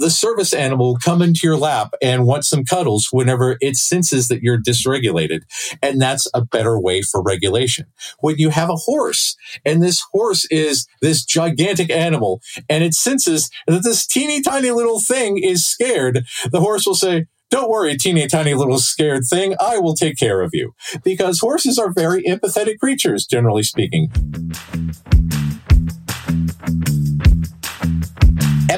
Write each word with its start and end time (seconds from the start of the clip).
the 0.00 0.10
service 0.10 0.52
animal 0.52 0.88
will 0.88 0.98
come 0.98 1.22
into 1.22 1.40
your 1.44 1.56
lap 1.56 1.94
and 2.02 2.26
want 2.26 2.44
some 2.44 2.64
cuddles 2.64 3.08
whenever 3.12 3.56
it 3.60 3.76
senses 3.76 4.28
that 4.28 4.42
you're 4.42 4.60
dysregulated. 4.60 5.42
And 5.82 6.00
that's 6.00 6.26
a 6.34 6.44
better 6.44 6.80
way 6.80 7.02
for 7.02 7.22
regulation. 7.22 7.86
When 8.20 8.38
you 8.38 8.50
have 8.50 8.70
a 8.70 8.76
horse 8.76 9.36
and 9.64 9.82
this 9.82 10.02
horse 10.12 10.46
is 10.50 10.86
this 11.00 11.24
gigantic 11.24 11.90
animal 11.90 12.40
and 12.68 12.82
it 12.82 12.94
senses 12.94 13.50
that 13.66 13.84
this 13.84 14.06
teeny 14.06 14.40
tiny 14.40 14.70
little 14.70 15.00
thing 15.00 15.38
is 15.38 15.66
scared, 15.66 16.24
the 16.50 16.60
horse 16.60 16.86
will 16.86 16.94
say, 16.94 17.26
don't 17.50 17.68
worry, 17.68 17.96
teeny 17.96 18.26
tiny 18.28 18.54
little 18.54 18.78
scared 18.78 19.24
thing. 19.28 19.54
I 19.60 19.78
will 19.78 19.94
take 19.94 20.16
care 20.16 20.40
of 20.40 20.50
you. 20.52 20.72
Because 21.02 21.40
horses 21.40 21.78
are 21.78 21.92
very 21.92 22.22
empathetic 22.22 22.78
creatures, 22.78 23.26
generally 23.26 23.64
speaking. 23.64 24.10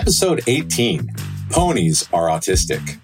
Episode 0.03 0.41
18 0.49 1.15
Ponies 1.49 2.09
are 2.13 2.27
autistic. 2.27 2.99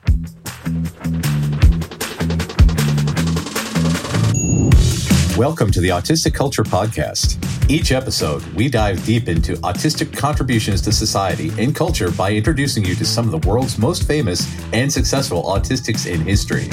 Welcome 5.37 5.71
to 5.71 5.81
the 5.81 5.91
Autistic 5.91 6.35
Culture 6.35 6.65
Podcast. 6.65 7.39
Each 7.71 7.93
episode, 7.93 8.43
we 8.55 8.69
dive 8.69 9.07
deep 9.07 9.29
into 9.29 9.53
autistic 9.59 10.13
contributions 10.17 10.83
to 10.83 10.91
society 10.91 11.53
and 11.57 11.73
culture 11.73 12.11
by 12.11 12.33
introducing 12.33 12.85
you 12.85 12.97
to 12.97 13.07
some 13.07 13.33
of 13.33 13.41
the 13.41 13.49
world's 13.49 13.79
most 13.79 14.03
famous 14.03 14.53
and 14.73 14.93
successful 14.93 15.45
autistics 15.45 16.05
in 16.05 16.21
history. 16.23 16.69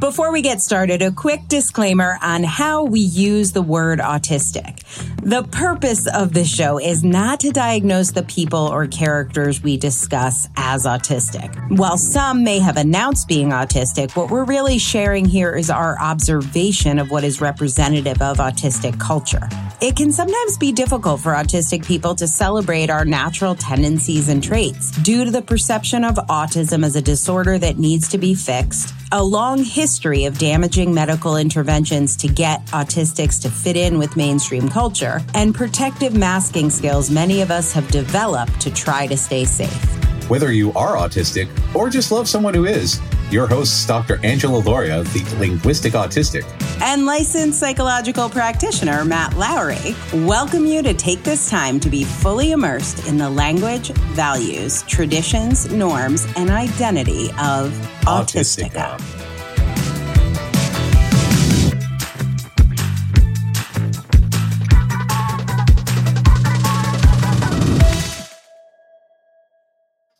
Before 0.00 0.32
we 0.32 0.42
get 0.42 0.60
started, 0.60 1.02
a 1.02 1.12
quick 1.12 1.46
disclaimer 1.46 2.18
on 2.20 2.42
how 2.42 2.82
we 2.82 2.98
use 2.98 3.52
the 3.52 3.62
word 3.62 4.00
autistic. 4.00 4.80
The 5.22 5.44
purpose 5.44 6.08
of 6.08 6.34
this 6.34 6.52
show 6.52 6.78
is 6.78 7.04
not 7.04 7.40
to 7.40 7.52
diagnose 7.52 8.10
the 8.10 8.24
people 8.24 8.58
or 8.58 8.88
characters 8.88 9.62
we 9.62 9.76
discuss 9.76 10.48
as 10.56 10.84
autistic. 10.84 11.78
While 11.78 11.96
some 11.96 12.42
may 12.42 12.58
have 12.58 12.76
announced 12.76 13.28
being 13.28 13.50
autistic, 13.50 14.16
what 14.16 14.30
we're 14.30 14.44
really 14.44 14.78
sharing 14.78 15.24
here 15.24 15.54
is 15.54 15.70
our 15.70 15.98
observation 16.00 16.98
of 16.98 17.10
what 17.10 17.22
is 17.22 17.40
representative 17.40 18.20
of 18.20 18.38
autistic 18.38 18.98
culture. 18.98 19.48
It 19.80 19.96
can 19.96 20.12
sometimes 20.12 20.58
be 20.58 20.72
difficult 20.72 21.20
for 21.20 21.32
autistic 21.32 21.86
people 21.86 22.14
to 22.16 22.26
celebrate 22.26 22.90
our 22.90 23.04
natural 23.04 23.54
tendencies 23.54 24.28
and 24.28 24.42
traits 24.42 24.90
due 25.02 25.24
to 25.24 25.30
the 25.30 25.42
perception 25.42 26.04
of 26.04 26.16
autism 26.16 26.84
as 26.84 26.96
a 26.96 27.02
disorder 27.02 27.58
that 27.58 27.78
needs 27.78 28.08
to 28.08 28.18
be 28.18 28.34
fixed, 28.34 28.92
a 29.12 29.22
long 29.22 29.62
history 29.62 29.93
of 30.26 30.38
damaging 30.38 30.92
medical 30.92 31.36
interventions 31.36 32.16
to 32.16 32.28
get 32.28 32.64
autistics 32.66 33.40
to 33.42 33.50
fit 33.50 33.76
in 33.76 33.96
with 33.96 34.16
mainstream 34.16 34.68
culture, 34.68 35.20
and 35.34 35.54
protective 35.54 36.14
masking 36.14 36.68
skills 36.68 37.10
many 37.10 37.42
of 37.42 37.50
us 37.50 37.72
have 37.72 37.88
developed 37.88 38.60
to 38.60 38.70
try 38.72 39.06
to 39.06 39.16
stay 39.16 39.44
safe. 39.44 40.04
Whether 40.28 40.52
you 40.52 40.72
are 40.72 40.96
autistic 40.96 41.48
or 41.74 41.90
just 41.90 42.10
love 42.10 42.28
someone 42.28 42.54
who 42.54 42.64
is, 42.64 43.00
your 43.30 43.46
hosts, 43.46 43.86
Dr. 43.86 44.18
Angela 44.24 44.62
Lauria, 44.62 45.04
the 45.12 45.38
linguistic 45.38 45.92
autistic, 45.92 46.44
and 46.80 47.06
licensed 47.06 47.58
psychological 47.58 48.28
practitioner 48.28 49.04
Matt 49.04 49.36
Lowry, 49.36 49.94
welcome 50.12 50.66
you 50.66 50.82
to 50.82 50.94
take 50.94 51.22
this 51.22 51.48
time 51.48 51.80
to 51.80 51.88
be 51.88 52.04
fully 52.04 52.52
immersed 52.52 53.06
in 53.06 53.16
the 53.18 53.28
language, 53.28 53.90
values, 54.12 54.82
traditions, 54.82 55.70
norms, 55.72 56.26
and 56.36 56.50
identity 56.50 57.28
of 57.38 57.72
Autistica. 58.02 58.98
Autistica. 58.98 59.23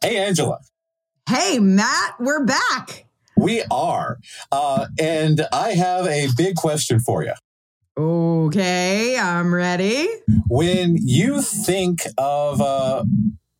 Hey, 0.04 0.18
Angela. 0.18 0.58
Hey, 1.26 1.58
Matt, 1.58 2.16
we're 2.20 2.44
back. 2.44 3.06
We 3.38 3.62
are. 3.70 4.18
Uh, 4.52 4.84
and 5.00 5.46
I 5.50 5.70
have 5.70 6.06
a 6.06 6.28
big 6.36 6.56
question 6.56 7.00
for 7.00 7.24
you. 7.24 7.32
Okay, 7.96 9.18
I'm 9.18 9.54
ready. 9.54 10.06
When 10.46 10.98
you 11.00 11.40
think 11.40 12.02
of 12.18 12.60
uh, 12.60 13.06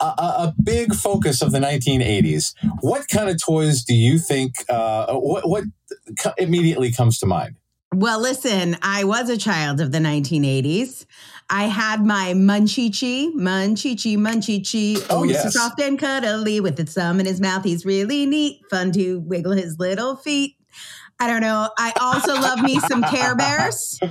a, 0.01 0.05
a, 0.05 0.55
big 0.63 0.95
focus 0.95 1.41
of 1.41 1.51
the 1.51 1.61
1980s, 1.61 2.53
what 2.83 3.09
kind 3.09 3.31
of 3.31 3.43
toys 3.43 3.83
do 3.83 3.95
you 3.95 4.19
think, 4.19 4.53
uh, 4.69 5.15
what, 5.15 5.49
what 5.49 5.65
immediately 6.37 6.93
comes 6.93 7.19
to 7.21 7.27
mind? 7.27 7.57
Well, 7.95 8.21
listen, 8.21 8.77
I 8.83 9.05
was 9.05 9.31
a 9.31 9.39
child 9.39 9.81
of 9.81 9.93
the 9.93 9.99
1980s. 9.99 11.07
I 11.51 11.65
had 11.65 12.05
my 12.05 12.33
Monchhichi, 12.35 13.33
Monchhichi, 13.35 14.17
Monchhichi. 14.17 14.99
Oh, 15.11 15.21
oh 15.21 15.23
yes. 15.25 15.43
so 15.43 15.51
soft 15.51 15.81
and 15.81 15.99
cuddly 15.99 16.61
with 16.61 16.81
its 16.81 16.95
thumb 16.95 17.21
in 17.21 17.27
his 17.27 17.41
mouth. 17.41 17.65
He's 17.65 17.85
really 17.85 18.27
neat. 18.27 18.63
Fun 18.71 18.93
to 18.93 19.21
wiggle 19.21 19.53
his 19.53 19.79
little 19.79 20.17
feet. 20.17 20.57
I 21.21 21.27
don't 21.27 21.43
know. 21.43 21.69
I 21.79 21.93
also 22.01 22.35
love 22.35 22.63
me 22.63 22.81
some 22.81 23.03
Care 23.03 23.37
Bears. 23.37 24.01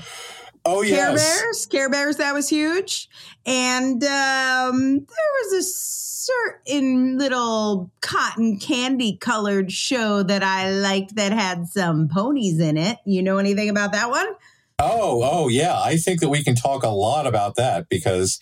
Oh 0.65 0.81
yes, 0.81 0.97
Care 0.97 1.15
Bears, 1.17 1.65
Care 1.65 1.89
Bears. 1.89 2.17
That 2.17 2.33
was 2.33 2.47
huge, 2.47 3.09
and 3.45 4.01
um, 4.01 4.99
there 4.99 5.31
was 5.41 5.53
a 5.55 5.63
certain 5.63 7.17
little 7.17 7.91
cotton 7.99 8.59
candy 8.59 9.17
colored 9.17 9.73
show 9.73 10.23
that 10.23 10.41
I 10.41 10.71
liked 10.71 11.17
that 11.17 11.33
had 11.33 11.67
some 11.67 12.07
ponies 12.07 12.59
in 12.59 12.77
it. 12.77 12.97
You 13.05 13.23
know 13.23 13.39
anything 13.39 13.69
about 13.69 13.91
that 13.91 14.09
one? 14.09 14.27
Oh, 14.79 15.21
oh, 15.23 15.47
yeah. 15.47 15.79
I 15.79 15.97
think 15.97 16.19
that 16.21 16.29
we 16.29 16.43
can 16.43 16.55
talk 16.55 16.83
a 16.83 16.89
lot 16.89 17.27
about 17.27 17.55
that 17.55 17.87
because 17.89 18.39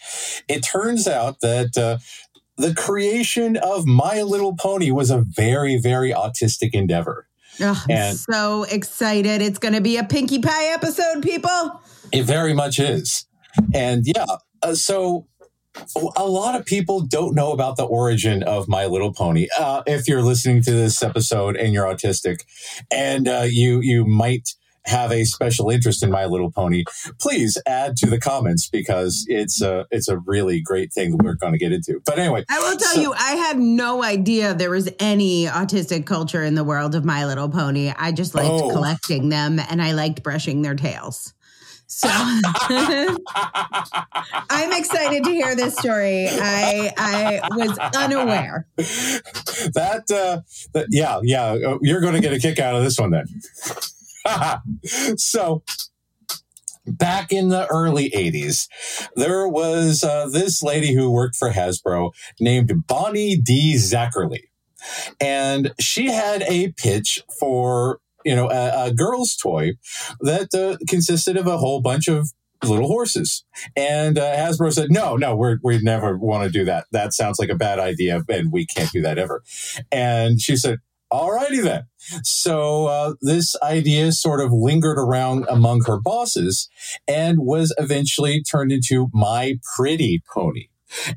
it 0.48 0.62
turns 0.62 1.08
out 1.08 1.42
that 1.42 1.78
uh, 1.78 1.98
the 2.58 2.74
creation 2.74 3.58
of 3.58 3.86
My 3.86 4.22
Little 4.22 4.56
Pony 4.56 4.92
was 4.92 5.10
a 5.10 5.22
very, 5.22 5.78
very 5.78 6.12
autistic 6.12 6.70
endeavor. 6.74 7.28
Oh, 7.60 7.84
and 7.90 8.18
so 8.18 8.64
excited. 8.64 9.42
It's 9.42 9.60
going 9.60 9.74
to 9.74 9.82
be 9.82 9.98
a 9.98 10.04
Pinkie 10.04 10.40
Pie 10.40 10.74
episode, 10.74 11.22
people. 11.22 11.82
It 12.12 12.24
very 12.24 12.54
much 12.54 12.80
is. 12.80 13.26
And 13.74 14.04
yeah, 14.06 14.26
uh, 14.64 14.76
so 14.76 15.28
a 16.16 16.26
lot 16.26 16.60
of 16.60 16.66
people 16.66 17.02
don't 17.02 17.36
know 17.36 17.52
about 17.52 17.78
the 17.78 17.86
origin 17.86 18.44
of 18.44 18.68
My 18.68 18.86
Little 18.86 19.14
Pony. 19.14 19.48
Uh, 19.58 19.84
if 19.86 20.08
you're 20.08 20.22
listening 20.22 20.62
to 20.64 20.72
this 20.72 21.02
episode 21.02 21.56
and 21.56 21.74
you're 21.74 21.86
autistic, 21.86 22.42
and 22.90 23.28
uh, 23.28 23.46
you 23.48 23.80
you 23.80 24.06
might 24.06 24.50
have 24.86 25.12
a 25.12 25.24
special 25.26 25.70
interest 25.70 26.04
in 26.04 26.12
My 26.12 26.26
Little 26.26 26.52
Pony, 26.52 26.84
please 27.20 27.58
add 27.68 27.96
to 27.98 28.10
the 28.10 28.20
comments 28.20 28.68
because 28.68 29.26
it's 29.28 29.62
a 29.62 29.86
it's 29.92 30.08
a 30.08 30.18
really 30.20 30.62
great 30.62 30.92
thing 30.94 31.12
that 31.12 31.24
we're 31.24 31.36
going 31.36 31.54
to 31.54 31.60
get 31.60 31.72
into. 31.72 32.02
But 32.06 32.20
anyway, 32.20 32.46
I 32.50 32.60
will 32.60 32.78
tell 32.78 32.94
so, 32.94 33.02
you, 33.02 33.14
I 33.14 33.34
had 33.34 33.60
no 33.60 34.04
idea 34.04 34.54
there 34.54 34.72
was 34.72 34.90
any 35.00 35.46
autistic 35.46 36.06
culture 36.06 36.44
in 36.44 36.56
the 36.56 36.64
world 36.64 36.96
of 36.96 37.06
My 37.06 37.26
Little 37.26 37.50
Pony. 37.50 37.94
I 37.96 38.12
just 38.12 38.36
liked 38.36 38.50
oh. 38.50 38.70
collecting 38.72 39.30
them 39.30 39.60
and 39.60 39.82
I 39.82 39.94
liked 39.94 40.24
brushing 40.24 40.62
their 40.62 40.76
tails. 40.76 41.34
So 41.94 42.08
I'm 44.50 44.72
excited 44.72 45.26
to 45.26 45.30
hear 45.30 45.58
this 45.58 45.76
story. 45.76 46.26
I 46.30 46.90
I 46.98 47.42
was 47.52 47.78
unaware. 47.98 48.66
That, 48.78 50.10
uh, 50.10 50.40
that 50.74 50.88
yeah 50.90 51.20
yeah 51.22 51.52
uh, 51.52 51.78
you're 51.82 52.00
going 52.00 52.14
to 52.14 52.22
get 52.22 52.32
a 52.32 52.40
kick 52.40 52.60
out 52.60 52.76
of 52.76 52.84
this 52.84 52.98
one 52.98 53.12
then. 53.12 53.26
so 55.18 55.64
back 56.86 57.32
in 57.32 57.50
the 57.50 57.68
early 57.68 58.10
80s, 58.12 58.68
there 59.16 59.48
was 59.48 60.04
uh, 60.04 60.28
this 60.30 60.62
lady 60.64 60.94
who 60.94 61.12
worked 61.12 61.36
for 61.36 61.52
Hasbro 61.52 62.12
named 62.40 62.88
Bonnie 62.88 63.36
D. 63.36 63.76
Zacherle. 63.76 64.40
And 65.20 65.74
she 65.80 66.08
had 66.08 66.42
a 66.44 66.72
pitch 66.72 67.22
for, 67.40 68.00
you 68.26 68.36
know, 68.36 68.50
a, 68.50 68.88
a 68.88 68.94
girl's 68.94 69.36
toy 69.36 69.74
that 70.22 70.54
uh, 70.54 70.78
consisted 70.88 71.38
of 71.38 71.46
a 71.46 71.58
whole 71.58 71.82
bunch 71.82 72.08
of 72.08 72.32
little 72.64 72.88
horses. 72.88 73.44
And 73.76 74.18
uh, 74.18 74.36
Hasbro 74.36 74.74
said, 74.74 74.92
no, 74.92 75.18
no, 75.18 75.36
we're, 75.36 75.58
we 75.64 75.80
never 75.82 76.18
want 76.18 76.44
to 76.44 76.50
do 76.50 76.66
that. 76.66 76.86
That 76.92 77.14
sounds 77.14 77.40
like 77.40 77.50
a 77.50 77.56
bad 77.56 77.80
idea, 77.80 78.24
and 78.30 78.52
we 78.52 78.66
can't 78.66 78.92
do 78.92 79.02
that 79.02 79.18
ever. 79.18 79.44
And 79.92 80.42
she 80.42 80.56
said, 80.56 80.80
Alrighty 81.12 81.62
then. 81.62 81.84
So 82.24 82.88
uh, 82.88 83.14
this 83.22 83.56
idea 83.62 84.12
sort 84.12 84.40
of 84.40 84.52
lingered 84.52 84.98
around 84.98 85.46
among 85.50 85.84
her 85.86 86.00
bosses 86.00 86.70
and 87.08 87.40
was 87.40 87.74
eventually 87.78 88.42
turned 88.42 88.72
into 88.72 89.10
My 89.14 89.60
Pretty 89.76 90.24
Pony. 90.34 90.68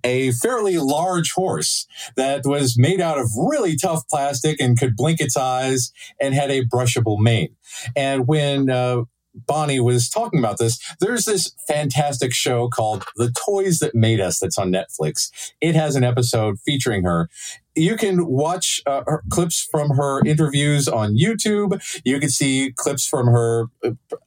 A 0.05 0.33
fairly 0.33 0.79
large 0.79 1.33
horse 1.33 1.87
that 2.17 2.43
was 2.45 2.79
made 2.79 3.01
out 3.01 3.19
of 3.19 3.29
really 3.37 3.77
tough 3.77 4.03
plastic 4.09 4.61
and 4.61 4.79
could 4.79 4.97
blink 4.97 5.21
its 5.21 5.37
eyes 5.37 5.93
and 6.21 6.35
had 6.35 6.51
a 6.51 6.65
brushable 6.65 7.19
mane. 7.19 7.57
And 7.97 8.27
when 8.29 8.71
uh, 8.71 9.03
Bonnie 9.35 9.81
was 9.81 10.09
talking 10.09 10.39
about 10.39 10.59
this, 10.59 10.79
there's 11.01 11.25
this 11.25 11.53
fantastic 11.67 12.33
show 12.33 12.69
called 12.69 13.05
The 13.17 13.33
Toys 13.45 13.81
That 13.81 13.95
Made 13.95 14.21
Us 14.21 14.39
that's 14.39 14.59
on 14.59 14.73
Netflix. 14.73 15.31
It 15.61 15.75
has 15.75 15.97
an 15.97 16.05
episode 16.05 16.59
featuring 16.65 17.03
her. 17.05 17.29
You 17.77 17.97
can 17.97 18.27
watch 18.27 18.81
uh, 18.87 19.03
clips 19.31 19.67
from 19.71 19.91
her 19.91 20.25
interviews 20.25 20.89
on 20.89 21.17
YouTube. 21.17 21.83
You 22.05 22.21
can 22.21 22.31
see 22.31 22.73
clips 22.77 23.07
from 23.07 23.27
her 23.27 23.67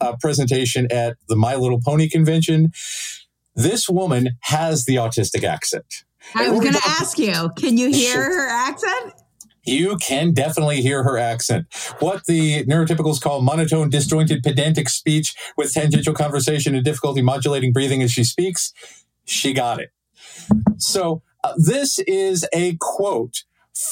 uh, 0.02 0.16
presentation 0.20 0.88
at 0.92 1.18
the 1.28 1.36
My 1.36 1.56
Little 1.56 1.80
Pony 1.80 2.10
convention. 2.10 2.74
This 3.56 3.90
woman 3.90 4.38
has 4.42 4.86
the 4.86 4.96
autistic 4.96 5.44
accent. 5.44 6.04
I 6.36 6.50
was 6.50 6.60
going 6.60 6.74
to 6.74 6.82
ask 6.86 7.18
you, 7.18 7.50
can 7.56 7.78
you 7.78 7.90
hear 7.90 8.24
her 8.24 8.50
accent? 8.50 9.14
You 9.64 9.98
can 9.98 10.34
definitely 10.34 10.82
hear 10.82 11.04
her 11.04 11.18
accent. 11.18 11.68
What 12.00 12.26
the 12.26 12.64
neurotypicals 12.66 13.22
call 13.22 13.42
monotone, 13.42 13.90
disjointed, 13.90 14.42
pedantic 14.42 14.88
speech 14.88 15.36
with 15.58 15.74
tangential 15.74 16.14
conversation 16.14 16.74
and 16.74 16.86
difficulty 16.86 17.22
modulating 17.22 17.74
breathing 17.74 18.02
as 18.02 18.12
she 18.12 18.24
speaks. 18.24 18.74
She 19.26 19.54
got 19.54 19.82
it. 19.82 19.92
So, 20.78 21.16
uh, 21.16 21.27
this 21.56 22.00
is 22.00 22.46
a 22.54 22.78
quote 22.80 23.44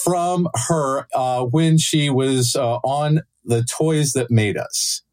from 0.04 0.48
her 0.68 1.08
uh, 1.14 1.44
when 1.44 1.78
she 1.78 2.10
was 2.10 2.56
uh, 2.56 2.78
on 2.78 3.22
the 3.44 3.64
Toys 3.64 4.14
That 4.14 4.32
Made 4.32 4.58
Us. 4.58 5.04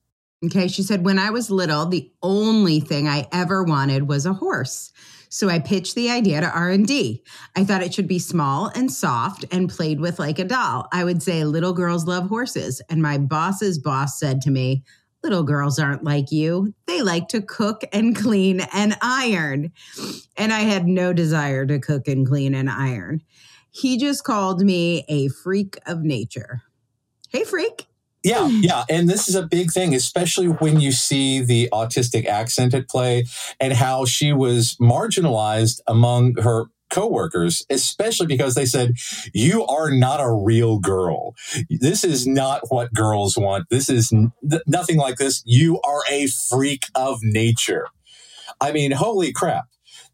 Okay, 0.44 0.66
she 0.66 0.82
said, 0.82 1.04
When 1.04 1.18
I 1.18 1.30
was 1.30 1.50
little, 1.50 1.86
the 1.86 2.10
only 2.22 2.80
thing 2.80 3.06
I 3.06 3.28
ever 3.32 3.62
wanted 3.62 4.08
was 4.08 4.26
a 4.26 4.32
horse. 4.32 4.92
So 5.28 5.48
I 5.48 5.60
pitched 5.60 5.94
the 5.94 6.10
idea 6.10 6.42
to 6.42 6.50
R&D. 6.50 7.22
I 7.56 7.64
thought 7.64 7.82
it 7.82 7.94
should 7.94 8.08
be 8.08 8.18
small 8.18 8.70
and 8.74 8.92
soft 8.92 9.46
and 9.50 9.70
played 9.70 9.98
with 9.98 10.18
like 10.18 10.38
a 10.38 10.44
doll. 10.44 10.88
I 10.92 11.04
would 11.04 11.22
say 11.22 11.44
little 11.44 11.72
girls 11.72 12.06
love 12.06 12.28
horses 12.28 12.82
and 12.90 13.00
my 13.00 13.16
boss's 13.16 13.78
boss 13.78 14.18
said 14.18 14.42
to 14.42 14.50
me, 14.50 14.84
"Little 15.22 15.42
girls 15.42 15.78
aren't 15.78 16.04
like 16.04 16.32
you. 16.32 16.74
They 16.86 17.02
like 17.02 17.28
to 17.28 17.42
cook 17.42 17.82
and 17.92 18.14
clean 18.16 18.60
and 18.72 18.96
iron." 19.00 19.72
And 20.36 20.52
I 20.52 20.60
had 20.60 20.86
no 20.86 21.12
desire 21.12 21.66
to 21.66 21.78
cook 21.78 22.08
and 22.08 22.26
clean 22.26 22.54
and 22.54 22.70
iron. 22.70 23.22
He 23.70 23.96
just 23.96 24.24
called 24.24 24.60
me 24.60 25.04
a 25.08 25.28
freak 25.28 25.78
of 25.86 26.02
nature. 26.02 26.62
Hey 27.30 27.44
freak. 27.44 27.86
Yeah, 28.22 28.46
yeah. 28.48 28.84
And 28.88 29.08
this 29.08 29.28
is 29.28 29.34
a 29.34 29.46
big 29.46 29.72
thing, 29.72 29.94
especially 29.94 30.46
when 30.46 30.80
you 30.80 30.92
see 30.92 31.42
the 31.42 31.68
autistic 31.72 32.26
accent 32.26 32.72
at 32.72 32.88
play 32.88 33.24
and 33.58 33.72
how 33.72 34.04
she 34.04 34.32
was 34.32 34.76
marginalized 34.80 35.80
among 35.88 36.36
her 36.36 36.66
coworkers, 36.92 37.64
especially 37.70 38.26
because 38.26 38.54
they 38.54 38.66
said, 38.66 38.92
You 39.34 39.64
are 39.66 39.90
not 39.90 40.20
a 40.20 40.32
real 40.32 40.78
girl. 40.78 41.34
This 41.68 42.04
is 42.04 42.26
not 42.26 42.62
what 42.68 42.92
girls 42.94 43.36
want. 43.36 43.66
This 43.70 43.88
is 43.88 44.12
n- 44.12 44.32
nothing 44.66 44.98
like 44.98 45.16
this. 45.16 45.42
You 45.44 45.80
are 45.80 46.02
a 46.10 46.28
freak 46.48 46.84
of 46.94 47.18
nature. 47.22 47.86
I 48.60 48.70
mean, 48.70 48.92
holy 48.92 49.32
crap. 49.32 49.64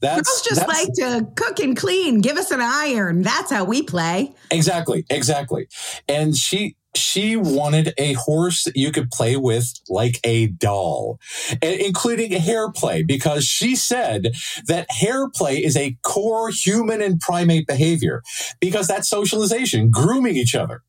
That's 0.01 0.29
girls 0.29 0.43
just 0.43 0.67
that's, 0.67 0.73
like 0.73 0.93
to 0.95 1.27
cook 1.35 1.59
and 1.59 1.77
clean. 1.77 2.21
Give 2.21 2.37
us 2.37 2.51
an 2.53 2.61
iron. 2.61 3.23
That's 3.23 3.51
how 3.51 3.65
we 3.65 3.83
play. 3.83 4.33
Exactly, 4.51 5.05
exactly. 5.11 5.69
And 6.09 6.37
she 6.37 6.77
she 6.99 7.37
wanted 7.37 7.95
a 7.97 8.15
horse 8.15 8.65
that 8.65 8.77
you 8.77 8.93
could 8.93 9.11
play 9.11 9.37
with 9.37 9.73
like 9.89 10.21
a 10.25 10.49
doll, 10.49 11.19
including 11.63 12.33
hair 12.33 12.71
play, 12.71 13.03
because 13.03 13.45
she 13.45 13.77
said 13.77 14.33
that 14.67 14.91
hair 14.91 15.29
play 15.29 15.59
is 15.59 15.77
a 15.77 15.97
core 16.03 16.51
human 16.51 17.01
and 17.01 17.21
primate 17.21 17.67
behavior 17.67 18.23
because 18.61 18.87
that's 18.87 19.09
socialization, 19.09 19.91
grooming 19.91 20.37
each 20.37 20.55
other. 20.55 20.83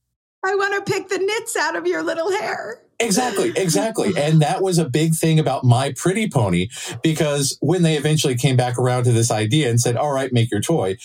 I 0.44 0.56
want 0.56 0.86
to 0.86 0.92
pick 0.92 1.10
the 1.10 1.18
nits 1.18 1.58
out 1.58 1.76
of 1.76 1.86
your 1.86 2.02
little 2.02 2.32
hair. 2.32 2.82
Exactly, 3.00 3.50
exactly. 3.56 4.14
And 4.16 4.42
that 4.42 4.62
was 4.62 4.78
a 4.78 4.90
big 4.90 5.16
thing 5.16 5.40
about 5.40 5.64
My 5.64 5.94
Pretty 5.96 6.30
Pony 6.30 6.70
because 7.04 7.58
when 7.62 7.84
they 7.84 7.98
eventually 7.98 8.36
came 8.36 8.56
back 8.56 8.78
around 8.78 9.04
to 9.06 9.12
this 9.12 9.32
idea 9.32 9.70
and 9.70 9.80
said, 9.80 9.98
all 9.98 10.12
right, 10.12 10.32
make 10.32 10.52
your 10.52 10.62
toy, 10.62 10.98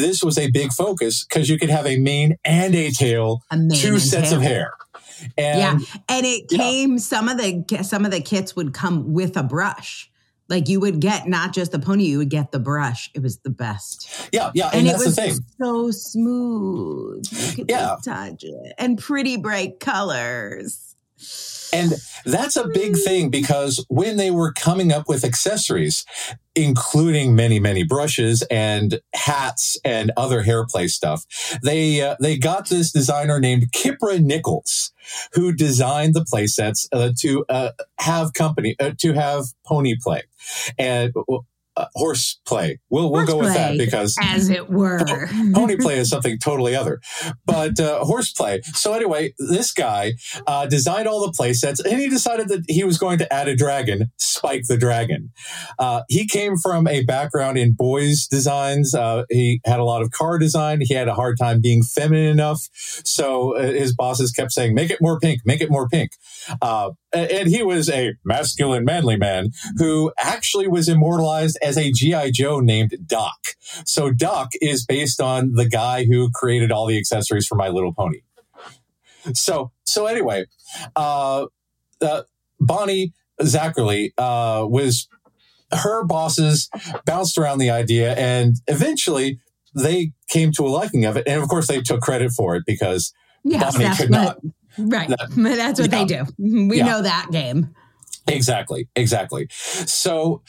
this 0.00 0.22
was 0.22 0.38
a 0.38 0.50
big 0.50 0.72
focus 0.72 1.24
because 1.24 1.48
you 1.48 1.58
could 1.58 1.70
have 1.70 1.86
a 1.86 1.96
mane 1.98 2.36
and 2.44 2.74
a 2.74 2.90
tail, 2.90 3.42
a 3.50 3.58
two 3.74 3.98
sets 3.98 4.30
tail. 4.30 4.38
of 4.38 4.42
hair. 4.42 4.72
And, 5.38 5.80
yeah, 5.80 5.98
and 6.08 6.26
it 6.26 6.48
came. 6.48 6.92
Yeah. 6.92 6.98
Some 6.98 7.28
of 7.28 7.38
the 7.38 7.82
some 7.82 8.04
of 8.04 8.10
the 8.10 8.20
kits 8.20 8.54
would 8.54 8.74
come 8.74 9.12
with 9.12 9.36
a 9.36 9.42
brush. 9.42 10.10
Like 10.48 10.68
you 10.68 10.78
would 10.78 11.00
get 11.00 11.26
not 11.26 11.52
just 11.52 11.72
the 11.72 11.78
pony, 11.78 12.04
you 12.04 12.18
would 12.18 12.28
get 12.28 12.52
the 12.52 12.60
brush. 12.60 13.10
It 13.14 13.22
was 13.22 13.38
the 13.38 13.50
best. 13.50 14.28
Yeah, 14.32 14.52
yeah, 14.54 14.66
and, 14.72 14.86
and 14.86 14.88
it 14.88 15.04
was 15.04 15.40
so 15.60 15.90
smooth. 15.90 17.26
You 17.32 17.54
could 17.56 17.70
yeah, 17.70 17.96
touch 18.04 18.44
it, 18.44 18.74
and 18.78 18.96
pretty 18.96 19.38
bright 19.38 19.80
colors. 19.80 20.85
And 21.72 21.94
that's 22.24 22.56
a 22.56 22.68
big 22.68 22.96
thing 22.96 23.30
because 23.30 23.84
when 23.88 24.16
they 24.16 24.30
were 24.30 24.52
coming 24.52 24.92
up 24.92 25.08
with 25.08 25.24
accessories, 25.24 26.04
including 26.54 27.34
many, 27.34 27.58
many 27.58 27.82
brushes 27.82 28.42
and 28.50 29.00
hats 29.14 29.78
and 29.84 30.12
other 30.16 30.42
hair 30.42 30.64
play 30.64 30.88
stuff, 30.88 31.24
they 31.62 32.00
uh, 32.00 32.16
they 32.20 32.38
got 32.38 32.68
this 32.68 32.92
designer 32.92 33.40
named 33.40 33.72
Kipra 33.72 34.20
Nichols, 34.20 34.92
who 35.32 35.52
designed 35.52 36.14
the 36.14 36.24
play 36.24 36.46
sets 36.46 36.88
uh, 36.92 37.10
to 37.18 37.44
uh, 37.48 37.70
have 37.98 38.32
company 38.32 38.76
uh, 38.80 38.92
to 38.98 39.12
have 39.12 39.46
pony 39.64 39.96
play. 40.00 40.22
And 40.78 41.12
uh, 41.76 41.86
horse 41.94 42.40
play. 42.46 42.78
We'll 42.90 43.10
we'll 43.10 43.26
go 43.26 43.38
with 43.38 43.54
that 43.54 43.76
because 43.76 44.16
as 44.20 44.48
it 44.48 44.70
were, 44.70 45.28
pony 45.54 45.76
play 45.76 45.98
is 45.98 46.08
something 46.08 46.38
totally 46.38 46.74
other. 46.74 47.00
But 47.44 47.78
uh, 47.78 48.04
horse 48.04 48.32
play. 48.32 48.62
So 48.74 48.94
anyway, 48.94 49.34
this 49.38 49.72
guy 49.72 50.14
uh, 50.46 50.66
designed 50.66 51.06
all 51.06 51.24
the 51.24 51.32
play 51.32 51.52
sets, 51.52 51.80
and 51.80 52.00
he 52.00 52.08
decided 52.08 52.48
that 52.48 52.64
he 52.68 52.84
was 52.84 52.98
going 52.98 53.18
to 53.18 53.32
add 53.32 53.48
a 53.48 53.56
dragon, 53.56 54.10
Spike 54.16 54.62
the 54.68 54.76
dragon. 54.76 55.32
Uh, 55.78 56.02
he 56.08 56.26
came 56.26 56.56
from 56.56 56.86
a 56.86 57.04
background 57.04 57.58
in 57.58 57.72
boys 57.72 58.26
designs. 58.26 58.94
Uh, 58.94 59.24
he 59.30 59.60
had 59.64 59.78
a 59.78 59.84
lot 59.84 60.02
of 60.02 60.10
car 60.10 60.38
design. 60.38 60.80
He 60.80 60.94
had 60.94 61.08
a 61.08 61.14
hard 61.14 61.38
time 61.38 61.60
being 61.60 61.82
feminine 61.82 62.26
enough, 62.26 62.68
so 62.72 63.56
uh, 63.56 63.62
his 63.62 63.94
bosses 63.94 64.32
kept 64.32 64.52
saying, 64.52 64.74
"Make 64.74 64.90
it 64.90 65.00
more 65.00 65.18
pink, 65.20 65.42
make 65.44 65.60
it 65.60 65.70
more 65.70 65.88
pink." 65.88 66.10
And 67.16 67.48
he 67.48 67.62
was 67.62 67.88
a 67.88 68.14
masculine, 68.24 68.84
manly 68.84 69.16
man 69.16 69.50
who 69.78 70.12
actually 70.18 70.68
was 70.68 70.88
immortalized 70.88 71.58
as 71.62 71.76
a 71.76 71.90
G.I. 71.92 72.30
Joe 72.32 72.60
named 72.60 72.96
Doc. 73.06 73.36
So 73.84 74.10
Doc 74.10 74.50
is 74.60 74.84
based 74.84 75.20
on 75.20 75.54
the 75.54 75.68
guy 75.68 76.04
who 76.04 76.30
created 76.32 76.72
all 76.72 76.86
the 76.86 76.98
accessories 76.98 77.46
for 77.46 77.54
My 77.54 77.68
Little 77.68 77.92
Pony. 77.92 78.20
So, 79.34 79.72
so 79.84 80.06
anyway, 80.06 80.46
uh, 80.94 81.46
uh, 82.00 82.22
Bonnie 82.60 83.12
Zacherle 83.40 84.10
uh, 84.18 84.66
was 84.66 85.08
her 85.72 86.04
bosses 86.04 86.70
bounced 87.04 87.38
around 87.38 87.58
the 87.58 87.70
idea 87.70 88.14
and 88.14 88.56
eventually 88.68 89.40
they 89.74 90.12
came 90.28 90.52
to 90.52 90.66
a 90.66 90.68
liking 90.68 91.04
of 91.04 91.16
it. 91.16 91.26
And 91.26 91.42
of 91.42 91.48
course, 91.48 91.66
they 91.66 91.82
took 91.82 92.00
credit 92.00 92.32
for 92.32 92.56
it 92.56 92.64
because 92.66 93.12
yes, 93.44 93.76
Bonnie 93.76 93.94
could 93.96 94.10
not. 94.10 94.38
Right. 94.78 95.08
That, 95.08 95.28
that's 95.36 95.80
what 95.80 95.92
yeah. 95.92 95.98
they 95.98 96.04
do. 96.04 96.24
We 96.68 96.78
yeah. 96.78 96.86
know 96.86 97.02
that 97.02 97.28
game. 97.30 97.74
Exactly. 98.26 98.88
Exactly. 98.96 99.46
So 99.50 100.42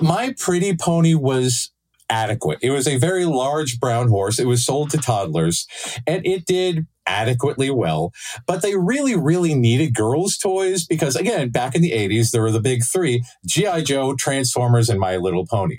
my 0.00 0.34
pretty 0.38 0.76
pony 0.76 1.14
was 1.14 1.70
adequate. 2.10 2.58
It 2.62 2.70
was 2.70 2.86
a 2.86 2.96
very 2.98 3.24
large 3.24 3.78
brown 3.78 4.08
horse. 4.08 4.38
It 4.38 4.46
was 4.46 4.64
sold 4.64 4.90
to 4.90 4.98
toddlers 4.98 5.66
and 6.06 6.26
it 6.26 6.44
did 6.46 6.86
adequately 7.06 7.70
well, 7.70 8.12
but 8.46 8.62
they 8.62 8.76
really, 8.76 9.16
really 9.16 9.54
needed 9.54 9.94
girls' 9.94 10.38
toys 10.38 10.86
because, 10.86 11.16
again, 11.16 11.50
back 11.50 11.74
in 11.74 11.82
the 11.82 11.92
80s, 11.92 12.30
there 12.30 12.42
were 12.42 12.50
the 12.50 12.60
big 12.60 12.82
three 12.84 13.22
G.I. 13.46 13.82
Joe, 13.82 14.14
Transformers, 14.14 14.88
and 14.88 14.98
My 14.98 15.16
Little 15.16 15.46
Pony. 15.46 15.78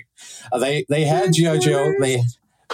Uh, 0.52 0.58
they, 0.58 0.84
they 0.88 1.04
had 1.04 1.32
G.I. 1.32 1.58
Joe, 1.58 1.94
they, 2.00 2.22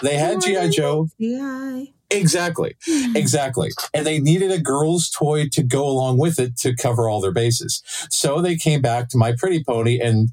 they 0.02 0.16
had 0.16 0.40
G.I. 0.40 0.68
Joe. 0.68 1.08
G.I. 1.18 1.92
Exactly. 2.12 2.76
Hmm. 2.86 3.16
Exactly. 3.16 3.70
And 3.94 4.06
they 4.06 4.20
needed 4.20 4.50
a 4.50 4.60
girl's 4.60 5.10
toy 5.10 5.48
to 5.52 5.62
go 5.62 5.86
along 5.86 6.18
with 6.18 6.38
it 6.38 6.56
to 6.58 6.74
cover 6.76 7.08
all 7.08 7.20
their 7.20 7.32
bases. 7.32 7.82
So 8.10 8.40
they 8.40 8.56
came 8.56 8.80
back 8.82 9.08
to 9.10 9.18
My 9.18 9.32
Pretty 9.32 9.64
Pony 9.64 9.98
and 10.00 10.28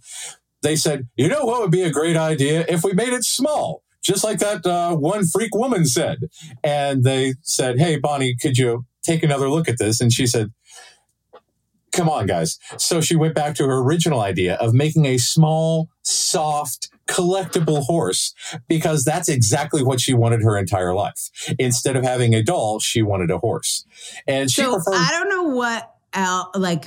they 0.62 0.76
said, 0.76 1.08
you 1.16 1.28
know 1.28 1.46
what 1.46 1.62
would 1.62 1.72
be 1.72 1.84
a 1.84 1.92
great 1.92 2.18
idea 2.18 2.66
if 2.68 2.84
we 2.84 2.94
made 2.94 3.14
it 3.14 3.24
small? 3.24 3.84
Just 4.02 4.24
like 4.24 4.40
that 4.40 4.66
uh, 4.66 4.96
one 4.96 5.26
freak 5.26 5.54
woman 5.54 5.86
said. 5.86 6.20
And 6.64 7.04
they 7.04 7.36
said, 7.42 7.80
hey, 7.80 7.98
Bonnie, 7.98 8.36
could 8.36 8.58
you 8.58 8.86
take 9.04 9.24
another 9.24 9.50
look 9.50 9.70
at 9.70 9.78
this? 9.78 10.02
And 10.02 10.12
she 10.12 10.26
said, 10.26 10.52
come 11.92 12.10
on, 12.10 12.26
guys. 12.26 12.58
So 12.78 13.02
she 13.02 13.16
went 13.16 13.36
back 13.36 13.56
to 13.56 13.66
her 13.66 13.78
original 13.80 14.22
idea 14.22 14.56
of 14.56 14.74
making 14.74 15.06
a 15.06 15.18
small, 15.18 15.90
soft, 16.04 16.90
collectible 17.10 17.84
horse 17.84 18.34
because 18.68 19.04
that's 19.04 19.30
exactly 19.30 19.84
what 19.84 20.00
she 20.00 20.14
wanted 20.14 20.42
her 20.44 20.58
entire 20.58 20.94
life. 20.94 21.30
Instead 21.58 21.96
of 21.96 22.04
having 22.04 22.34
a 22.36 22.44
doll, 22.44 22.80
she 22.80 23.02
wanted 23.02 23.32
a 23.32 23.38
horse. 23.40 23.86
And 24.28 24.50
she 24.50 24.62
so 24.62 24.74
preferred- 24.76 24.96
I 24.96 25.10
don't 25.12 25.30
know 25.30 25.56
what 25.56 25.92
el- 26.14 26.52
like 26.56 26.86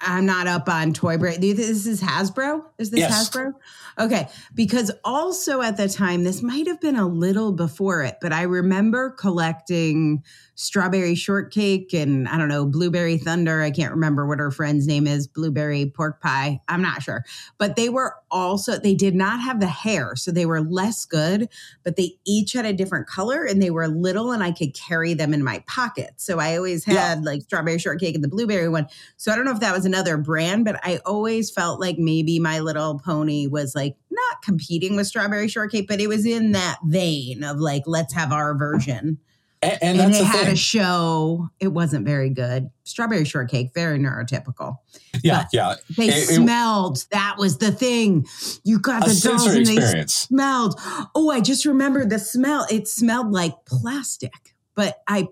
I'm 0.00 0.26
not 0.26 0.46
up 0.46 0.68
on 0.68 0.92
Toy 0.92 1.18
Break. 1.18 1.40
This 1.40 1.86
is 1.86 2.02
Hasbro? 2.02 2.64
Is 2.78 2.90
this 2.90 3.00
yes. 3.00 3.30
Hasbro? 3.30 3.54
Okay. 3.98 4.28
Because 4.54 4.90
also 5.04 5.60
at 5.60 5.76
the 5.76 5.88
time, 5.88 6.24
this 6.24 6.42
might 6.42 6.66
have 6.66 6.80
been 6.80 6.96
a 6.96 7.06
little 7.06 7.52
before 7.52 8.02
it, 8.02 8.16
but 8.20 8.32
I 8.32 8.42
remember 8.42 9.10
collecting 9.10 10.22
strawberry 10.54 11.14
shortcake 11.14 11.92
and 11.92 12.28
I 12.28 12.36
don't 12.36 12.48
know, 12.48 12.66
blueberry 12.66 13.16
thunder. 13.16 13.62
I 13.62 13.70
can't 13.70 13.92
remember 13.92 14.26
what 14.26 14.38
her 14.38 14.50
friend's 14.50 14.86
name 14.86 15.06
is, 15.06 15.26
blueberry 15.26 15.90
pork 15.94 16.20
pie. 16.22 16.60
I'm 16.68 16.82
not 16.82 17.02
sure. 17.02 17.24
But 17.58 17.76
they 17.76 17.88
were 17.88 18.14
also, 18.30 18.78
they 18.78 18.94
did 18.94 19.14
not 19.14 19.40
have 19.40 19.60
the 19.60 19.66
hair. 19.66 20.14
So 20.14 20.30
they 20.30 20.46
were 20.46 20.60
less 20.60 21.04
good, 21.04 21.48
but 21.84 21.96
they 21.96 22.18
each 22.26 22.52
had 22.52 22.66
a 22.66 22.72
different 22.72 23.06
color 23.06 23.44
and 23.44 23.62
they 23.62 23.70
were 23.70 23.88
little 23.88 24.30
and 24.30 24.42
I 24.42 24.52
could 24.52 24.74
carry 24.74 25.14
them 25.14 25.34
in 25.34 25.42
my 25.42 25.64
pocket. 25.66 26.12
So 26.16 26.38
I 26.38 26.56
always 26.56 26.84
had 26.84 26.94
yeah. 26.94 27.24
like 27.24 27.42
strawberry 27.42 27.78
shortcake 27.78 28.14
and 28.14 28.22
the 28.22 28.28
blueberry 28.28 28.68
one. 28.68 28.86
So 29.16 29.32
I 29.32 29.36
don't 29.36 29.41
know 29.44 29.52
if 29.52 29.60
that 29.60 29.74
was 29.74 29.84
another 29.84 30.16
brand, 30.16 30.64
but 30.64 30.78
I 30.82 31.00
always 31.06 31.50
felt 31.50 31.80
like 31.80 31.98
maybe 31.98 32.38
My 32.38 32.60
Little 32.60 32.98
Pony 32.98 33.46
was 33.46 33.74
like 33.74 33.96
not 34.10 34.42
competing 34.42 34.96
with 34.96 35.06
Strawberry 35.06 35.48
Shortcake, 35.48 35.88
but 35.88 36.00
it 36.00 36.08
was 36.08 36.26
in 36.26 36.52
that 36.52 36.78
vein 36.84 37.42
of 37.44 37.58
like, 37.58 37.82
let's 37.86 38.12
have 38.14 38.32
our 38.32 38.56
version. 38.56 39.18
And, 39.64 39.78
and, 39.80 40.00
And, 40.00 40.12
it 40.14 40.24
had 40.24 40.46
thing. 40.46 40.52
a 40.54 40.56
show. 40.56 41.48
It 41.60 41.68
wasn't 41.68 42.04
very 42.04 42.30
good. 42.30 42.68
Strawberry 42.82 43.24
Shortcake, 43.24 43.70
very 43.74 43.96
neurotypical. 43.96 44.78
yeah, 45.22 45.42
but- 45.42 45.48
yeah. 45.52 45.74
They 45.96 46.08
It- 46.08 46.16
it- 46.30 46.34
smelled. 46.34 47.04
that 47.12 47.36
was 47.38 47.58
the 47.58 47.70
thing. 47.70 48.26
You 48.64 48.80
got 48.80 49.04
the 49.06 49.14
dolls 49.22 49.46
and 49.46 49.64
they 49.64 49.76
experience. 49.76 50.14
smelled. 50.14 50.80
Oh, 51.14 51.30
I 51.30 51.40
just 51.40 51.64
remembered 51.64 52.10
the 52.10 52.18
smell. 52.18 52.66
It 52.72 52.88
smelled 52.88 53.30
like 53.30 53.54
plastic, 53.64 54.32
but 54.74 55.00
I 55.06 55.28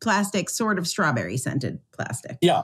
plastic 0.00 0.48
sort 0.48 0.78
of 0.78 0.86
strawberry 0.86 1.36
scented 1.36 1.78
plastic. 1.92 2.38
Yeah. 2.40 2.62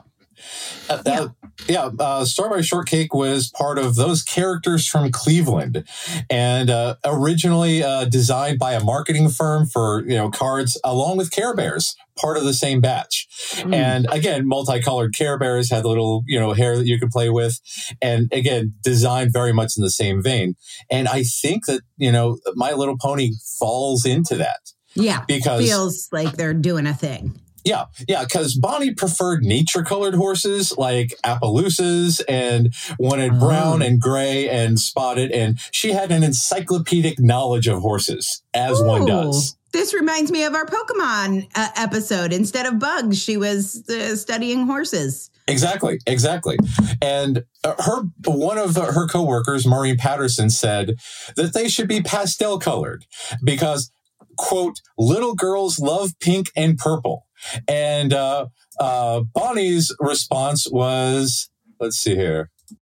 Uh, 0.89 1.01
that- 1.03 1.31
yeah, 1.67 1.89
uh, 1.99 2.25
Strawberry 2.25 2.63
Shortcake 2.63 3.13
was 3.13 3.49
part 3.49 3.77
of 3.77 3.95
those 3.95 4.23
characters 4.23 4.87
from 4.87 5.11
Cleveland, 5.11 5.83
and 6.29 6.69
uh, 6.69 6.95
originally 7.05 7.83
uh, 7.83 8.05
designed 8.05 8.59
by 8.59 8.73
a 8.73 8.83
marketing 8.83 9.29
firm 9.29 9.67
for 9.67 10.03
you 10.07 10.15
know 10.15 10.29
cards, 10.29 10.79
along 10.83 11.17
with 11.17 11.31
Care 11.31 11.55
Bears, 11.55 11.95
part 12.17 12.37
of 12.37 12.43
the 12.43 12.53
same 12.53 12.81
batch. 12.81 13.27
Mm. 13.57 13.73
And 13.73 14.07
again, 14.11 14.47
multicolored 14.47 15.13
Care 15.13 15.37
Bears 15.37 15.69
had 15.69 15.83
the 15.83 15.89
little 15.89 16.23
you 16.27 16.39
know 16.39 16.53
hair 16.53 16.75
that 16.75 16.87
you 16.87 16.99
could 16.99 17.11
play 17.11 17.29
with, 17.29 17.59
and 18.01 18.31
again, 18.33 18.73
designed 18.81 19.31
very 19.31 19.53
much 19.53 19.73
in 19.77 19.83
the 19.83 19.91
same 19.91 20.21
vein. 20.21 20.55
And 20.89 21.07
I 21.07 21.23
think 21.23 21.65
that 21.67 21.81
you 21.97 22.11
know 22.11 22.39
My 22.55 22.73
Little 22.73 22.97
Pony 22.97 23.33
falls 23.59 24.05
into 24.05 24.35
that 24.35 24.59
yeah, 24.95 25.23
because 25.27 25.65
feels 25.65 26.07
like 26.11 26.33
they're 26.33 26.53
doing 26.53 26.87
a 26.87 26.93
thing. 26.93 27.39
Yeah, 27.65 27.85
yeah, 28.07 28.23
because 28.23 28.55
Bonnie 28.55 28.93
preferred 28.93 29.43
nature 29.43 29.83
colored 29.83 30.15
horses 30.15 30.73
like 30.77 31.13
Appaloosas 31.25 32.21
and 32.27 32.73
wanted 32.99 33.39
brown 33.39 33.81
Oh. 33.81 33.85
and 33.85 33.99
gray 33.99 34.49
and 34.49 34.79
spotted. 34.79 35.31
And 35.31 35.59
she 35.71 35.91
had 35.93 36.11
an 36.11 36.23
encyclopedic 36.23 37.19
knowledge 37.19 37.67
of 37.67 37.79
horses, 37.81 38.41
as 38.53 38.81
one 38.81 39.05
does. 39.05 39.55
This 39.71 39.93
reminds 39.93 40.31
me 40.31 40.43
of 40.43 40.53
our 40.53 40.65
Pokemon 40.65 41.47
uh, 41.55 41.69
episode. 41.75 42.31
Instead 42.31 42.65
of 42.67 42.77
bugs, 42.79 43.17
she 43.21 43.37
was 43.37 43.87
uh, 43.89 44.15
studying 44.15 44.67
horses. 44.67 45.31
Exactly, 45.47 45.99
exactly. 46.05 46.57
And 47.01 47.43
uh, 47.63 47.73
her 47.79 48.03
one 48.25 48.57
of 48.57 48.75
her 48.75 49.07
coworkers, 49.07 49.65
Maureen 49.65 49.97
Patterson, 49.97 50.49
said 50.51 50.95
that 51.35 51.53
they 51.53 51.67
should 51.67 51.87
be 51.87 52.01
pastel 52.01 52.59
colored 52.59 53.05
because, 53.43 53.91
quote, 54.37 54.79
little 54.97 55.33
girls 55.33 55.79
love 55.79 56.11
pink 56.19 56.51
and 56.55 56.77
purple. 56.77 57.25
And 57.67 58.13
uh, 58.13 58.47
uh, 58.79 59.21
Bonnie's 59.33 59.95
response 59.99 60.67
was, 60.71 61.49
let's 61.79 61.97
see 61.97 62.15
here. 62.15 62.49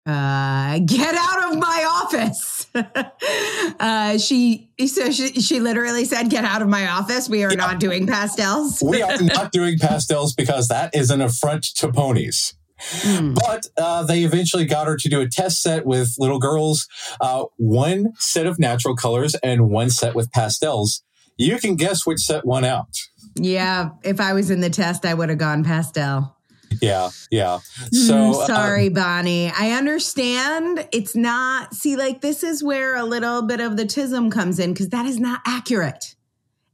Uh, 0.07 0.79
get 0.87 1.17
out 1.17 1.51
of 1.53 1.59
my 1.59 2.03
office. 2.05 2.67
uh, 3.81 4.17
she 4.19 4.71
so 4.87 5.11
she, 5.11 5.33
she 5.41 5.59
literally 5.59 6.05
said, 6.05 6.31
"Get 6.31 6.45
out 6.45 6.63
of 6.63 6.69
my 6.69 6.87
office. 6.87 7.29
We 7.29 7.43
are 7.43 7.51
Yeah. 7.51 7.57
not 7.57 7.81
doing 7.81 8.07
pastels." 8.07 8.81
we 8.87 9.03
are 9.03 9.21
not 9.21 9.51
doing 9.59 9.79
pastels 9.81 10.33
because 10.33 10.69
that 10.69 10.95
is 10.95 11.11
an 11.11 11.21
affront 11.21 11.65
to 11.79 11.91
ponies. 11.91 12.55
Hmm. 12.79 13.35
But 13.35 13.67
uh, 13.77 14.05
they 14.05 14.23
eventually 14.23 14.65
got 14.65 14.87
her 14.87 14.97
to 14.97 15.09
do 15.09 15.21
a 15.23 15.29
test 15.29 15.61
set 15.61 15.85
with 15.85 16.15
little 16.19 16.39
girls, 16.39 16.87
uh, 17.21 17.47
one 17.57 18.13
set 18.19 18.47
of 18.47 18.61
natural 18.61 18.95
colors 18.95 19.35
and 19.43 19.71
one 19.71 19.91
set 19.91 20.15
with 20.15 20.31
pastels. 20.31 21.03
You 21.37 21.59
can 21.59 21.75
guess 21.75 22.07
which 22.07 22.21
set 22.21 22.45
won 22.47 22.65
out. 22.65 22.95
Yeah, 23.37 23.91
if 24.03 24.21
I 24.21 24.33
was 24.33 24.51
in 24.51 24.61
the 24.61 24.71
test, 24.71 25.05
I 25.05 25.15
would 25.15 25.29
have 25.29 25.39
gone 25.39 25.65
pastel. 25.65 26.37
Yeah, 26.81 27.11
yeah. 27.31 27.59
So 27.93 28.33
So 28.33 28.43
uh, 28.43 28.47
sorry, 28.47 28.89
Bonnie. 28.89 29.51
I 29.51 29.73
understand 29.73 30.89
it's 30.93 31.15
not. 31.15 31.75
See, 31.75 31.97
like 31.97 32.21
this 32.21 32.43
is 32.43 32.63
where 32.63 32.97
a 32.97 33.05
little 33.05 33.43
bit 33.43 33.61
of 33.61 33.77
the 33.77 33.85
tism 33.85 34.31
comes 34.31 34.59
in 34.59 34.73
because 34.73 34.91
that 34.91 35.07
is 35.07 35.19
not 35.19 35.41
accurate. 35.47 36.17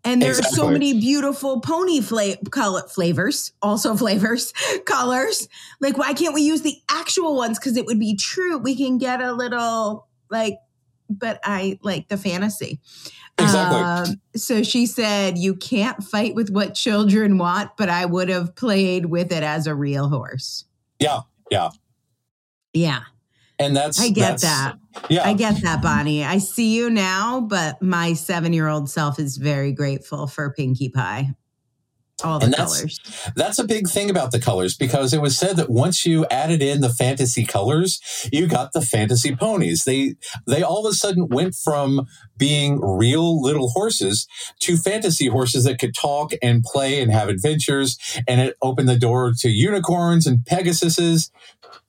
And 0.04 0.20
there 0.20 0.32
are 0.32 0.42
so 0.42 0.68
many 0.68 0.98
beautiful 0.98 1.60
pony 1.60 2.00
fla- 2.00 2.36
color 2.50 2.82
flavors, 2.88 3.52
also 3.62 3.94
flavors, 3.96 4.52
colors. 4.84 5.48
Like, 5.80 5.96
why 5.96 6.12
can't 6.12 6.34
we 6.34 6.42
use 6.42 6.62
the 6.62 6.76
actual 6.90 7.36
ones? 7.36 7.58
Because 7.58 7.76
it 7.76 7.86
would 7.86 8.00
be 8.00 8.16
true. 8.16 8.58
We 8.58 8.76
can 8.76 8.98
get 8.98 9.20
a 9.20 9.32
little 9.32 10.08
like, 10.28 10.54
but 11.08 11.38
I 11.44 11.78
like 11.82 12.08
the 12.08 12.16
fantasy. 12.16 12.80
Exactly. 13.38 13.80
Um, 14.12 14.20
so 14.36 14.62
she 14.62 14.86
said, 14.86 15.38
You 15.38 15.54
can't 15.54 16.02
fight 16.04 16.34
with 16.34 16.50
what 16.50 16.74
children 16.74 17.38
want, 17.38 17.70
but 17.76 17.88
I 17.88 18.04
would 18.04 18.28
have 18.28 18.54
played 18.54 19.06
with 19.06 19.32
it 19.32 19.42
as 19.42 19.66
a 19.66 19.74
real 19.74 20.08
horse. 20.08 20.64
yeah, 20.98 21.20
yeah. 21.50 21.70
Yeah, 22.74 23.00
And 23.58 23.76
that's 23.76 24.00
I 24.00 24.08
get 24.08 24.38
that's- 24.38 24.42
that. 24.42 24.78
Yeah, 25.10 25.26
I 25.26 25.32
get 25.34 25.62
that, 25.62 25.80
Bonnie. 25.82 26.22
I 26.24 26.36
see 26.38 26.74
you 26.76 26.88
now, 26.90 27.40
but 27.40 27.80
my 27.82 28.12
seven 28.12 28.52
year 28.52 28.68
old 28.68 28.88
self 28.90 29.18
is 29.18 29.36
very 29.38 29.72
grateful 29.72 30.26
for 30.26 30.52
Pinkie 30.52 30.90
Pie. 30.90 31.30
All 32.24 32.38
the 32.38 32.46
And 32.46 32.54
that's- 32.54 32.76
colors. 32.78 33.00
That's 33.36 33.58
a 33.58 33.64
big 33.64 33.88
thing 33.88 34.10
about 34.10 34.30
the 34.32 34.40
colors 34.40 34.76
because 34.76 35.12
it 35.12 35.20
was 35.20 35.36
said 35.36 35.56
that 35.56 35.70
once 35.70 36.04
you 36.06 36.26
added 36.30 36.62
in 36.62 36.80
the 36.80 36.88
fantasy 36.90 37.44
colors, 37.44 38.00
you 38.32 38.46
got 38.46 38.72
the 38.72 38.80
fantasy 38.82 39.34
ponies. 39.34 39.84
They 39.84 40.14
they 40.46 40.62
all 40.62 40.86
of 40.86 40.92
a 40.92 40.94
sudden 40.94 41.28
went 41.28 41.54
from 41.54 42.06
being 42.36 42.80
real 42.80 43.40
little 43.40 43.70
horses 43.70 44.26
to 44.60 44.76
fantasy 44.76 45.26
horses 45.28 45.64
that 45.64 45.78
could 45.78 45.94
talk 45.94 46.32
and 46.42 46.62
play 46.62 47.00
and 47.00 47.12
have 47.12 47.28
adventures, 47.28 47.96
and 48.26 48.40
it 48.40 48.56
opened 48.62 48.88
the 48.88 48.98
door 48.98 49.32
to 49.38 49.48
unicorns 49.48 50.26
and 50.26 50.38
Pegasuses, 50.40 51.30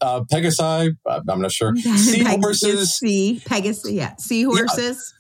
uh, 0.02 0.22
Pegasi. 0.32 0.96
I'm 1.08 1.42
not 1.42 1.52
sure. 1.52 1.75
Seahorses. 1.98 2.96
Sea, 2.96 3.42
Pegasus, 3.46 3.92
yeah. 3.92 4.16
Seahorses. 4.18 5.13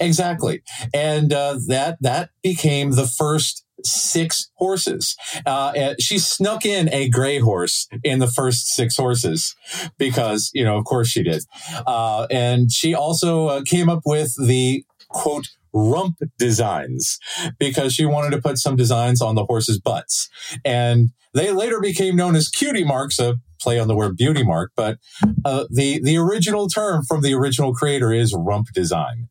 Exactly, 0.00 0.62
and 0.92 1.32
uh, 1.32 1.58
that 1.68 1.96
that 2.02 2.30
became 2.42 2.90
the 2.92 3.06
first 3.06 3.64
six 3.84 4.50
horses. 4.54 5.16
Uh, 5.46 5.94
she 6.00 6.18
snuck 6.18 6.64
in 6.64 6.92
a 6.92 7.08
gray 7.08 7.38
horse 7.38 7.88
in 8.04 8.18
the 8.18 8.26
first 8.26 8.68
six 8.68 8.96
horses 8.96 9.54
because 9.98 10.50
you 10.54 10.64
know, 10.64 10.76
of 10.76 10.84
course, 10.84 11.08
she 11.08 11.22
did. 11.22 11.44
Uh, 11.86 12.26
and 12.30 12.72
she 12.72 12.94
also 12.94 13.46
uh, 13.46 13.62
came 13.64 13.88
up 13.88 14.02
with 14.04 14.34
the 14.46 14.84
quote 15.08 15.48
rump 15.72 16.16
designs 16.38 17.18
because 17.58 17.92
she 17.92 18.04
wanted 18.06 18.30
to 18.30 18.42
put 18.42 18.58
some 18.58 18.76
designs 18.76 19.20
on 19.20 19.34
the 19.34 19.44
horses' 19.44 19.80
butts, 19.80 20.28
and 20.64 21.10
they 21.34 21.52
later 21.52 21.80
became 21.80 22.16
known 22.16 22.34
as 22.36 22.48
cutie 22.48 22.84
marks. 22.84 23.18
A 23.18 23.36
play 23.60 23.78
on 23.78 23.88
the 23.88 23.96
word 23.96 24.16
beauty 24.16 24.44
mark, 24.44 24.70
but 24.76 24.98
uh, 25.44 25.64
the 25.70 26.00
the 26.02 26.16
original 26.16 26.68
term 26.68 27.02
from 27.04 27.22
the 27.22 27.34
original 27.34 27.74
creator 27.74 28.12
is 28.12 28.34
rump 28.34 28.68
design. 28.72 29.28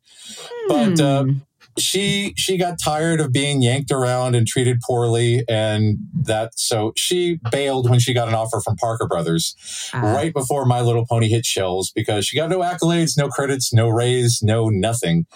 But 0.68 1.00
uh, 1.00 1.24
Hmm. 1.24 1.30
She 1.78 2.34
she 2.36 2.56
got 2.56 2.78
tired 2.82 3.20
of 3.20 3.32
being 3.32 3.62
yanked 3.62 3.90
around 3.90 4.34
and 4.34 4.46
treated 4.46 4.80
poorly, 4.86 5.44
and 5.48 5.98
that 6.14 6.58
so 6.58 6.92
she 6.96 7.38
bailed 7.50 7.88
when 7.88 7.98
she 8.00 8.12
got 8.12 8.28
an 8.28 8.34
offer 8.34 8.60
from 8.60 8.76
Parker 8.76 9.06
Brothers 9.06 9.54
Ah, 9.92 10.12
right 10.14 10.32
before 10.32 10.64
My 10.66 10.80
Little 10.80 11.06
Pony 11.06 11.28
hit 11.28 11.44
shelves 11.46 11.90
because 11.90 12.26
she 12.26 12.36
got 12.36 12.50
no 12.50 12.58
accolades, 12.60 13.16
no 13.16 13.28
credits, 13.28 13.72
no 13.72 13.88
raise, 13.88 14.42
no 14.42 14.68
nothing. 14.68 15.26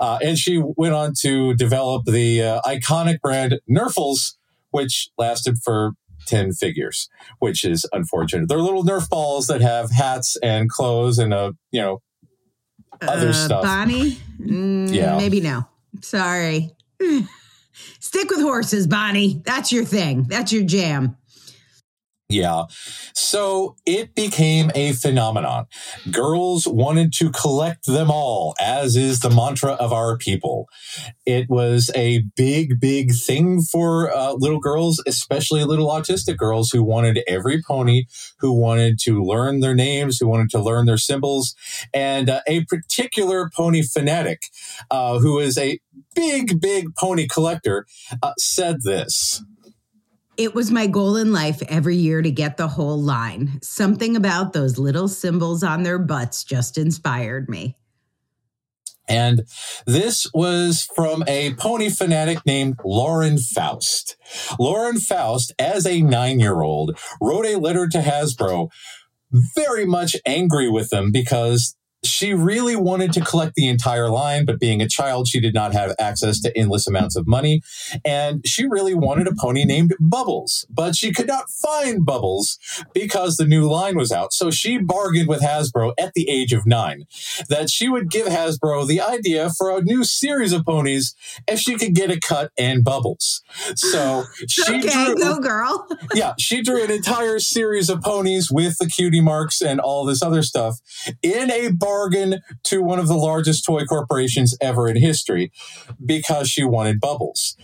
Uh, 0.00 0.18
and 0.22 0.38
she 0.38 0.62
went 0.76 0.94
on 0.94 1.12
to 1.22 1.54
develop 1.54 2.04
the 2.04 2.40
uh, 2.42 2.60
iconic 2.62 3.20
brand 3.20 3.58
Nerfuls, 3.68 4.36
which 4.70 5.10
lasted 5.18 5.56
for 5.64 5.92
10 6.26 6.52
figures, 6.52 7.08
which 7.40 7.64
is 7.64 7.84
unfortunate. 7.92 8.48
They're 8.48 8.58
little 8.60 8.84
Nerf 8.84 9.08
balls 9.08 9.46
that 9.48 9.60
have 9.60 9.90
hats 9.90 10.36
and 10.42 10.68
clothes 10.70 11.18
and 11.18 11.34
a, 11.34 11.54
you 11.72 11.80
know, 11.80 12.02
other 13.02 13.30
uh, 13.30 13.32
stuff. 13.32 13.62
Bonnie? 13.64 14.18
Mm, 14.40 14.92
Yeah. 14.94 15.16
Maybe 15.16 15.40
no. 15.40 15.66
Sorry. 16.00 16.70
Stick 18.00 18.30
with 18.30 18.40
horses, 18.40 18.86
Bonnie. 18.86 19.40
That's 19.44 19.72
your 19.72 19.84
thing. 19.84 20.24
That's 20.24 20.52
your 20.52 20.64
jam. 20.64 21.16
Yeah. 22.30 22.64
So 23.14 23.76
it 23.86 24.14
became 24.14 24.70
a 24.74 24.92
phenomenon. 24.92 25.64
Girls 26.10 26.68
wanted 26.68 27.14
to 27.14 27.30
collect 27.30 27.86
them 27.86 28.10
all, 28.10 28.54
as 28.60 28.96
is 28.96 29.20
the 29.20 29.30
mantra 29.30 29.72
of 29.72 29.94
our 29.94 30.18
people. 30.18 30.68
It 31.24 31.48
was 31.48 31.90
a 31.94 32.24
big, 32.36 32.80
big 32.80 33.14
thing 33.14 33.62
for 33.62 34.14
uh, 34.14 34.34
little 34.34 34.60
girls, 34.60 35.02
especially 35.06 35.64
little 35.64 35.88
autistic 35.88 36.36
girls 36.36 36.70
who 36.70 36.82
wanted 36.82 37.20
every 37.26 37.62
pony, 37.62 38.04
who 38.40 38.52
wanted 38.52 38.98
to 39.04 39.22
learn 39.24 39.60
their 39.60 39.74
names, 39.74 40.18
who 40.18 40.28
wanted 40.28 40.50
to 40.50 40.58
learn 40.58 40.84
their 40.84 40.98
symbols. 40.98 41.54
And 41.94 42.28
uh, 42.28 42.42
a 42.46 42.66
particular 42.66 43.50
pony 43.56 43.80
fanatic, 43.80 44.42
uh, 44.90 45.18
who 45.18 45.38
is 45.38 45.56
a 45.56 45.80
big, 46.14 46.60
big 46.60 46.94
pony 46.94 47.26
collector, 47.26 47.86
uh, 48.22 48.34
said 48.36 48.82
this. 48.82 49.42
It 50.38 50.54
was 50.54 50.70
my 50.70 50.86
goal 50.86 51.16
in 51.16 51.32
life 51.32 51.60
every 51.68 51.96
year 51.96 52.22
to 52.22 52.30
get 52.30 52.56
the 52.56 52.68
whole 52.68 53.02
line. 53.02 53.58
Something 53.60 54.14
about 54.14 54.52
those 54.52 54.78
little 54.78 55.08
symbols 55.08 55.64
on 55.64 55.82
their 55.82 55.98
butts 55.98 56.44
just 56.44 56.78
inspired 56.78 57.48
me. 57.48 57.76
And 59.08 59.42
this 59.84 60.30
was 60.32 60.88
from 60.94 61.24
a 61.26 61.54
pony 61.54 61.90
fanatic 61.90 62.46
named 62.46 62.78
Lauren 62.84 63.38
Faust. 63.38 64.16
Lauren 64.60 65.00
Faust, 65.00 65.52
as 65.58 65.84
a 65.86 66.02
nine 66.02 66.38
year 66.38 66.60
old, 66.60 66.96
wrote 67.20 67.46
a 67.46 67.58
letter 67.58 67.88
to 67.88 67.98
Hasbro 67.98 68.70
very 69.56 69.86
much 69.86 70.14
angry 70.24 70.70
with 70.70 70.90
them 70.90 71.10
because 71.10 71.74
she 72.04 72.32
really 72.32 72.76
wanted 72.76 73.12
to 73.12 73.20
collect 73.20 73.54
the 73.54 73.66
entire 73.66 74.08
line, 74.08 74.44
but 74.44 74.60
being 74.60 74.80
a 74.80 74.88
child, 74.88 75.28
she 75.28 75.40
did 75.40 75.54
not 75.54 75.72
have 75.72 75.94
access 75.98 76.40
to 76.40 76.56
endless 76.56 76.86
amounts 76.86 77.16
of 77.16 77.26
money. 77.26 77.62
And 78.04 78.46
she 78.46 78.66
really 78.66 78.94
wanted 78.94 79.26
a 79.26 79.34
pony 79.34 79.64
named 79.64 79.94
Bubbles, 80.00 80.66
but 80.70 80.94
she 80.96 81.12
could 81.12 81.26
not 81.26 81.50
find 81.50 82.04
Bubbles 82.04 82.58
because 82.94 83.36
the 83.36 83.46
new 83.46 83.68
line 83.68 83.96
was 83.96 84.12
out. 84.12 84.32
So 84.32 84.50
she 84.50 84.78
bargained 84.78 85.28
with 85.28 85.42
Hasbro 85.42 85.92
at 85.98 86.12
the 86.14 86.28
age 86.28 86.52
of 86.52 86.66
nine 86.66 87.04
that 87.48 87.70
she 87.70 87.88
would 87.88 88.10
give 88.10 88.26
Hasbro 88.28 88.86
the 88.86 89.00
idea 89.00 89.50
for 89.50 89.76
a 89.76 89.82
new 89.82 90.04
series 90.04 90.52
of 90.52 90.64
ponies 90.64 91.14
if 91.46 91.58
she 91.58 91.76
could 91.76 91.94
get 91.94 92.10
a 92.10 92.20
cut 92.20 92.52
and 92.56 92.84
Bubbles. 92.84 93.42
So 93.74 94.24
she 94.48 94.62
okay, 94.76 94.88
drew, 94.88 95.16
go 95.16 95.38
girl. 95.38 95.86
yeah, 96.14 96.34
she 96.38 96.62
drew 96.62 96.82
an 96.82 96.90
entire 96.90 97.38
series 97.38 97.90
of 97.90 98.00
ponies 98.02 98.50
with 98.50 98.78
the 98.78 98.86
cutie 98.86 99.20
marks 99.20 99.60
and 99.60 99.80
all 99.80 100.04
this 100.04 100.22
other 100.22 100.42
stuff 100.42 100.78
in 101.22 101.50
a 101.50 101.70
bargain 101.88 102.42
to 102.64 102.82
one 102.82 102.98
of 102.98 103.08
the 103.08 103.16
largest 103.16 103.64
toy 103.64 103.84
corporations 103.84 104.56
ever 104.60 104.88
in 104.88 104.96
history 104.96 105.50
because 106.04 106.48
she 106.48 106.64
wanted 106.64 107.00
bubbles, 107.00 107.56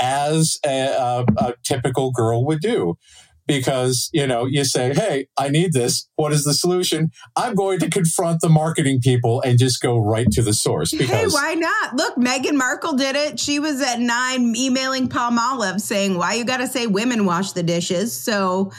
as 0.00 0.58
a, 0.64 0.86
a, 0.86 1.24
a 1.36 1.54
typical 1.64 2.12
girl 2.12 2.44
would 2.44 2.60
do. 2.60 2.96
Because 3.44 4.08
you 4.12 4.24
know 4.24 4.46
you 4.46 4.64
say 4.64 4.94
hey 4.94 5.26
i 5.36 5.48
need 5.48 5.72
this. 5.72 6.08
What 6.14 6.32
is 6.32 6.44
the 6.44 6.54
solution? 6.54 7.10
I'm 7.34 7.56
going 7.56 7.80
to 7.80 7.90
confront 7.90 8.40
the 8.40 8.48
marketing 8.48 9.00
people 9.02 9.42
and 9.42 9.58
just 9.58 9.82
go 9.82 9.98
right 9.98 10.28
to 10.30 10.42
the 10.42 10.54
source 10.54 10.92
because 10.92 11.10
hey 11.10 11.26
why 11.26 11.54
not? 11.54 11.96
Look 11.96 12.14
meghan 12.14 12.54
markle 12.54 12.92
did 12.92 13.16
it. 13.16 13.40
She 13.40 13.58
was 13.58 13.82
at 13.82 13.98
nine 13.98 14.54
emailing 14.56 15.08
Palmolive 15.08 15.80
saying 15.80 16.16
why 16.16 16.34
you 16.34 16.44
gotta 16.44 16.68
say 16.68 16.86
women 16.86 17.26
wash 17.26 17.50
the 17.50 17.64
dishes? 17.64 18.16
So 18.16 18.70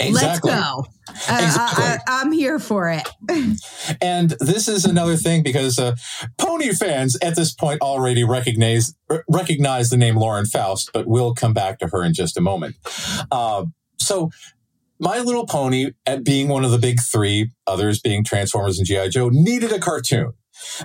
Exactly. 0.00 0.50
let's 0.50 0.64
go 0.64 0.86
uh, 1.08 1.40
Exactly. 1.42 1.84
I, 1.84 1.98
i'm 2.08 2.32
here 2.32 2.58
for 2.58 2.90
it 2.90 3.08
And 4.00 4.30
this 4.40 4.68
is 4.68 4.84
another 4.84 5.16
thing 5.16 5.42
because 5.42 5.78
uh, 5.78 5.96
pony 6.38 6.72
fans 6.72 7.16
at 7.22 7.36
this 7.36 7.52
point 7.52 7.80
already 7.80 8.24
recognize 8.24 8.94
recognize 9.28 9.90
the 9.90 9.96
name 9.96 10.16
Lauren 10.16 10.46
Faust, 10.46 10.90
but 10.92 11.06
we'll 11.06 11.34
come 11.34 11.52
back 11.52 11.78
to 11.80 11.88
her 11.88 12.04
in 12.04 12.14
just 12.14 12.36
a 12.36 12.40
moment. 12.40 12.76
Uh, 13.30 13.66
so, 13.98 14.30
My 14.98 15.18
Little 15.18 15.46
Pony, 15.46 15.92
at 16.06 16.24
being 16.24 16.48
one 16.48 16.64
of 16.64 16.70
the 16.70 16.78
big 16.78 17.00
three, 17.00 17.50
others 17.66 18.00
being 18.00 18.24
Transformers 18.24 18.78
and 18.78 18.86
GI 18.86 19.10
Joe, 19.10 19.28
needed 19.30 19.72
a 19.72 19.78
cartoon 19.78 20.32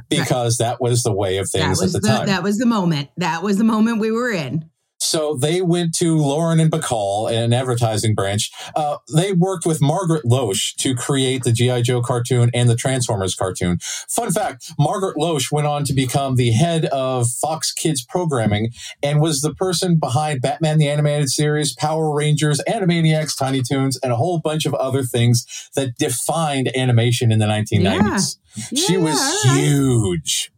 because 0.09 0.57
that 0.57 0.81
was 0.81 1.03
the 1.03 1.13
way 1.13 1.37
of 1.37 1.49
things 1.49 1.81
at 1.81 1.91
the, 1.91 1.99
the, 1.99 2.07
time. 2.07 2.27
that 2.27 2.41
was 2.41 2.57
the 2.57 2.65
moment 2.65 3.09
that 3.17 3.43
was 3.43 3.57
the 3.57 3.63
moment 3.63 3.99
we 3.99 4.11
were 4.11 4.31
in 4.31 4.69
So 4.99 5.35
they 5.35 5.61
went 5.61 5.93
to 5.95 6.17
Lauren 6.17 6.59
and 6.59 6.71
Bacall, 6.71 7.31
an 7.31 7.53
advertising 7.53 8.15
branch. 8.15 8.51
Uh, 8.75 8.97
they 9.13 9.31
worked 9.31 9.65
with 9.65 9.81
Margaret 9.81 10.23
Loesch 10.25 10.75
to 10.77 10.95
create 10.95 11.43
the 11.43 11.51
G.I. 11.51 11.81
Joe 11.83 12.01
cartoon 12.01 12.49
and 12.53 12.67
the 12.69 12.75
Transformers 12.75 13.35
cartoon. 13.35 13.77
Fun 14.09 14.31
fact 14.31 14.71
Margaret 14.79 15.17
Loesch 15.17 15.51
went 15.51 15.67
on 15.67 15.83
to 15.85 15.93
become 15.93 16.35
the 16.35 16.51
head 16.51 16.85
of 16.85 17.29
Fox 17.29 17.71
Kids 17.71 18.03
programming 18.03 18.71
and 19.03 19.21
was 19.21 19.41
the 19.41 19.53
person 19.53 19.97
behind 19.97 20.41
Batman 20.41 20.77
the 20.77 20.87
Animated 20.89 21.29
Series, 21.29 21.75
Power 21.75 22.13
Rangers, 22.15 22.61
Animaniacs, 22.67 23.37
Tiny 23.37 23.61
Toons, 23.61 23.97
and 24.01 24.11
a 24.11 24.15
whole 24.15 24.39
bunch 24.39 24.65
of 24.65 24.73
other 24.75 25.03
things 25.03 25.69
that 25.75 25.95
defined 25.97 26.75
animation 26.75 27.31
in 27.31 27.39
the 27.39 27.45
1990s. 27.45 28.37
She 28.75 28.93
Yeah, 28.93 28.99
was 28.99 29.45
right. 29.45 29.59
huge. 29.59 30.51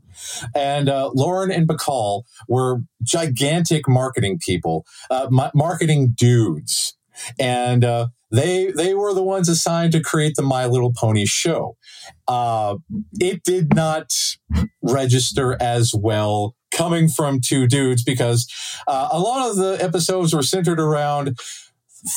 And 0.55 0.89
uh, 0.89 1.11
Lauren 1.13 1.51
and 1.51 1.67
Bacall 1.67 2.23
were 2.47 2.81
gigantic 3.03 3.87
marketing 3.87 4.39
people, 4.39 4.85
uh, 5.09 5.27
ma- 5.29 5.51
marketing 5.53 6.13
dudes, 6.15 6.97
and 7.39 7.83
uh, 7.83 8.07
they 8.31 8.71
they 8.71 8.93
were 8.93 9.13
the 9.13 9.23
ones 9.23 9.49
assigned 9.49 9.91
to 9.93 10.01
create 10.01 10.35
the 10.35 10.43
My 10.43 10.65
Little 10.65 10.93
Pony 10.93 11.25
show. 11.25 11.77
Uh, 12.27 12.77
it 13.19 13.43
did 13.43 13.73
not 13.73 14.11
register 14.81 15.57
as 15.61 15.93
well 15.95 16.55
coming 16.71 17.07
from 17.09 17.39
two 17.41 17.67
dudes 17.67 18.03
because 18.03 18.47
uh, 18.87 19.09
a 19.11 19.19
lot 19.19 19.49
of 19.49 19.57
the 19.57 19.77
episodes 19.81 20.33
were 20.33 20.43
centered 20.43 20.79
around 20.79 21.37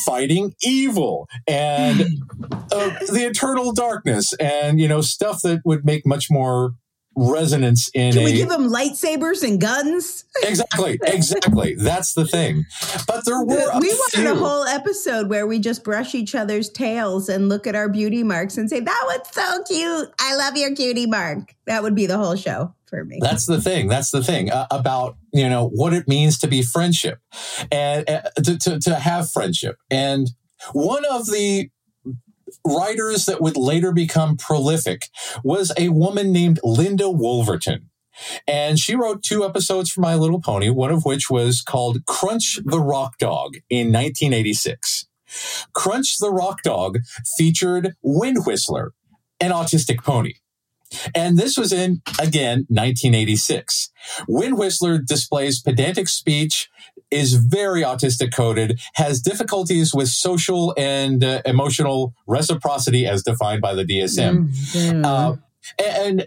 fighting 0.05 0.55
evil 0.62 1.29
and 1.48 2.01
uh, 2.72 2.90
the 3.11 3.27
eternal 3.29 3.72
darkness 3.72 4.33
and 4.35 4.79
you 4.79 4.87
know 4.87 5.01
stuff 5.01 5.42
that 5.42 5.61
would 5.64 5.85
make 5.85 6.07
much 6.07 6.31
more 6.31 6.75
resonance 7.16 7.90
in 7.94 8.12
can 8.12 8.22
a 8.22 8.25
we 8.25 8.33
give 8.33 8.48
them 8.48 8.68
lightsabers 8.68 9.42
and 9.42 9.61
guns 9.61 10.25
exactly 10.42 10.98
exactly 11.05 11.75
that's 11.75 12.14
the 12.14 12.25
thing 12.27 12.64
but 13.07 13.25
there 13.25 13.44
were 13.44 13.70
a 13.72 13.79
we 13.79 13.88
wanted 13.88 14.20
few. 14.20 14.33
a 14.33 14.35
whole 14.35 14.64
episode 14.64 15.29
where 15.29 15.46
we 15.46 15.59
just 15.59 15.85
brush 15.85 16.14
each 16.14 16.35
other's 16.35 16.70
tails 16.70 17.29
and 17.29 17.48
look 17.48 17.66
at 17.66 17.75
our 17.75 17.88
beauty 17.88 18.22
marks 18.22 18.57
and 18.57 18.70
say 18.70 18.81
that 18.81 19.03
was 19.05 19.20
so 19.33 19.62
cute 19.64 20.11
i 20.18 20.35
love 20.37 20.57
your 20.57 20.75
cutie 20.75 21.07
mark 21.07 21.55
that 21.66 21.83
would 21.83 21.94
be 21.94 22.07
the 22.07 22.16
whole 22.16 22.37
show 22.37 22.75
for 22.92 23.07
me 23.07 23.18
That's 23.22 23.46
the 23.46 23.59
thing. 23.59 23.88
That's 23.88 24.11
the 24.11 24.22
thing 24.22 24.51
uh, 24.51 24.66
about 24.70 25.16
you 25.33 25.48
know 25.48 25.68
what 25.68 25.94
it 25.94 26.07
means 26.07 26.38
to 26.40 26.46
be 26.46 26.61
friendship 26.61 27.20
and 27.70 28.09
uh, 28.09 28.20
to, 28.44 28.59
to 28.59 28.79
to 28.81 28.94
have 28.96 29.31
friendship. 29.31 29.77
And 29.90 30.29
one 30.75 31.05
of 31.11 31.25
the 31.27 31.70
writers 32.66 33.26
that 33.26 33.40
would 33.40 33.56
later 33.56 33.92
become 33.92 34.36
prolific 34.36 35.08
was 35.42 35.72
a 35.76 35.88
woman 35.90 36.32
named 36.32 36.60
Linda 36.62 37.04
Woolverton. 37.04 37.86
And 38.46 38.78
she 38.78 38.94
wrote 38.94 39.22
two 39.22 39.44
episodes 39.44 39.90
for 39.90 40.00
My 40.00 40.14
Little 40.14 40.40
Pony, 40.40 40.68
one 40.68 40.90
of 40.90 41.04
which 41.04 41.30
was 41.30 41.62
called 41.62 42.04
Crunch 42.06 42.60
the 42.64 42.80
Rock 42.80 43.18
Dog 43.18 43.56
in 43.70 43.86
1986. 43.92 45.06
Crunch 45.72 46.18
the 46.18 46.30
Rock 46.30 46.62
Dog 46.62 46.98
featured 47.38 47.94
Wind 48.02 48.44
Whistler, 48.44 48.92
an 49.40 49.50
autistic 49.50 50.04
pony. 50.04 50.34
And 51.14 51.38
this 51.38 51.57
was 51.57 51.72
in, 51.72 52.02
again, 52.18 52.66
1986. 52.68 53.90
Wind 54.28 54.59
Whistler 54.59 54.98
displays 54.98 55.61
pedantic 55.61 56.09
speech, 56.09 56.68
is 57.11 57.35
very 57.35 57.83
autistic 57.83 58.35
coded, 58.35 58.81
has 58.94 59.20
difficulties 59.20 59.94
with 59.94 60.09
social 60.09 60.74
and 60.78 61.22
uh, 61.22 61.42
emotional 61.44 62.14
reciprocity 62.26 63.07
as 63.07 63.22
defined 63.22 63.61
by 63.61 63.74
the 63.74 63.85
DSM. 63.85 64.48
Mhm. 64.48 65.05
Uh, 65.05 65.37
and 65.78 66.26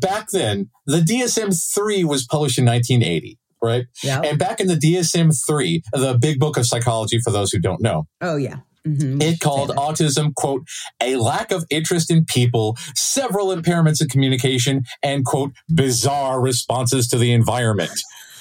back 0.00 0.30
then, 0.30 0.70
the 0.86 1.00
DSM 1.00 1.52
3 1.52 2.04
was 2.04 2.24
published 2.24 2.58
in 2.58 2.64
1980, 2.64 3.38
right? 3.62 3.84
Yep. 4.02 4.24
And 4.24 4.38
back 4.38 4.58
in 4.60 4.68
the 4.68 4.76
DSM 4.76 5.32
3, 5.46 5.82
the 5.92 6.16
big 6.18 6.38
book 6.38 6.56
of 6.56 6.66
psychology, 6.66 7.18
for 7.20 7.30
those 7.30 7.52
who 7.52 7.58
don't 7.58 7.82
know, 7.82 8.06
oh 8.20 8.36
yeah 8.36 8.56
Mhm. 8.86 9.22
it 9.22 9.38
called 9.40 9.70
autism, 9.70 10.34
quote, 10.34 10.66
a 11.00 11.16
lack 11.16 11.52
of 11.52 11.64
interest 11.70 12.10
in 12.10 12.24
people, 12.24 12.76
several 12.96 13.48
impairments 13.48 14.02
in 14.02 14.08
communication, 14.08 14.84
and, 15.02 15.24
quote, 15.24 15.52
bizarre 15.72 16.40
responses 16.40 17.06
to 17.08 17.18
the 17.18 17.32
environment. 17.32 17.92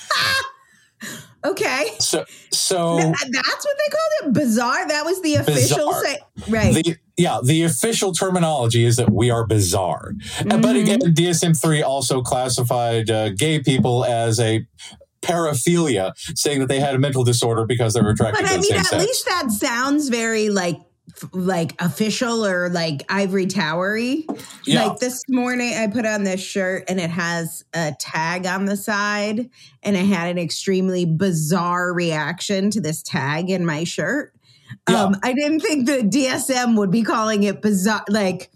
okay. 1.46 1.90
So, 2.00 2.26
so 2.52 2.98
Th- 2.98 3.12
that's 3.12 3.66
what 3.66 3.78
they 3.78 3.90
called 3.92 4.12
it? 4.24 4.34
Bizarre? 4.34 4.88
That 4.88 5.06
was 5.06 5.22
the 5.22 5.36
official 5.36 5.94
say 5.94 6.20
right. 6.50 6.74
The, 6.74 6.96
yeah, 7.18 7.40
the 7.44 7.64
official 7.64 8.14
terminology 8.14 8.84
is 8.86 8.96
that 8.96 9.12
we 9.12 9.30
are 9.30 9.46
bizarre. 9.46 10.14
Uh, 10.40 10.58
But 10.58 10.76
again, 10.76 11.00
DSM 11.02 11.60
3 11.60 11.84
also 11.84 12.22
classified 12.22 13.10
uh, 13.12 13.30
gay 13.30 13.60
people 13.60 14.06
as 14.06 14.40
a 14.40 14.66
paraphilia, 15.22 16.14
saying 16.36 16.60
that 16.60 16.68
they 16.68 16.80
had 16.80 16.96
a 16.96 17.00
mental 17.00 17.24
disorder 17.24 17.66
because 17.66 17.94
they 17.94 18.02
were 18.02 18.10
attracted 18.12 18.42
But 18.44 18.48
to 18.48 18.54
I 18.54 18.58
the 18.58 18.62
mean, 18.62 18.70
same 18.72 18.80
at 18.80 18.86
sex. 18.88 19.04
least 19.04 19.26
that 19.26 19.52
sounds 19.52 20.10
very 20.10 20.50
like 20.50 20.80
like 21.34 21.80
official 21.82 22.46
or 22.46 22.70
like 22.70 23.04
ivory 23.10 23.46
towery. 23.48 24.26
Yeah. 24.66 24.86
Like 24.88 25.00
this 25.00 25.20
morning, 25.28 25.74
I 25.76 25.88
put 25.88 26.06
on 26.06 26.24
this 26.24 26.42
shirt 26.42 26.86
and 26.88 27.00
it 27.00 27.10
has 27.10 27.64
a 27.74 27.94
tag 28.00 28.46
on 28.46 28.66
the 28.66 28.78
side, 28.78 29.50
and 29.84 29.98
I 29.98 30.02
had 30.02 30.30
an 30.30 30.38
extremely 30.38 31.06
bizarre 31.06 31.94
reaction 31.94 32.72
to 32.72 32.82
this 32.82 33.02
tag 33.04 33.50
in 33.50 33.66
my 33.66 33.84
shirt. 33.84 34.34
Yeah. 34.90 35.04
Um, 35.04 35.16
I 35.22 35.34
didn't 35.34 35.60
think 35.62 35.86
the 35.86 35.98
DSM 35.98 36.78
would 36.78 36.92
be 36.92 37.04
calling 37.04 37.44
it 37.44 37.62
bizarre. 37.62 38.06
Like, 38.10 38.51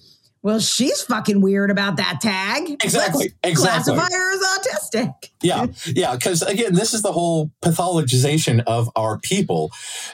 well, 0.46 0.60
she's 0.60 1.02
fucking 1.02 1.42
weird 1.42 1.72
about 1.72 1.98
that 1.98 2.22
tag. 2.22 2.70
Exactly, 2.84 3.34
Let's 3.44 3.60
exactly. 3.60 3.96
Classify 3.96 4.16
her 4.16 4.34
as 4.36 4.60
autistic. 4.60 5.14
Yeah, 5.42 5.66
yeah, 5.88 6.14
because 6.14 6.44
again, 6.44 6.76
this 6.76 6.94
is 6.94 7.02
the 7.02 7.12
whole 7.12 7.50
pathologization 7.64 8.62
of 8.68 8.92
our 8.96 9.18
people. 9.18 9.72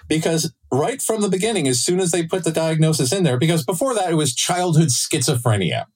Because 0.08 0.54
right 0.72 1.02
from 1.02 1.20
the 1.22 1.28
beginning, 1.28 1.67
as 1.67 1.82
soon 1.82 2.00
as 2.00 2.12
they 2.12 2.26
put 2.26 2.46
the 2.46 2.52
diagnosis 2.52 3.12
in 3.12 3.26
there, 3.26 3.38
because 3.38 3.65
before 3.65 3.94
that 3.94 4.10
it 4.10 4.15
was 4.15 4.34
childhood 4.34 4.88
schizophrenia. 4.88 5.88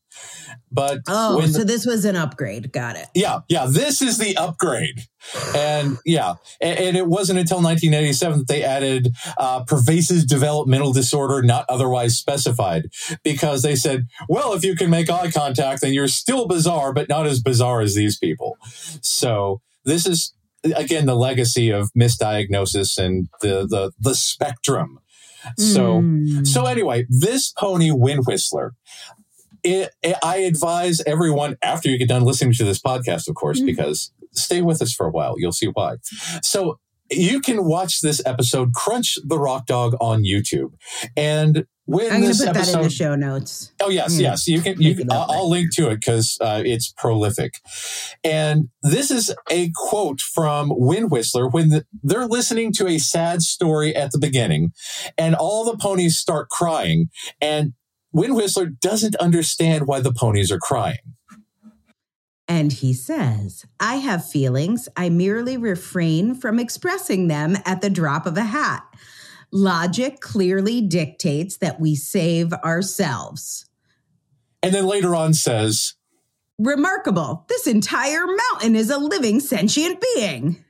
But 0.76 1.00
oh, 1.08 1.40
so 1.48 1.60
the- 1.60 1.66
this 1.66 1.86
was 1.86 2.04
an 2.06 2.16
upgrade. 2.18 2.72
Got 2.74 2.98
it. 2.98 3.08
yeah, 3.16 3.40
yeah, 3.48 3.66
this 3.68 4.02
is 4.02 4.18
the 4.18 4.36
upgrade. 4.38 5.04
And 5.56 5.98
yeah, 6.06 6.36
and, 6.62 6.78
and 6.78 6.98
it 6.98 7.08
wasn't 7.08 7.40
until 7.40 7.58
1987 7.58 8.40
that 8.40 8.48
they 8.48 8.64
added 8.64 9.08
uh, 9.40 9.64
pervasive 9.64 10.28
developmental 10.28 10.94
disorder 10.94 11.42
not 11.42 11.66
otherwise 11.70 12.16
specified 12.18 12.84
because 13.24 13.64
they 13.64 13.76
said, 13.76 14.06
well, 14.30 14.54
if 14.54 14.64
you 14.64 14.76
can 14.76 14.90
make 14.92 15.10
eye 15.10 15.32
contact, 15.32 15.82
then 15.82 15.94
you're 15.94 16.08
still 16.08 16.48
bizarre, 16.48 16.94
but 16.94 17.10
not 17.10 17.26
as 17.26 17.42
bizarre 17.42 17.82
as 17.82 17.96
these 17.96 18.18
people. 18.20 18.58
So 19.02 19.62
this 19.86 20.06
is 20.06 20.34
again 20.76 21.06
the 21.06 21.16
legacy 21.16 21.70
of 21.72 21.90
misdiagnosis 21.98 22.98
and 22.98 23.28
the 23.42 23.66
the 23.68 23.92
the 24.00 24.14
spectrum. 24.16 25.00
So 25.58 26.02
Mm. 26.02 26.46
so 26.48 26.66
anyway, 26.66 27.06
this 27.10 27.52
pony 27.52 27.92
wind 27.92 28.26
whistler. 28.28 28.74
It, 29.65 29.91
it- 30.04 30.17
I 30.23 30.38
advise 30.38 31.01
everyone 31.06 31.58
after 31.63 31.89
you 31.89 31.97
get 31.97 32.08
done 32.08 32.23
listening 32.23 32.54
to 32.54 32.63
this 32.63 32.80
podcast, 32.80 33.28
of 33.28 33.36
course, 33.36 33.60
Mhm. 33.62 33.65
because 33.65 34.12
stay 34.34 34.62
with 34.62 34.82
us 34.82 34.93
for 34.93 35.08
a 35.08 35.12
while. 35.12 35.36
You'll 35.38 35.51
see 35.51 35.67
why. 35.67 35.95
So 36.43 36.80
you 37.12 37.39
can 37.39 37.65
watch 37.65 38.01
this 38.01 38.21
episode, 38.25 38.73
Crunch 38.73 39.17
the 39.23 39.38
Rock 39.39 39.65
Dog, 39.67 39.95
on 40.01 40.23
YouTube. 40.23 40.71
And 41.15 41.65
when 41.86 42.06
I'm 42.08 42.12
going 42.21 42.23
this 42.23 42.39
to 42.39 42.45
put 42.47 42.54
that 42.56 42.67
in 42.67 42.75
episode, 42.75 42.84
the 42.86 42.89
show 42.89 43.15
notes. 43.15 43.71
Oh 43.80 43.89
yes, 43.89 44.19
Yeah. 44.19 44.32
yes. 44.32 44.47
You 44.47 44.60
can. 44.62 44.82
You 44.82 44.95
can 44.95 45.12
I'll. 45.12 45.28
I'll 45.30 45.49
link 45.49 45.73
to 45.75 45.89
it 45.91 45.97
because 45.99 46.36
uh, 46.41 46.63
it's 46.65 46.91
prolific. 46.97 47.54
And 48.23 48.69
this 48.82 49.12
is 49.12 49.34
a 49.51 49.71
quote 49.75 50.19
from 50.19 50.71
Wind 50.75 51.12
Whistler 51.12 51.47
when 51.47 51.69
the, 51.69 51.86
they're 52.04 52.25
listening 52.28 52.71
to 52.73 52.88
a 52.88 52.97
sad 52.97 53.41
story 53.43 53.95
at 53.95 54.12
the 54.12 54.17
beginning, 54.17 54.71
and 55.17 55.36
all 55.36 55.63
the 55.63 55.78
ponies 55.78 56.17
start 56.17 56.49
crying, 56.49 57.10
and 57.39 57.73
Wind 58.15 58.38
Whistler 58.38 58.67
doesn't 58.67 59.17
understand 59.17 59.88
why 59.88 59.99
the 59.99 60.13
ponies 60.13 60.49
are 60.49 60.58
crying. 60.58 60.99
And 62.47 62.71
he 62.71 62.93
says, 62.93 63.65
I 63.78 63.95
have 63.95 64.25
feelings. 64.25 64.88
I 64.95 65.10
merely 65.10 65.58
refrain 65.58 66.34
from 66.34 66.58
expressing 66.58 67.28
them 67.28 67.58
at 67.65 67.82
the 67.82 67.89
drop 67.89 68.25
of 68.25 68.38
a 68.38 68.45
hat. 68.45 68.86
Logic 69.51 70.21
clearly 70.21 70.80
dictates 70.80 71.58
that 71.58 71.82
we 71.82 71.93
save 71.93 72.54
ourselves. 72.54 73.65
And 74.63 74.73
then 74.73 74.86
later 74.86 75.13
on 75.13 75.34
says, 75.34 75.95
Remarkable. 76.58 77.45
This 77.49 77.67
entire 77.67 78.25
mountain 78.28 78.78
is 78.78 78.89
a 78.89 78.97
living 78.97 79.41
sentient 79.41 80.01
being. 80.15 80.63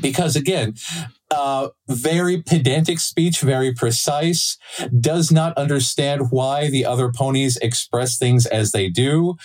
because 0.00 0.36
again, 0.36 0.74
uh, 1.32 1.68
very 1.88 2.42
pedantic 2.42 2.98
speech, 2.98 3.40
very 3.40 3.72
precise, 3.72 4.56
does 5.00 5.30
not 5.30 5.56
understand 5.56 6.30
why 6.30 6.70
the 6.70 6.84
other 6.84 7.10
ponies 7.12 7.56
express 7.58 8.16
things 8.16 8.46
as 8.46 8.72
they 8.72 8.88
do. 8.88 9.36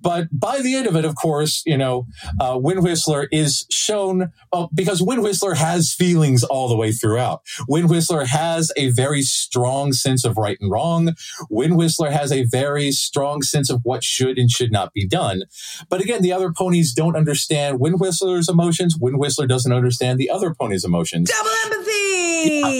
But 0.00 0.28
by 0.32 0.60
the 0.60 0.74
end 0.74 0.86
of 0.86 0.96
it, 0.96 1.04
of 1.04 1.14
course, 1.14 1.62
you 1.66 1.76
know, 1.76 2.06
uh, 2.40 2.58
Wind 2.60 2.82
Whistler 2.82 3.28
is 3.32 3.66
shown 3.70 4.32
well, 4.52 4.70
because 4.74 5.02
Wind 5.02 5.22
Whistler 5.22 5.54
has 5.54 5.92
feelings 5.92 6.44
all 6.44 6.68
the 6.68 6.76
way 6.76 6.92
throughout. 6.92 7.42
Wind 7.68 7.90
Whistler 7.90 8.24
has 8.24 8.70
a 8.76 8.90
very 8.90 9.22
strong 9.22 9.92
sense 9.92 10.24
of 10.24 10.36
right 10.36 10.58
and 10.60 10.70
wrong. 10.70 11.14
Wind 11.50 11.76
Whistler 11.76 12.10
has 12.10 12.32
a 12.32 12.44
very 12.44 12.92
strong 12.92 13.42
sense 13.42 13.70
of 13.70 13.80
what 13.82 14.04
should 14.04 14.38
and 14.38 14.50
should 14.50 14.72
not 14.72 14.92
be 14.92 15.06
done. 15.06 15.44
But 15.88 16.00
again, 16.00 16.22
the 16.22 16.32
other 16.32 16.52
ponies 16.52 16.92
don't 16.92 17.16
understand 17.16 17.80
Wind 17.80 18.00
Whistler's 18.00 18.48
emotions. 18.48 18.96
Wind 18.98 19.18
Whistler 19.18 19.46
doesn't 19.46 19.72
understand 19.72 20.18
the 20.18 20.30
other 20.30 20.54
ponies' 20.54 20.84
emotions. 20.84 21.30
Double 21.30 21.50
empathy. 21.64 21.87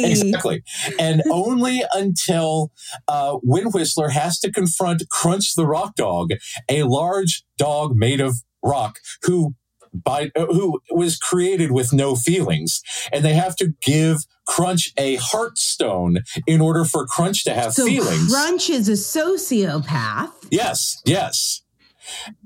Exactly. 0.04 0.62
And 0.98 1.22
only 1.30 1.82
until 1.92 2.72
uh, 3.06 3.38
Wind 3.42 3.72
Whistler 3.74 4.08
has 4.10 4.38
to 4.40 4.50
confront 4.52 5.08
Crunch 5.10 5.54
the 5.54 5.66
Rock 5.66 5.94
Dog, 5.96 6.30
a 6.68 6.84
large 6.84 7.44
dog 7.56 7.96
made 7.96 8.20
of 8.20 8.36
rock 8.62 8.98
who 9.22 9.54
by 9.92 10.30
uh, 10.36 10.46
who 10.46 10.80
was 10.90 11.16
created 11.16 11.72
with 11.72 11.92
no 11.92 12.14
feelings 12.14 12.82
and 13.12 13.24
they 13.24 13.32
have 13.32 13.56
to 13.56 13.72
give 13.80 14.18
crunch 14.46 14.92
a 14.98 15.16
heart 15.16 15.56
stone 15.56 16.18
in 16.46 16.60
order 16.60 16.84
for 16.84 17.06
crunch 17.06 17.42
to 17.44 17.54
have 17.54 17.72
So 17.72 17.86
feelings 17.86 18.30
Crunch 18.30 18.68
is 18.68 18.88
a 18.88 18.92
sociopath. 18.92 20.30
yes 20.50 21.00
yes 21.06 21.62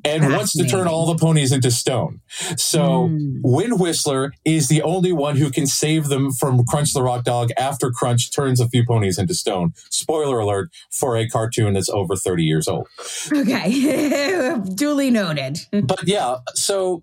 and 0.05 0.33
wants 0.33 0.53
to 0.53 0.65
turn 0.67 0.87
all 0.87 1.07
the 1.07 1.17
ponies 1.17 1.53
into 1.53 1.71
stone 1.71 2.21
so 2.57 3.09
Hmm. 3.09 3.41
Wind 3.43 3.81
Whistler 3.81 4.33
is 4.45 4.69
the 4.69 4.83
only 4.83 5.13
one 5.13 5.37
who 5.37 5.51
can 5.51 5.67
save 5.67 6.09
them 6.09 6.31
from 6.33 6.65
Crunch 6.65 6.93
the 6.93 7.03
Rock 7.03 7.25
Dog 7.25 7.51
after 7.59 7.91
Crunch 7.91 8.35
turns 8.35 8.61
a 8.61 8.69
few 8.69 8.85
ponies 8.85 9.19
into 9.19 9.35
stone. 9.35 9.73
Spoiler 9.91 10.39
alert 10.39 10.71
for 10.91 11.17
a 11.17 11.29
cartoon 11.29 11.75
that's 11.75 11.89
over 11.89 12.17
30 12.17 12.45
years 12.45 12.69
old. 12.69 12.89
Okay. 13.33 14.59
Duly 14.75 15.11
noted. 15.11 15.59
But 15.71 16.07
yeah, 16.07 16.37
so 16.55 17.03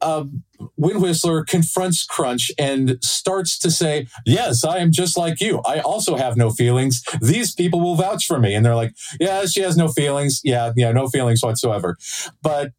uh, 0.00 0.24
Wind 0.76 1.02
Whistler 1.02 1.44
confronts 1.44 2.04
Crunch 2.04 2.50
and 2.58 2.98
starts 3.02 3.58
to 3.60 3.70
say, 3.70 4.06
Yes, 4.26 4.64
I 4.64 4.78
am 4.78 4.92
just 4.92 5.16
like 5.16 5.40
you. 5.40 5.60
I 5.66 5.80
also 5.80 6.16
have 6.16 6.36
no 6.36 6.50
feelings. 6.50 7.02
These 7.20 7.54
people 7.54 7.80
will 7.80 7.96
vouch 7.96 8.26
for 8.26 8.38
me. 8.38 8.54
And 8.54 8.64
they're 8.64 8.76
like, 8.76 8.94
Yeah, 9.20 9.44
she 9.46 9.60
has 9.60 9.76
no 9.76 9.88
feelings. 9.88 10.40
Yeah, 10.44 10.72
yeah, 10.76 10.92
no 10.92 11.08
feelings 11.08 11.42
whatsoever. 11.42 11.96
But 12.42 12.72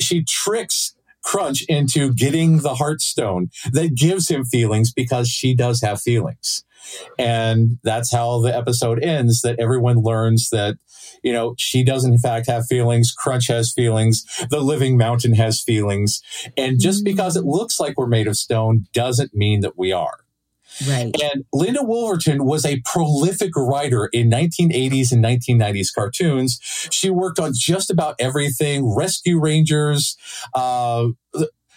she 0.00 0.24
tricks 0.24 0.94
Crunch 1.24 1.64
into 1.68 2.14
getting 2.14 2.58
the 2.58 2.74
Heartstone 2.74 3.48
that 3.72 3.96
gives 3.96 4.28
him 4.30 4.44
feelings 4.44 4.92
because 4.92 5.28
she 5.28 5.54
does 5.54 5.80
have 5.82 6.00
feelings. 6.00 6.64
And 7.18 7.78
that's 7.82 8.12
how 8.12 8.40
the 8.40 8.56
episode 8.56 9.02
ends 9.02 9.40
that 9.42 9.58
everyone 9.58 9.98
learns 9.98 10.50
that, 10.50 10.76
you 11.22 11.32
know, 11.32 11.54
she 11.58 11.82
doesn't 11.82 12.12
in 12.12 12.18
fact 12.18 12.46
have 12.48 12.66
feelings. 12.66 13.12
Crunch 13.12 13.48
has 13.48 13.72
feelings. 13.72 14.24
The 14.50 14.60
living 14.60 14.96
mountain 14.96 15.34
has 15.34 15.60
feelings. 15.60 16.20
And 16.56 16.80
just 16.80 17.04
because 17.04 17.36
it 17.36 17.44
looks 17.44 17.80
like 17.80 17.96
we're 17.96 18.06
made 18.06 18.26
of 18.26 18.36
stone 18.36 18.86
doesn't 18.92 19.34
mean 19.34 19.60
that 19.60 19.78
we 19.78 19.92
are. 19.92 20.18
Right. 20.86 21.14
And 21.22 21.44
Linda 21.52 21.80
Woolverton 21.80 22.44
was 22.44 22.66
a 22.66 22.82
prolific 22.84 23.56
writer 23.56 24.10
in 24.12 24.30
1980s 24.30 25.10
and 25.10 25.24
1990s 25.24 25.88
cartoons. 25.94 26.58
She 26.90 27.08
worked 27.08 27.38
on 27.38 27.52
just 27.54 27.90
about 27.90 28.16
everything 28.18 28.94
Rescue 28.94 29.40
Rangers. 29.40 30.16
Uh, 30.52 31.08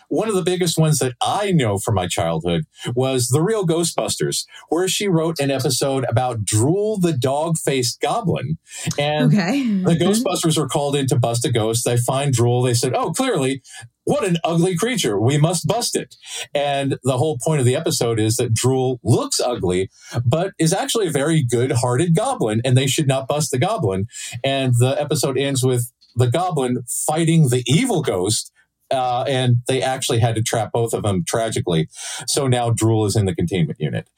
one 0.10 0.28
of 0.28 0.36
the 0.36 0.44
biggest 0.44 0.78
ones 0.78 1.00
that 1.00 1.14
I 1.22 1.52
know 1.52 1.78
from 1.78 1.96
my 1.96 2.08
childhood 2.08 2.66
was 2.96 3.30
The 3.30 3.42
Real 3.42 3.66
Ghostbusters, 3.66 4.46
where 4.70 4.88
she 4.88 5.08
wrote 5.08 5.40
an 5.40 5.52
episode 5.52 6.06
about 6.10 6.44
Drool 6.44 7.00
the 7.00 7.14
dog 7.14 7.58
faced 7.58 8.02
goblin. 8.02 8.58
And 8.98 9.34
Okay. 9.34 9.62
the 9.64 9.92
mm-hmm. 9.96 10.04
Ghostbusters 10.04 10.58
were 10.58 10.68
called 10.68 10.96
in 10.96 11.08
to 11.08 11.18
bust 11.18 11.46
a 11.46 11.52
ghost. 11.52 11.86
They 11.86 11.98
find 11.98 12.34
Drool. 12.34 12.62
They 12.64 12.74
said, 12.74 12.94
Oh, 12.94 13.12
clearly, 13.12 13.62
what 14.04 14.26
an 14.26 14.38
ugly 14.44 14.76
creature. 14.76 15.20
We 15.20 15.38
must 15.38 15.68
bust 15.68 15.96
it. 15.96 16.16
And 16.54 16.98
the 17.04 17.18
whole 17.20 17.38
point 17.44 17.60
of 17.60 17.66
the 17.66 17.76
episode 17.76 18.20
is 18.20 18.38
that 18.38 18.54
Drool 18.54 19.00
looks 19.04 19.40
ugly, 19.40 19.90
but 20.26 20.54
is 20.58 20.74
actually 20.74 21.08
a 21.08 21.12
very 21.12 21.44
good 21.44 21.72
hearted 21.74 22.16
goblin, 22.16 22.62
and 22.66 22.76
they 22.76 22.88
should 22.88 23.08
not 23.08 23.28
bust 23.28 23.52
the 23.52 23.60
goblin. 23.60 24.08
And 24.44 24.74
the 24.80 25.00
episode 25.00 25.38
ends 25.38 25.64
with 25.64 25.92
the 26.16 26.28
goblin 26.28 26.84
fighting 27.06 27.50
the 27.50 27.64
evil 27.68 28.02
ghost. 28.02 28.52
Uh, 28.92 29.24
and 29.28 29.58
they 29.68 29.82
actually 29.82 30.20
had 30.20 30.36
to 30.36 30.42
trap 30.42 30.72
both 30.72 30.94
of 30.94 31.04
them 31.04 31.24
tragically. 31.26 31.88
So 32.28 32.48
now 32.48 32.72
Drool 32.72 33.06
is 33.06 33.16
in 33.16 33.26
the 33.26 33.36
containment 33.36 33.80
unit. 33.80 34.10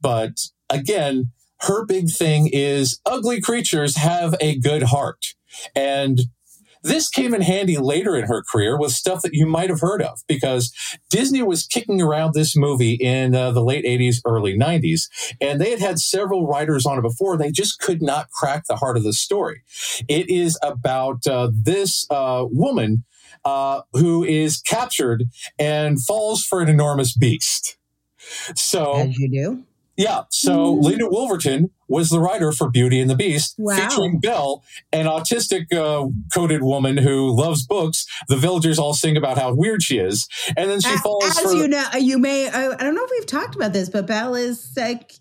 But 0.00 0.40
again, 0.68 1.32
her 1.60 1.84
big 1.84 2.10
thing 2.10 2.48
is 2.52 3.00
ugly 3.04 3.40
creatures 3.40 3.96
have 3.96 4.34
a 4.40 4.58
good 4.58 4.84
heart. 4.84 5.34
And 5.74 6.20
this 6.82 7.08
came 7.08 7.34
in 7.34 7.42
handy 7.42 7.76
later 7.76 8.16
in 8.16 8.26
her 8.26 8.42
career 8.42 8.78
with 8.78 8.92
stuff 8.92 9.22
that 9.22 9.34
you 9.34 9.46
might 9.46 9.68
have 9.68 9.80
heard 9.80 10.02
of 10.02 10.20
because 10.26 10.72
Disney 11.10 11.42
was 11.42 11.66
kicking 11.66 12.00
around 12.00 12.32
this 12.32 12.56
movie 12.56 12.94
in 12.94 13.34
uh, 13.34 13.50
the 13.50 13.62
late 13.62 13.84
80s, 13.84 14.16
early 14.24 14.58
90s, 14.58 15.02
and 15.40 15.60
they 15.60 15.70
had 15.70 15.80
had 15.80 15.98
several 15.98 16.46
writers 16.46 16.86
on 16.86 16.98
it 16.98 17.02
before. 17.02 17.36
They 17.36 17.50
just 17.50 17.80
could 17.80 18.00
not 18.00 18.30
crack 18.30 18.64
the 18.66 18.76
heart 18.76 18.96
of 18.96 19.02
the 19.02 19.12
story. 19.12 19.62
It 20.08 20.30
is 20.30 20.58
about 20.62 21.26
uh, 21.26 21.50
this 21.52 22.06
uh, 22.10 22.46
woman 22.50 23.04
uh, 23.44 23.82
who 23.92 24.22
is 24.24 24.60
captured 24.60 25.24
and 25.58 26.02
falls 26.02 26.44
for 26.44 26.60
an 26.60 26.68
enormous 26.68 27.16
beast. 27.16 27.76
So, 28.54 28.94
As 28.96 29.16
you 29.18 29.30
do. 29.30 29.64
yeah. 29.96 30.22
So 30.30 30.74
Mm. 30.76 30.82
Linda 30.82 31.04
Woolverton 31.06 31.70
was 31.88 32.10
the 32.10 32.20
writer 32.20 32.52
for 32.52 32.70
Beauty 32.70 33.00
and 33.00 33.10
the 33.10 33.16
Beast, 33.16 33.54
Wow. 33.58 33.76
featuring 33.76 34.20
Belle, 34.20 34.62
an 34.92 35.06
autistic 35.06 35.72
uh, 35.72 36.08
coded 36.32 36.62
woman 36.62 36.98
who 36.98 37.34
loves 37.34 37.66
books. 37.66 38.06
The 38.28 38.36
villagers 38.36 38.78
all 38.78 38.94
sing 38.94 39.16
about 39.16 39.38
how 39.38 39.54
weird 39.54 39.82
she 39.82 39.98
is, 39.98 40.28
and 40.56 40.70
then 40.70 40.80
she 40.80 40.94
A- 40.94 40.98
falls 40.98 41.24
As 41.30 41.40
for. 41.40 41.52
you 41.54 41.66
know, 41.66 41.84
you 41.98 42.18
may, 42.18 42.48
I, 42.48 42.68
I 42.72 42.76
don't 42.76 42.94
know 42.94 43.04
if 43.04 43.10
we've 43.10 43.26
talked 43.26 43.56
about 43.56 43.72
this, 43.72 43.88
but 43.88 44.06
Belle 44.06 44.34
is 44.36 44.70
like, 44.76 45.14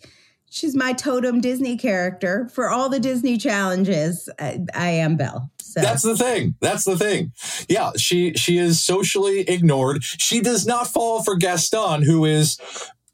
she's 0.49 0.75
my 0.75 0.93
totem 0.93 1.41
Disney 1.41 1.77
character 1.77 2.47
for 2.53 2.69
all 2.69 2.89
the 2.89 2.99
Disney 2.99 3.38
challenges. 3.38 4.29
I, 4.39 4.60
I 4.75 4.89
am 4.89 5.15
Belle. 5.15 5.49
That's 5.75 6.03
the 6.03 6.17
thing. 6.17 6.55
That's 6.62 6.84
the 6.84 6.97
thing. 6.97 7.32
Yeah, 7.67 7.91
she 7.97 8.34
she 8.34 8.58
is 8.58 8.82
socially 8.82 9.41
ignored. 9.41 10.03
She 10.03 10.41
does 10.41 10.65
not 10.65 10.88
fall 10.88 11.23
for 11.23 11.36
Gaston, 11.36 12.03
who 12.03 12.25
is 12.25 12.58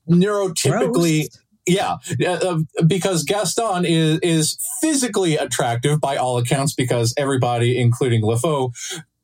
neurotypically 0.10 1.30
Gross. 1.30 1.42
Yeah, 1.68 1.98
uh, 2.28 2.60
because 2.86 3.24
Gaston 3.24 3.86
is 3.86 4.20
is 4.22 4.58
physically 4.82 5.36
attractive 5.36 6.00
by 6.00 6.16
all 6.16 6.38
accounts 6.38 6.74
because 6.74 7.14
everybody, 7.18 7.80
including 7.80 8.22
LeFou, 8.22 8.72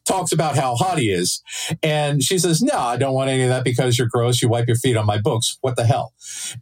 talks 0.05 0.31
about 0.31 0.55
how 0.55 0.75
hot 0.75 0.97
he 0.97 1.11
is. 1.11 1.41
And 1.83 2.23
she 2.23 2.37
says, 2.37 2.61
No, 2.61 2.77
I 2.77 2.97
don't 2.97 3.13
want 3.13 3.29
any 3.29 3.43
of 3.43 3.49
that 3.49 3.63
because 3.63 3.97
you're 3.97 4.07
gross. 4.07 4.41
You 4.41 4.49
wipe 4.49 4.67
your 4.67 4.75
feet 4.75 4.97
on 4.97 5.05
my 5.05 5.19
books. 5.19 5.57
What 5.61 5.75
the 5.75 5.85
hell? 5.85 6.13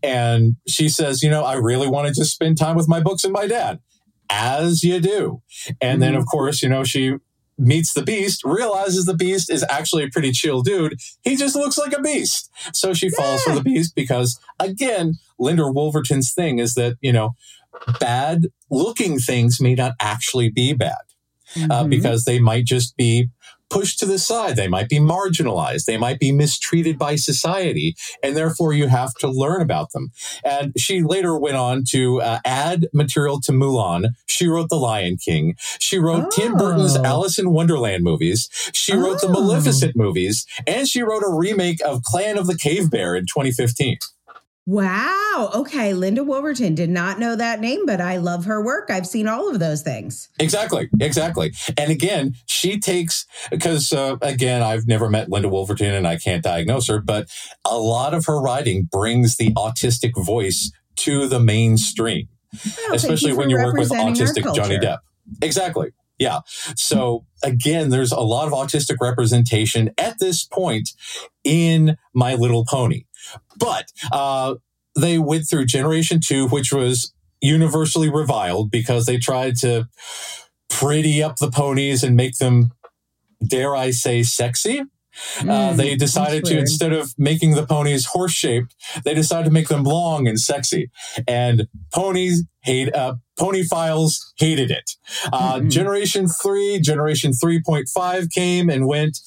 And 0.04 0.56
she 0.68 0.90
says, 0.90 1.24
You 1.24 1.30
know, 1.30 1.44
I 1.44 1.54
really 1.54 1.88
want 1.88 2.08
to 2.08 2.14
just 2.14 2.34
spend 2.34 2.58
time 2.58 2.76
with 2.76 2.88
my 2.88 3.00
books 3.00 3.24
and 3.24 3.34
my 3.34 3.48
dad, 3.48 3.80
as 4.30 4.84
you 4.84 5.00
do. 5.00 5.42
And 5.82 5.94
mm-hmm. 5.94 6.02
then, 6.02 6.16
of 6.16 6.26
course, 6.26 6.62
you 6.62 6.70
know, 6.70 6.84
she 6.84 7.16
meets 7.58 7.94
the 7.94 8.04
beast, 8.04 8.44
realizes 8.46 9.06
the 9.06 9.14
beast 9.14 9.52
is 9.52 9.66
actually 9.70 10.04
a 10.04 10.10
pretty 10.10 10.32
chill 10.32 10.62
dude. 10.62 10.98
He 11.24 11.36
just 11.36 11.56
looks 11.56 11.78
like 11.78 11.94
a 11.94 12.02
beast. 12.02 12.50
So 12.74 12.94
she 12.94 13.10
falls 13.10 13.44
yeah. 13.46 13.54
for 13.54 13.60
the 13.60 13.64
beast 13.64 13.96
because, 13.96 14.40
again, 14.60 15.16
Linda 15.38 15.64
Woolverton's 15.64 16.34
thing 16.34 16.60
is 16.60 16.76
that, 16.76 16.98
you 17.02 17.12
know, 17.12 17.32
bad 18.00 18.48
looking 18.70 19.20
things 19.20 19.60
may 19.60 19.76
not 19.76 19.94
actually 20.00 20.50
be 20.50 20.74
bad. 20.74 20.96
Uh, 21.56 21.60
mm-hmm. 21.60 21.72
uh, 21.72 21.84
because 21.86 22.26
they 22.26 22.38
might 22.38 22.64
just 22.64 22.96
be 22.96 23.28
pushed 23.70 24.00
to 24.00 24.06
the 24.06 24.20
side. 24.20 24.56
They 24.56 24.68
might 24.68 24.90
be 24.90 25.00
marginalized. 25.00 25.86
They 25.86 25.98
might 25.98 26.20
be 26.20 26.32
mistreated 26.32 26.98
by 26.98 27.16
society. 27.16 27.96
And 28.24 28.36
therefore, 28.36 28.74
you 28.74 28.88
have 28.88 29.14
to 29.16 29.30
learn 29.30 29.62
about 29.62 29.92
them. 29.92 30.12
And 30.44 30.74
she 30.78 31.02
later 31.02 31.38
went 31.38 31.58
on 31.58 31.84
to 31.90 32.22
uh, 32.22 32.40
add 32.46 32.88
material 32.94 33.40
to 33.42 33.52
Mulan. 33.52 34.10
She 34.28 34.48
wrote 34.48 34.70
The 34.70 34.76
Lion 34.76 35.18
King. 35.18 35.56
She 35.80 35.98
wrote 35.98 36.26
oh. 36.26 36.30
Tim 36.32 36.56
Burton's 36.56 36.98
oh. 36.98 37.04
Alice 37.04 37.40
in 37.40 37.52
Wonderland 37.52 38.04
movies. 38.04 38.50
She 38.74 38.94
oh. 38.94 39.00
wrote 39.00 39.22
the 39.22 39.30
Maleficent 39.30 39.96
movies. 39.96 40.46
And 40.68 40.88
she 40.88 41.02
wrote 41.02 41.24
a 41.24 41.34
remake 41.34 41.82
of 41.86 42.04
Clan 42.04 42.38
of 42.38 42.48
the 42.48 42.58
Cave 42.58 42.90
Bear 42.90 43.16
in 43.16 43.26
2015. 43.26 43.98
Wow. 44.70 45.50
Okay. 45.56 45.94
Linda 45.94 46.22
Woolverton 46.22 46.76
did 46.76 46.92
not 46.92 47.18
know 47.18 47.36
that 47.36 47.60
name, 47.60 47.88
but 47.88 48.00
I 48.00 48.18
love 48.18 48.46
her 48.46 48.64
work. 48.64 48.92
I've 48.92 49.08
seen 49.08 49.28
all 49.28 49.50
of 49.50 49.58
those 49.58 49.82
things. 49.82 50.30
Exactly. 50.38 50.88
Exactly. 51.02 51.54
And 51.76 51.90
again, 51.90 52.36
she 52.46 52.80
takes, 52.80 53.26
because 53.50 53.92
uh, 53.92 54.18
again, 54.22 54.62
I've 54.62 54.86
never 54.86 55.10
met 55.10 55.28
Linda 55.28 55.50
Woolverton 55.50 55.98
and 55.98 56.08
I 56.08 56.18
can't 56.18 56.44
diagnose 56.44 56.88
her, 56.88 57.02
but 57.02 57.30
a 57.66 57.80
lot 57.80 58.14
of 58.14 58.28
her 58.28 58.40
writing 58.40 58.88
brings 58.92 59.38
the 59.38 59.52
autistic 59.54 60.12
voice 60.24 60.72
to 60.98 61.28
the 61.28 61.40
mainstream, 61.40 62.28
especially 62.94 63.34
when 63.34 63.50
you 63.50 63.58
work 63.58 63.76
with 63.76 63.90
autistic 63.90 64.54
Johnny 64.54 64.78
Depp. 64.78 65.00
Exactly. 65.42 65.94
Yeah. 66.20 66.42
So 66.76 67.26
again, 67.44 67.90
there's 67.90 68.12
a 68.12 68.20
lot 68.20 68.46
of 68.46 68.54
autistic 68.54 68.98
representation 69.02 69.90
at 69.98 70.20
this 70.20 70.44
point 70.44 70.92
in 71.44 71.98
My 72.14 72.36
Little 72.36 72.66
Pony. 72.66 73.06
But 73.58 73.92
uh, 74.12 74.56
they 74.96 75.18
went 75.20 75.46
through 75.50 75.66
Generation 75.66 76.20
2, 76.24 76.48
which 76.48 76.72
was 76.74 77.14
universally 77.42 78.10
reviled 78.10 78.72
because 78.72 79.06
they 79.06 79.18
tried 79.18 79.56
to 79.58 79.88
pretty 80.70 81.22
up 81.24 81.38
the 81.38 81.52
ponies 81.52 82.04
and 82.04 82.16
make 82.16 82.38
them, 82.38 82.72
dare 83.46 83.76
I 83.76 83.92
say, 83.92 84.24
sexy. 84.24 84.84
Mm, 85.40 85.50
uh, 85.50 85.72
hmm, 85.72 85.78
they 85.78 85.96
decided 85.96 86.46
to, 86.46 86.58
instead 86.58 86.94
of 86.94 87.14
making 87.18 87.56
the 87.56 87.66
ponies 87.66 88.06
horse 88.06 88.32
shaped, 88.32 88.76
they 89.04 89.14
decided 89.14 89.46
to 89.46 89.52
make 89.52 89.68
them 89.68 89.84
long 89.84 90.28
and 90.28 90.40
sexy. 90.40 90.90
And 91.28 91.68
ponies 91.92 92.46
hate, 92.62 92.94
uh, 92.94 93.16
pony 93.38 93.64
files 93.64 94.34
hated 94.38 94.72
it. 94.72 94.92
Uh, 95.34 95.56
mm-hmm. 95.56 95.70
Generation 95.70 96.28
3, 96.28 96.80
Generation 96.80 97.32
3.5 97.32 98.32
came 98.32 98.70
and 98.70 98.88
went. 98.88 99.18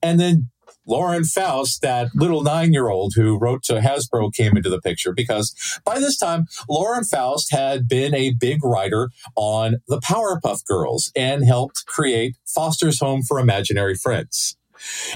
And 0.00 0.18
then 0.18 0.50
Lauren 0.86 1.24
Faust, 1.24 1.82
that 1.82 2.08
little 2.14 2.42
nine 2.42 2.72
year 2.72 2.88
old 2.88 3.14
who 3.14 3.38
wrote 3.38 3.62
to 3.64 3.80
Hasbro, 3.80 4.32
came 4.32 4.56
into 4.56 4.70
the 4.70 4.80
picture 4.80 5.12
because 5.12 5.80
by 5.84 5.98
this 5.98 6.16
time, 6.16 6.46
Lauren 6.68 7.04
Faust 7.04 7.52
had 7.52 7.88
been 7.88 8.14
a 8.14 8.34
big 8.34 8.64
writer 8.64 9.10
on 9.36 9.76
the 9.88 10.00
Powerpuff 10.00 10.64
Girls 10.64 11.10
and 11.14 11.44
helped 11.44 11.86
create 11.86 12.36
Foster's 12.46 13.00
Home 13.00 13.22
for 13.22 13.38
Imaginary 13.38 13.94
Friends. 13.94 14.56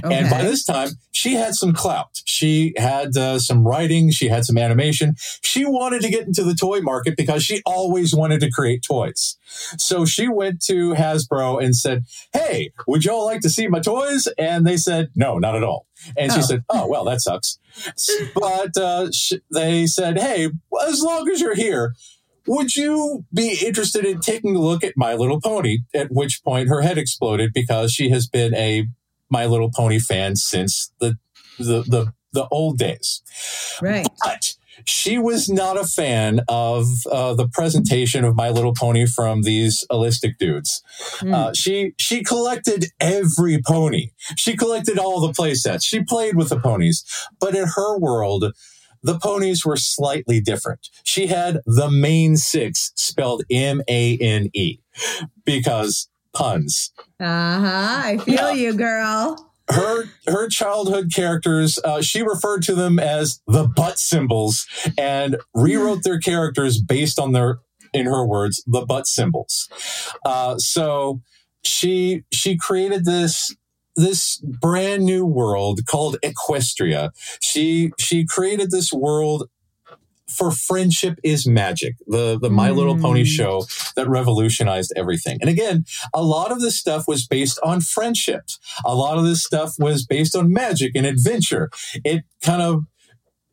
Okay. 0.04 0.14
And 0.14 0.30
by 0.30 0.42
this 0.42 0.64
time, 0.64 0.90
she 1.12 1.34
had 1.34 1.54
some 1.54 1.72
clout. 1.72 2.20
She 2.24 2.74
had 2.76 3.16
uh, 3.16 3.38
some 3.38 3.66
writing. 3.66 4.10
She 4.10 4.28
had 4.28 4.44
some 4.44 4.58
animation. 4.58 5.16
She 5.42 5.64
wanted 5.64 6.02
to 6.02 6.10
get 6.10 6.26
into 6.26 6.42
the 6.42 6.54
toy 6.54 6.80
market 6.80 7.16
because 7.16 7.42
she 7.42 7.62
always 7.64 8.14
wanted 8.14 8.40
to 8.40 8.50
create 8.50 8.82
toys. 8.82 9.36
So 9.78 10.04
she 10.04 10.28
went 10.28 10.62
to 10.66 10.94
Hasbro 10.94 11.62
and 11.62 11.74
said, 11.74 12.04
Hey, 12.32 12.72
would 12.86 13.04
y'all 13.04 13.24
like 13.24 13.40
to 13.42 13.50
see 13.50 13.66
my 13.68 13.80
toys? 13.80 14.28
And 14.38 14.66
they 14.66 14.76
said, 14.76 15.10
No, 15.14 15.38
not 15.38 15.56
at 15.56 15.64
all. 15.64 15.86
And 16.16 16.32
she 16.32 16.40
oh. 16.40 16.42
said, 16.42 16.64
Oh, 16.68 16.86
well, 16.86 17.04
that 17.04 17.20
sucks. 17.20 17.58
but 18.34 18.76
uh, 18.76 19.10
sh- 19.12 19.34
they 19.52 19.86
said, 19.86 20.18
Hey, 20.18 20.50
as 20.86 21.00
long 21.02 21.30
as 21.30 21.40
you're 21.40 21.54
here, 21.54 21.94
would 22.46 22.76
you 22.76 23.24
be 23.34 23.58
interested 23.64 24.04
in 24.04 24.20
taking 24.20 24.54
a 24.54 24.60
look 24.60 24.84
at 24.84 24.96
My 24.96 25.14
Little 25.14 25.40
Pony? 25.40 25.78
At 25.94 26.12
which 26.12 26.44
point 26.44 26.68
her 26.68 26.82
head 26.82 26.98
exploded 26.98 27.52
because 27.52 27.92
she 27.92 28.10
has 28.10 28.28
been 28.28 28.54
a 28.54 28.86
my 29.30 29.46
Little 29.46 29.70
Pony 29.70 29.98
fan 29.98 30.36
since 30.36 30.92
the 31.00 31.16
the 31.58 31.82
the, 31.82 32.12
the 32.32 32.48
old 32.50 32.78
days. 32.78 33.22
Right. 33.80 34.06
But 34.24 34.54
she 34.84 35.18
was 35.18 35.48
not 35.48 35.78
a 35.78 35.84
fan 35.84 36.40
of 36.48 36.86
uh, 37.10 37.34
the 37.34 37.48
presentation 37.48 38.24
of 38.24 38.36
My 38.36 38.50
Little 38.50 38.74
Pony 38.74 39.06
from 39.06 39.42
these 39.42 39.84
holistic 39.90 40.38
dudes. 40.38 40.82
Mm. 41.18 41.34
Uh, 41.34 41.54
she 41.54 41.92
she 41.98 42.22
collected 42.22 42.86
every 43.00 43.60
pony. 43.66 44.10
She 44.36 44.56
collected 44.56 44.98
all 44.98 45.20
the 45.20 45.32
play 45.32 45.54
sets. 45.54 45.84
She 45.84 46.04
played 46.04 46.36
with 46.36 46.50
the 46.50 46.60
ponies, 46.60 47.04
but 47.40 47.54
in 47.54 47.66
her 47.74 47.98
world, 47.98 48.52
the 49.02 49.18
ponies 49.18 49.64
were 49.64 49.76
slightly 49.76 50.40
different. 50.40 50.88
She 51.04 51.28
had 51.28 51.60
the 51.64 51.90
main 51.90 52.36
six 52.36 52.92
spelled 52.96 53.44
M 53.50 53.80
A 53.88 54.18
N 54.18 54.50
E 54.54 54.78
because 55.44 56.08
puns. 56.36 56.92
Uh 57.18 57.24
huh. 57.24 58.00
I 58.04 58.18
feel 58.18 58.52
you, 58.52 58.74
girl. 58.74 59.52
Her 59.68 60.04
her 60.28 60.48
childhood 60.48 61.10
characters, 61.14 61.78
uh, 61.82 62.02
she 62.02 62.22
referred 62.22 62.62
to 62.64 62.74
them 62.74 62.98
as 62.98 63.40
the 63.48 63.66
butt 63.66 63.98
symbols, 63.98 64.66
and 64.96 65.38
rewrote 65.54 66.04
their 66.04 66.20
characters 66.20 66.80
based 66.80 67.18
on 67.18 67.32
their, 67.32 67.58
in 67.92 68.06
her 68.06 68.24
words, 68.24 68.62
the 68.66 68.84
butt 68.86 69.06
symbols. 69.06 69.68
Uh, 70.24 70.56
so 70.58 71.20
she 71.64 72.22
she 72.32 72.56
created 72.56 73.04
this 73.04 73.56
this 73.96 74.38
brand 74.38 75.04
new 75.04 75.24
world 75.24 75.80
called 75.86 76.16
Equestria. 76.22 77.10
She 77.40 77.92
she 77.98 78.24
created 78.24 78.70
this 78.70 78.92
world 78.92 79.48
for 80.36 80.50
friendship 80.50 81.18
is 81.22 81.46
magic. 81.46 81.96
The 82.06 82.38
the 82.38 82.50
my 82.50 82.70
little 82.70 82.98
pony 82.98 83.22
mm. 83.22 83.26
show 83.26 83.66
that 83.96 84.08
revolutionized 84.08 84.92
everything. 84.96 85.38
And 85.40 85.50
again 85.50 85.84
a 86.14 86.22
lot 86.22 86.52
of 86.52 86.60
this 86.60 86.76
stuff 86.76 87.08
was 87.08 87.26
based 87.26 87.58
on 87.64 87.80
friendship 87.80 88.36
a 88.84 88.94
lot 88.94 89.18
of 89.18 89.24
this 89.24 89.44
stuff 89.44 89.74
was 89.78 90.04
based 90.04 90.36
on 90.36 90.52
magic 90.52 90.92
and 90.94 91.06
adventure. 91.06 91.70
It 92.04 92.24
kind 92.42 92.62
of 92.62 92.84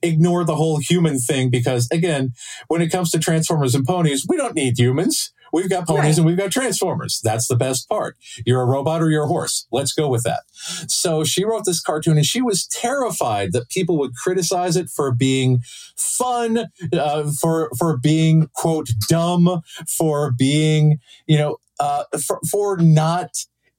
ignored 0.02 0.48
the 0.48 0.56
whole 0.56 0.80
human 0.80 1.18
thing 1.18 1.50
because 1.50 1.88
again 1.90 2.34
when 2.68 2.82
it 2.82 2.90
comes 2.90 3.10
to 3.10 3.18
transformers 3.18 3.74
and 3.74 3.86
ponies 3.86 4.26
we 4.28 4.36
don't 4.36 4.54
need 4.54 4.78
humans 4.78 5.32
We've 5.54 5.70
got 5.70 5.88
ponies 5.88 6.04
right. 6.04 6.18
and 6.18 6.26
we've 6.26 6.38
got 6.38 6.52
transformers. 6.52 7.22
That's 7.24 7.48
the 7.48 7.56
best 7.56 7.88
part. 7.88 8.18
You're 8.46 8.62
a 8.62 8.66
robot 8.66 9.04
or 9.04 9.12
you're 9.12 9.26
a 9.26 9.28
horse. 9.28 9.68
Let's 9.72 9.94
go 9.94 10.10
with 10.10 10.24
that. 10.24 10.42
So 10.90 11.24
she 11.24 11.46
wrote 11.46 11.66
this 11.66 11.80
cartoon 11.80 12.18
and 12.18 12.26
she 12.26 12.42
was 12.42 12.66
terrified 12.66 13.54
that 13.54 13.70
people 13.70 13.98
would 14.00 14.16
criticize 14.16 14.76
it 14.76 14.90
for 14.90 15.14
being 15.14 15.60
fun, 15.96 16.66
uh, 16.92 17.32
for, 17.40 17.70
for 17.78 17.98
being 17.98 18.50
quote 18.56 18.90
dumb, 19.08 19.62
for 19.88 20.32
being, 20.32 20.98
you 21.28 21.38
know, 21.38 21.58
uh, 21.80 22.06
for, 22.26 22.40
for 22.50 22.78
not 22.78 23.30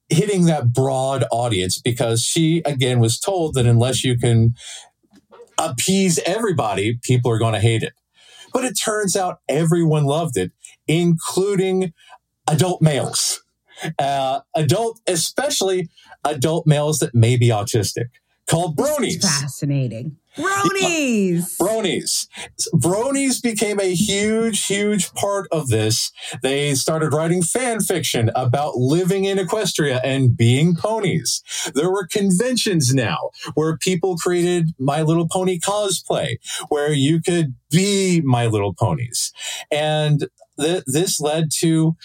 hitting 0.09 0.45
that 0.45 0.73
broad 0.73 1.25
audience 1.33 1.81
because 1.81 2.23
she 2.23 2.63
again 2.67 3.01
was 3.01 3.19
told 3.19 3.55
that 3.55 3.67
unless 3.67 4.05
you 4.05 4.17
can 4.17 4.55
appease 5.59 6.21
everybody, 6.27 6.99
people 7.03 7.31
are 7.31 7.39
going 7.39 7.55
to 7.55 7.61
hate 7.61 7.83
it. 7.83 7.95
But 8.55 8.65
it 8.65 8.79
turns 8.83 9.17
out 9.17 9.41
everyone 9.49 10.05
loved 10.05 10.39
it, 10.39 10.53
including 10.89 11.93
adult 12.49 12.81
males. 12.81 13.43
Uh, 13.99 14.41
adult, 14.55 15.01
especially 15.07 15.91
adult 16.25 16.67
males 16.67 17.01
that 17.01 17.15
may 17.15 17.37
be 17.37 17.49
autistic, 17.49 18.07
called 18.49 18.77
bronies. 18.77 19.21
fascinating. 19.21 20.17
Bronies. 20.37 21.57
Yeah. 21.61 21.67
Bronies. 21.67 22.29
Bronies 22.75 23.43
became 23.43 23.79
a 23.81 23.95
huge, 23.95 24.67
huge 24.67 25.13
part 25.15 25.47
of 25.53 25.69
this. 25.69 26.11
They 26.43 26.75
started 26.75 27.13
writing 27.13 27.43
fan 27.43 27.81
fiction 27.81 28.31
about 28.35 28.77
living 28.77 29.25
in 29.25 29.39
Equestria 29.39 30.01
and 30.05 30.37
being 30.37 30.75
ponies. 30.75 31.43
There 31.75 31.91
were 31.91 32.07
conventions 32.07 32.93
now 32.95 33.31
where 33.55 33.77
people 33.77 34.17
created 34.17 34.71
My 34.79 35.03
Little 35.03 35.29
Pony 35.29 35.59
cosplay, 35.59 36.37
where 36.69 36.93
you 36.93 37.21
could 37.21 37.55
be 37.71 38.21
My 38.25 38.47
Little 38.47 38.75
Ponies. 38.75 39.33
And 39.71 40.29
th- 40.59 40.85
this 40.87 41.21
led 41.21 41.51
to 41.61 41.97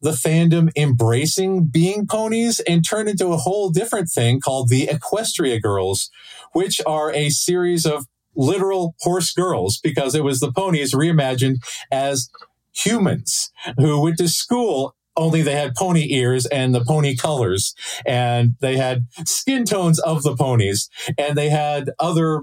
the 0.00 0.12
fandom 0.12 0.70
embracing 0.76 1.64
being 1.64 2.06
ponies 2.06 2.60
and 2.60 2.86
turned 2.86 3.08
into 3.08 3.28
a 3.28 3.36
whole 3.36 3.70
different 3.70 4.08
thing 4.10 4.40
called 4.40 4.68
the 4.68 4.86
Equestria 4.86 5.60
Girls, 5.60 6.10
which 6.52 6.80
are 6.86 7.12
a 7.12 7.30
series 7.30 7.86
of 7.86 8.06
literal 8.34 8.94
horse 9.00 9.32
girls 9.32 9.78
because 9.82 10.14
it 10.14 10.22
was 10.22 10.40
the 10.40 10.52
ponies 10.52 10.92
reimagined 10.92 11.56
as 11.90 12.28
humans 12.72 13.50
who 13.78 14.00
went 14.00 14.18
to 14.18 14.28
school 14.28 14.94
only 15.16 15.40
they 15.40 15.54
had 15.54 15.74
pony 15.74 16.12
ears 16.12 16.44
and 16.46 16.74
the 16.74 16.84
pony 16.84 17.16
colors 17.16 17.74
and 18.04 18.54
they 18.60 18.76
had 18.76 19.06
skin 19.24 19.64
tones 19.64 19.98
of 20.00 20.22
the 20.22 20.36
ponies 20.36 20.90
and 21.16 21.38
they 21.38 21.48
had 21.48 21.90
other 21.98 22.42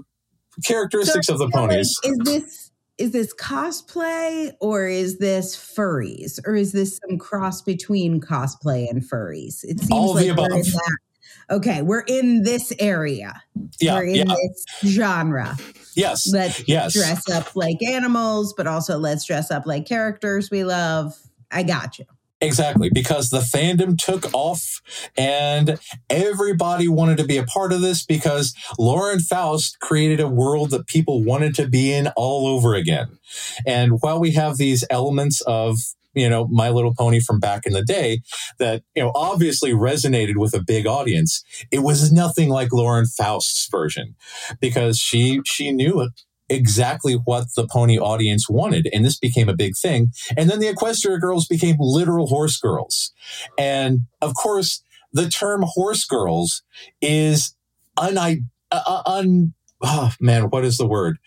characteristics 0.64 1.28
so 1.28 1.34
of 1.34 1.38
the 1.38 1.48
ponies. 1.48 1.98
Is 2.02 2.18
this 2.24 2.63
is 2.98 3.12
this 3.12 3.34
cosplay 3.34 4.52
or 4.60 4.86
is 4.86 5.18
this 5.18 5.56
furries 5.56 6.38
or 6.46 6.54
is 6.54 6.72
this 6.72 6.98
some 6.98 7.18
cross 7.18 7.60
between 7.60 8.20
cosplay 8.20 8.88
and 8.88 9.02
furries? 9.02 9.64
It 9.64 9.80
seems 9.80 9.90
All 9.90 10.14
like 10.14 10.26
the 10.26 10.30
above. 10.30 10.50
That, 10.50 10.96
okay, 11.50 11.82
we're 11.82 12.04
in 12.06 12.44
this 12.44 12.72
area. 12.78 13.42
Yeah, 13.80 13.94
we're 13.94 14.04
in 14.04 14.14
yeah. 14.14 14.24
this 14.34 14.92
genre. 14.92 15.56
Yes. 15.96 16.32
Let's 16.32 16.66
yes. 16.68 16.92
dress 16.92 17.28
up 17.30 17.56
like 17.56 17.82
animals, 17.82 18.54
but 18.56 18.66
also 18.66 18.98
let's 18.98 19.24
dress 19.24 19.50
up 19.50 19.66
like 19.66 19.86
characters 19.86 20.50
we 20.50 20.64
love. 20.64 21.14
I 21.50 21.62
got 21.62 21.98
you. 21.98 22.04
Exactly, 22.40 22.90
because 22.92 23.30
the 23.30 23.38
fandom 23.38 23.96
took 23.96 24.32
off 24.34 24.82
and 25.16 25.78
everybody 26.10 26.88
wanted 26.88 27.16
to 27.18 27.24
be 27.24 27.38
a 27.38 27.44
part 27.44 27.72
of 27.72 27.80
this 27.80 28.04
because 28.04 28.54
Lauren 28.78 29.20
Faust 29.20 29.78
created 29.80 30.20
a 30.20 30.28
world 30.28 30.70
that 30.70 30.86
people 30.86 31.22
wanted 31.22 31.54
to 31.54 31.68
be 31.68 31.92
in 31.92 32.08
all 32.16 32.46
over 32.46 32.74
again. 32.74 33.18
And 33.66 34.00
while 34.00 34.20
we 34.20 34.32
have 34.32 34.58
these 34.58 34.84
elements 34.90 35.40
of 35.42 35.78
you 36.14 36.28
know, 36.28 36.46
My 36.46 36.70
Little 36.70 36.94
Pony 36.94 37.20
from 37.20 37.40
back 37.40 37.66
in 37.66 37.72
the 37.72 37.82
day 37.82 38.20
that, 38.58 38.82
you 38.94 39.02
know, 39.02 39.12
obviously 39.14 39.72
resonated 39.72 40.36
with 40.36 40.54
a 40.54 40.62
big 40.62 40.86
audience. 40.86 41.42
It 41.70 41.80
was 41.80 42.12
nothing 42.12 42.48
like 42.48 42.72
Lauren 42.72 43.06
Faust's 43.06 43.68
version 43.68 44.14
because 44.60 44.98
she, 44.98 45.40
she 45.44 45.72
knew 45.72 46.00
it 46.02 46.12
exactly 46.48 47.14
what 47.14 47.46
the 47.56 47.66
pony 47.66 47.98
audience 47.98 48.48
wanted. 48.48 48.88
And 48.92 49.04
this 49.04 49.18
became 49.18 49.48
a 49.48 49.56
big 49.56 49.76
thing. 49.76 50.12
And 50.36 50.50
then 50.50 50.60
the 50.60 50.72
Equestria 50.72 51.20
girls 51.20 51.46
became 51.46 51.76
literal 51.78 52.26
horse 52.26 52.58
girls. 52.58 53.12
And 53.58 54.00
of 54.20 54.34
course, 54.34 54.82
the 55.12 55.28
term 55.28 55.64
horse 55.66 56.04
girls 56.04 56.62
is 57.00 57.54
un, 57.96 58.18
uh, 58.70 59.02
un 59.06 59.54
oh 59.82 60.12
man, 60.20 60.44
what 60.44 60.64
is 60.64 60.76
the 60.76 60.86
word? 60.86 61.18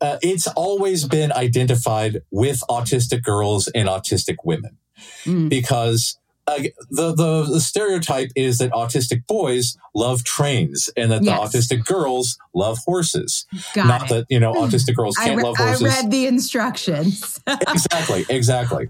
Uh, 0.00 0.18
it's 0.22 0.46
always 0.48 1.06
been 1.06 1.32
identified 1.32 2.20
with 2.30 2.62
autistic 2.68 3.22
girls 3.22 3.68
and 3.68 3.88
autistic 3.88 4.36
women 4.44 4.76
mm. 5.24 5.48
because 5.48 6.18
uh, 6.48 6.58
the, 6.90 7.12
the, 7.14 7.48
the 7.52 7.60
stereotype 7.60 8.30
is 8.36 8.58
that 8.58 8.70
autistic 8.72 9.26
boys 9.26 9.76
love 9.94 10.22
trains 10.24 10.88
and 10.96 11.10
that 11.10 11.22
yes. 11.22 11.52
the 11.52 11.58
autistic 11.58 11.84
girls 11.84 12.38
love 12.54 12.78
horses. 12.84 13.46
Got 13.74 13.86
Not 13.86 14.02
it. 14.02 14.08
that 14.14 14.26
you 14.30 14.38
know 14.38 14.52
autistic 14.52 14.94
girls 14.94 15.16
can't 15.16 15.36
re- 15.36 15.42
love 15.42 15.56
horses. 15.56 15.82
I 15.82 16.02
read 16.02 16.10
the 16.10 16.26
instructions. 16.26 17.40
exactly, 17.68 18.24
exactly. 18.28 18.88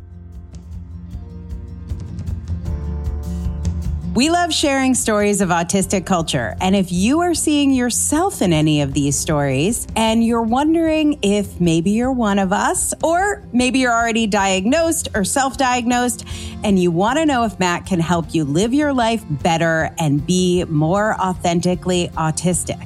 We 4.16 4.30
love 4.30 4.50
sharing 4.50 4.94
stories 4.94 5.42
of 5.42 5.50
autistic 5.50 6.06
culture. 6.06 6.56
And 6.62 6.74
if 6.74 6.90
you 6.90 7.20
are 7.20 7.34
seeing 7.34 7.70
yourself 7.70 8.40
in 8.40 8.50
any 8.50 8.80
of 8.80 8.94
these 8.94 9.14
stories 9.14 9.86
and 9.94 10.24
you're 10.24 10.40
wondering 10.40 11.18
if 11.20 11.60
maybe 11.60 11.90
you're 11.90 12.10
one 12.10 12.38
of 12.38 12.50
us, 12.50 12.94
or 13.04 13.42
maybe 13.52 13.80
you're 13.80 13.92
already 13.92 14.26
diagnosed 14.26 15.08
or 15.14 15.22
self 15.22 15.58
diagnosed, 15.58 16.24
and 16.64 16.78
you 16.78 16.90
want 16.90 17.18
to 17.18 17.26
know 17.26 17.44
if 17.44 17.60
Matt 17.60 17.84
can 17.84 18.00
help 18.00 18.34
you 18.34 18.44
live 18.44 18.72
your 18.72 18.94
life 18.94 19.22
better 19.28 19.90
and 19.98 20.26
be 20.26 20.64
more 20.64 21.14
authentically 21.20 22.08
autistic 22.16 22.80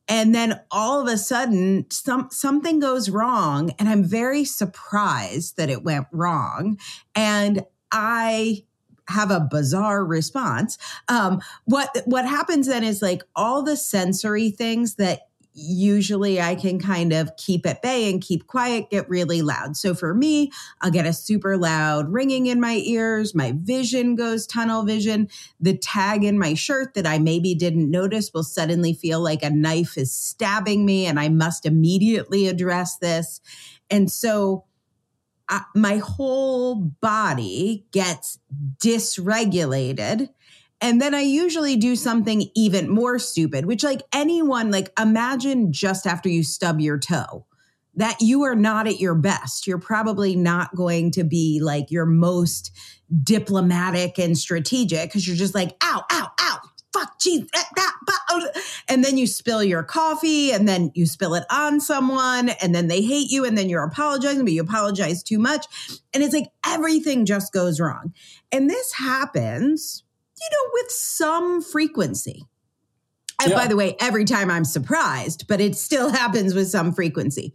And 0.09 0.35
then 0.35 0.61
all 0.70 1.01
of 1.01 1.09
a 1.09 1.16
sudden, 1.16 1.87
some, 1.90 2.29
something 2.31 2.79
goes 2.79 3.11
wrong. 3.11 3.72
And 3.79 3.88
I'm 3.88 4.05
very 4.05 4.44
surprised 4.44 5.57
that 5.57 5.70
it 5.70 5.83
went 5.83 6.07
wrong. 6.12 6.79
And 7.14 7.64
I 7.90 8.64
have 9.09 9.31
a 9.31 9.40
bizarre 9.40 10.05
response. 10.05 10.79
Um, 11.09 11.40
what 11.64 11.96
what 12.07 12.27
happens 12.27 12.66
then 12.66 12.83
is 12.83 13.03
like 13.03 13.22
all 13.37 13.62
the 13.62 13.77
sensory 13.77 14.51
things 14.51 14.96
that 14.96 15.25
usually 15.57 16.38
I 16.38 16.55
can 16.55 16.79
kind 16.79 17.14
of 17.14 17.35
keep 17.38 17.66
at 17.66 17.81
bay 17.81 18.11
and 18.11 18.21
keep 18.21 18.47
quiet, 18.47 18.90
get 18.90 19.09
really 19.09 19.40
loud. 19.40 19.77
So 19.77 19.95
for 19.95 20.12
me, 20.12 20.53
I'll 20.83 20.90
get 20.90 21.07
a 21.07 21.14
super 21.14 21.57
loud 21.57 22.12
ringing 22.12 22.47
in 22.47 22.61
my 22.61 22.83
ears. 22.85 23.35
My 23.35 23.55
vision 23.57 24.16
goes 24.16 24.47
tunnel 24.47 24.85
vision. 24.85 25.29
The 25.59 25.77
tag 25.77 26.25
in 26.25 26.38
my 26.38 26.53
shirt 26.53 26.92
that 26.95 27.07
I 27.07 27.19
maybe 27.19 27.55
didn't 27.55 27.90
notice 27.90 28.33
will 28.35 28.45
suddenly 28.45 28.92
feel 28.92 29.21
like 29.21 29.42
a 29.42 29.51
knife 29.51 29.97
is 29.97 30.12
stabbing 30.12 30.85
me 30.85 31.07
and 31.07 31.19
I 31.19 31.31
must 31.31 31.64
immediately 31.64 32.49
address 32.49 32.99
this. 32.99 33.40
And 33.90 34.12
so 34.12 34.64
uh, 35.49 35.61
my 35.75 35.99
whole 35.99 36.75
body 36.75 37.87
gets 37.92 38.38
dysregulated 38.79 40.29
and 40.87 41.03
then 41.03 41.16
I 41.16 41.22
usually 41.22 41.75
do 41.75 41.96
something 41.96 42.49
even 42.55 42.88
more 42.88 43.18
stupid, 43.18 43.66
which, 43.66 43.83
like 43.83 44.03
anyone, 44.14 44.70
like 44.70 44.92
imagine 44.96 45.72
just 45.72 46.07
after 46.07 46.29
you 46.29 46.44
stub 46.44 46.79
your 46.79 46.96
toe 46.96 47.44
that 47.96 48.20
you 48.20 48.44
are 48.44 48.55
not 48.55 48.87
at 48.87 49.01
your 49.01 49.16
best. 49.16 49.66
You're 49.66 49.81
probably 49.81 50.37
not 50.37 50.77
going 50.77 51.11
to 51.12 51.25
be 51.25 51.59
like 51.61 51.90
your 51.90 52.07
most 52.07 52.70
diplomatic 53.25 54.16
and 54.20 54.38
strategic 54.38 55.09
because 55.09 55.27
you're 55.27 55.37
just 55.37 55.57
like, 55.57 55.75
ow, 55.83 56.05
ow, 56.12 56.31
ow, 56.40 56.61
fuck, 56.92 57.18
geez, 57.18 57.49
eh, 57.53 57.62
oh. 58.31 58.49
and 58.88 59.03
then 59.03 59.18
you 59.18 59.27
spill 59.27 59.64
your 59.64 59.83
coffee 59.83 60.53
and 60.53 60.68
then 60.68 60.92
you 60.94 61.05
spill 61.05 61.35
it 61.35 61.44
on 61.51 61.81
someone 61.81 62.51
and 62.62 62.72
then 62.72 62.87
they 62.87 63.03
hate 63.03 63.29
you 63.29 63.44
and 63.44 63.59
then 63.59 63.68
you're 63.68 63.83
apologizing, 63.83 64.44
but 64.44 64.53
you 64.53 64.62
apologize 64.62 65.25
too 65.25 65.40
much. 65.40 65.66
And 66.14 66.22
it's 66.22 66.33
like 66.33 66.53
everything 66.64 67.27
just 67.27 67.53
goes 67.53 67.81
wrong. 67.81 68.14
And 68.53 68.70
this 68.70 68.92
happens 68.92 70.05
you 70.40 70.49
know, 70.51 70.70
with 70.75 70.90
some 70.90 71.62
frequency. 71.62 72.44
And 73.40 73.51
yeah. 73.51 73.57
by 73.57 73.66
the 73.66 73.77
way, 73.77 73.96
every 74.01 74.25
time 74.25 74.51
I'm 74.51 74.64
surprised, 74.64 75.46
but 75.49 75.61
it 75.61 75.77
still 75.77 76.09
happens 76.11 76.55
with 76.55 76.68
some 76.68 76.92
frequency. 76.92 77.55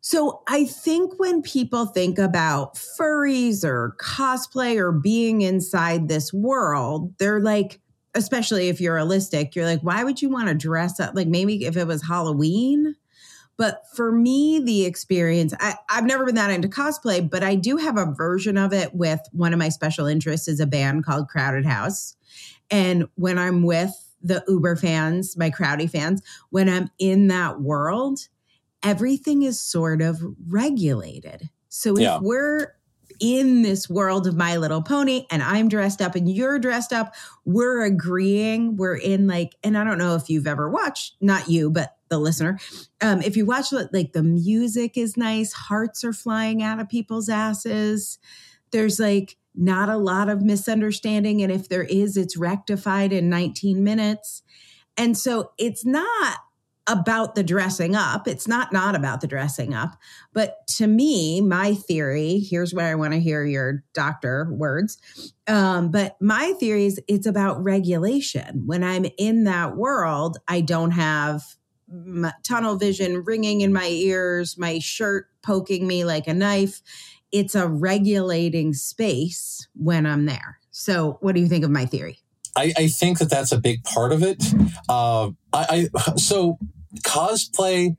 So 0.00 0.42
I 0.46 0.66
think 0.66 1.18
when 1.18 1.40
people 1.40 1.86
think 1.86 2.18
about 2.18 2.74
furries 2.74 3.64
or 3.64 3.96
cosplay 3.98 4.76
or 4.76 4.92
being 4.92 5.40
inside 5.40 6.08
this 6.08 6.30
world, 6.30 7.14
they're 7.18 7.40
like, 7.40 7.80
especially 8.14 8.68
if 8.68 8.82
you're 8.82 8.96
realistic, 8.96 9.56
you're 9.56 9.64
like, 9.64 9.80
why 9.80 10.04
would 10.04 10.20
you 10.20 10.28
want 10.28 10.48
to 10.48 10.54
dress 10.54 11.00
up? 11.00 11.14
Like 11.14 11.28
maybe 11.28 11.64
if 11.64 11.78
it 11.78 11.86
was 11.86 12.06
Halloween, 12.06 12.96
but 13.56 13.82
for 13.94 14.10
me, 14.10 14.58
the 14.58 14.84
experience, 14.84 15.54
I, 15.60 15.74
have 15.88 16.04
never 16.04 16.24
been 16.24 16.34
that 16.34 16.50
into 16.50 16.68
cosplay, 16.68 17.28
but 17.28 17.44
I 17.44 17.54
do 17.54 17.76
have 17.76 17.96
a 17.96 18.12
version 18.12 18.56
of 18.56 18.72
it 18.72 18.94
with 18.94 19.20
one 19.32 19.52
of 19.52 19.58
my 19.58 19.68
special 19.68 20.06
interests 20.06 20.48
is 20.48 20.60
a 20.60 20.66
band 20.66 21.04
called 21.04 21.28
Crowded 21.28 21.64
House. 21.64 22.16
And 22.70 23.06
when 23.14 23.38
I'm 23.38 23.62
with 23.62 23.92
the 24.22 24.42
Uber 24.48 24.76
fans, 24.76 25.36
my 25.36 25.50
Crowdy 25.50 25.88
fans, 25.88 26.22
when 26.50 26.68
I'm 26.68 26.90
in 26.98 27.28
that 27.28 27.60
world, 27.60 28.20
everything 28.82 29.42
is 29.42 29.60
sort 29.60 30.02
of 30.02 30.20
regulated. 30.48 31.50
So 31.68 31.94
if 31.94 32.02
yeah. 32.02 32.18
we're 32.20 32.74
in 33.20 33.62
this 33.62 33.88
world 33.88 34.26
of 34.26 34.36
My 34.36 34.56
Little 34.56 34.82
Pony 34.82 35.26
and 35.30 35.42
I'm 35.42 35.68
dressed 35.68 36.00
up 36.02 36.14
and 36.14 36.28
you're 36.28 36.58
dressed 36.58 36.92
up, 36.92 37.14
we're 37.44 37.82
agreeing. 37.82 38.76
We're 38.76 38.96
in 38.96 39.26
like, 39.26 39.54
and 39.62 39.78
I 39.78 39.84
don't 39.84 39.98
know 39.98 40.16
if 40.16 40.28
you've 40.28 40.46
ever 40.46 40.68
watched, 40.68 41.14
not 41.20 41.48
you, 41.48 41.70
but 41.70 41.96
the 42.14 42.20
listener. 42.20 42.58
Um, 43.00 43.20
if 43.22 43.36
you 43.36 43.44
watch 43.44 43.72
like 43.72 44.12
the 44.12 44.22
music 44.22 44.96
is 44.96 45.16
nice, 45.16 45.52
hearts 45.52 46.04
are 46.04 46.12
flying 46.12 46.62
out 46.62 46.78
of 46.78 46.88
people's 46.88 47.28
asses. 47.28 48.18
There's 48.70 49.00
like 49.00 49.36
not 49.54 49.88
a 49.88 49.96
lot 49.96 50.28
of 50.28 50.42
misunderstanding. 50.42 51.42
And 51.42 51.50
if 51.50 51.68
there 51.68 51.82
is, 51.82 52.16
it's 52.16 52.36
rectified 52.36 53.12
in 53.12 53.28
19 53.28 53.82
minutes. 53.82 54.42
And 54.96 55.18
so 55.18 55.50
it's 55.58 55.84
not 55.84 56.38
about 56.86 57.34
the 57.34 57.42
dressing 57.42 57.96
up. 57.96 58.28
It's 58.28 58.46
not 58.46 58.72
not 58.72 58.94
about 58.94 59.20
the 59.20 59.26
dressing 59.26 59.72
up. 59.72 59.96
But 60.32 60.66
to 60.76 60.86
me, 60.86 61.40
my 61.40 61.74
theory, 61.74 62.38
here's 62.38 62.74
where 62.74 62.90
I 62.90 62.94
want 62.94 63.14
to 63.14 63.20
hear 63.20 63.44
your 63.44 63.82
doctor 63.94 64.48
words. 64.52 64.98
Um, 65.46 65.90
but 65.90 66.20
my 66.20 66.52
theory 66.60 66.86
is 66.86 67.00
it's 67.08 67.26
about 67.26 67.62
regulation. 67.62 68.64
When 68.66 68.84
I'm 68.84 69.06
in 69.16 69.44
that 69.44 69.76
world, 69.76 70.36
I 70.46 70.60
don't 70.60 70.92
have 70.92 71.42
tunnel 72.42 72.76
vision 72.76 73.24
ringing 73.24 73.60
in 73.60 73.72
my 73.72 73.88
ears, 73.88 74.56
my 74.58 74.78
shirt 74.78 75.28
poking 75.42 75.86
me 75.86 76.04
like 76.04 76.26
a 76.26 76.34
knife. 76.34 76.80
It's 77.32 77.54
a 77.54 77.68
regulating 77.68 78.74
space 78.74 79.66
when 79.74 80.06
I'm 80.06 80.26
there. 80.26 80.58
So, 80.70 81.18
what 81.20 81.34
do 81.34 81.40
you 81.40 81.48
think 81.48 81.64
of 81.64 81.70
my 81.70 81.86
theory? 81.86 82.18
I, 82.56 82.72
I 82.76 82.86
think 82.88 83.18
that 83.18 83.30
that's 83.30 83.52
a 83.52 83.58
big 83.58 83.82
part 83.84 84.12
of 84.12 84.22
it. 84.22 84.42
Uh, 84.88 85.30
I, 85.52 85.88
I 85.94 86.14
so 86.16 86.58
cosplay 87.02 87.96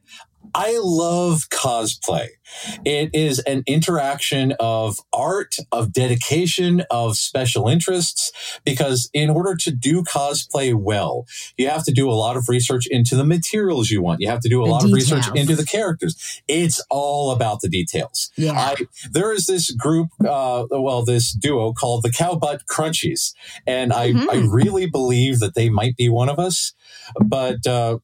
I 0.58 0.80
love 0.82 1.50
cosplay. 1.50 2.30
It 2.86 3.10
is 3.14 3.40
an 3.40 3.64
interaction 3.68 4.54
of 4.58 4.98
art, 5.12 5.58
of 5.74 5.92
dedication, 5.92 6.84
of 6.90 7.18
special 7.18 7.68
interests, 7.68 8.32
because 8.64 9.10
in 9.14 9.30
order 9.30 9.58
to 9.58 9.72
do 9.72 10.02
cosplay 10.04 10.74
well, 10.74 11.26
you 11.58 11.68
have 11.68 11.84
to 11.86 11.92
do 11.92 12.10
a 12.10 12.14
lot 12.14 12.38
of 12.38 12.48
research 12.48 12.88
into 12.90 13.18
the 13.18 13.26
materials 13.26 13.90
you 13.90 14.02
want. 14.02 14.22
You 14.22 14.30
have 14.30 14.40
to 14.42 14.50
do 14.50 14.62
a 14.62 14.66
the 14.66 14.72
lot 14.72 14.82
details. 14.84 15.12
of 15.12 15.18
research 15.18 15.36
into 15.36 15.58
the 15.58 15.66
characters. 15.66 16.42
It's 16.48 16.82
all 16.90 17.32
about 17.32 17.60
the 17.60 17.68
details. 17.68 18.32
Yeah. 18.38 18.54
I, 18.54 18.76
there 19.12 19.34
is 19.34 19.48
this 19.48 19.72
group, 19.72 20.10
uh, 20.26 20.66
well, 20.70 21.04
this 21.04 21.34
duo 21.34 21.74
called 21.74 22.04
the 22.04 22.10
Cowbutt 22.12 22.62
Crunchies, 22.72 23.34
and 23.68 23.92
I, 23.92 24.14
mm-hmm. 24.14 24.30
I 24.30 24.48
really 24.50 24.90
believe 24.90 25.40
that 25.40 25.56
they 25.56 25.70
might 25.70 25.98
be 25.98 26.08
one 26.08 26.30
of 26.30 26.40
us. 26.40 26.74
But 27.24 27.68
uh, 27.68 28.00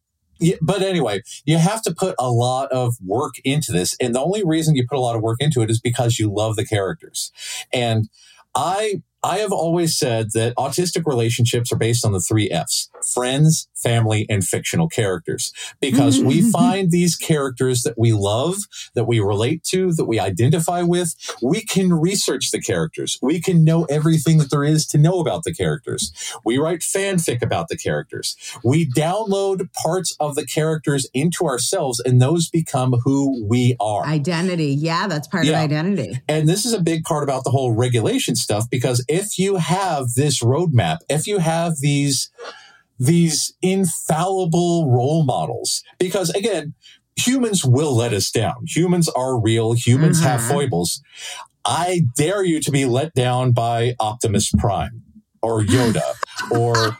but 0.61 0.81
anyway, 0.81 1.21
you 1.45 1.57
have 1.57 1.81
to 1.83 1.93
put 1.93 2.15
a 2.19 2.31
lot 2.31 2.71
of 2.71 2.95
work 3.05 3.35
into 3.43 3.71
this. 3.71 3.95
And 4.01 4.15
the 4.15 4.21
only 4.21 4.43
reason 4.45 4.75
you 4.75 4.85
put 4.87 4.97
a 4.97 5.01
lot 5.01 5.15
of 5.15 5.21
work 5.21 5.37
into 5.39 5.61
it 5.61 5.69
is 5.69 5.79
because 5.79 6.19
you 6.19 6.33
love 6.33 6.55
the 6.55 6.65
characters. 6.65 7.31
And 7.73 8.09
I 8.55 9.01
I 9.23 9.37
have 9.39 9.51
always 9.51 9.97
said 9.97 10.29
that 10.33 10.55
autistic 10.55 11.05
relationships 11.05 11.71
are 11.71 11.77
based 11.77 12.05
on 12.05 12.11
the 12.11 12.19
three 12.19 12.49
F's 12.49 12.89
friends, 13.13 13.67
family, 13.75 14.25
and 14.29 14.43
fictional 14.43 14.87
characters. 14.87 15.51
Because 15.79 16.21
we 16.21 16.39
mm-hmm. 16.39 16.49
find 16.49 16.91
these 16.91 17.15
characters 17.15 17.81
that 17.83 17.97
we 17.97 18.13
love, 18.13 18.57
that 18.95 19.05
we 19.05 19.19
relate 19.19 19.63
to, 19.65 19.93
that 19.93 20.05
we 20.05 20.19
identify 20.19 20.81
with. 20.81 21.15
We 21.41 21.61
can 21.61 21.93
research 21.93 22.51
the 22.51 22.61
characters. 22.61 23.17
We 23.21 23.41
can 23.41 23.63
know 23.63 23.85
everything 23.85 24.37
that 24.39 24.49
there 24.49 24.63
is 24.63 24.85
to 24.87 24.97
know 24.97 25.19
about 25.19 25.43
the 25.43 25.53
characters. 25.53 26.11
We 26.45 26.57
write 26.57 26.79
fanfic 26.79 27.41
about 27.41 27.67
the 27.67 27.77
characters. 27.77 28.35
We 28.63 28.89
download 28.89 29.71
parts 29.73 30.15
of 30.19 30.35
the 30.35 30.45
characters 30.45 31.07
into 31.13 31.45
ourselves, 31.45 31.99
and 31.99 32.21
those 32.21 32.49
become 32.49 32.93
who 33.03 33.45
we 33.47 33.75
are. 33.79 34.05
Identity. 34.05 34.73
Yeah, 34.73 35.07
that's 35.07 35.27
part 35.27 35.45
yeah. 35.45 35.53
of 35.53 35.63
identity. 35.63 36.21
And 36.27 36.47
this 36.47 36.65
is 36.65 36.73
a 36.73 36.81
big 36.81 37.03
part 37.03 37.23
about 37.23 37.43
the 37.43 37.51
whole 37.51 37.73
regulation 37.73 38.35
stuff 38.35 38.69
because 38.69 39.03
if 39.11 39.37
you 39.37 39.57
have 39.57 40.13
this 40.15 40.41
roadmap, 40.41 40.99
if 41.09 41.27
you 41.27 41.39
have 41.39 41.73
these 41.81 42.31
these 42.97 43.53
infallible 43.61 44.89
role 44.89 45.23
models, 45.25 45.83
because 45.99 46.29
again, 46.29 46.75
humans 47.15 47.65
will 47.65 47.95
let 47.95 48.13
us 48.13 48.31
down. 48.31 48.65
Humans 48.67 49.09
are 49.09 49.39
real. 49.39 49.73
Humans 49.73 50.19
mm-hmm. 50.19 50.27
have 50.27 50.43
foibles. 50.43 51.01
I 51.65 52.03
dare 52.15 52.43
you 52.43 52.59
to 52.61 52.71
be 52.71 52.85
let 52.85 53.13
down 53.13 53.51
by 53.51 53.95
Optimus 53.99 54.51
Prime 54.57 55.03
or 55.41 55.61
Yoda 55.61 56.13
or 56.51 56.97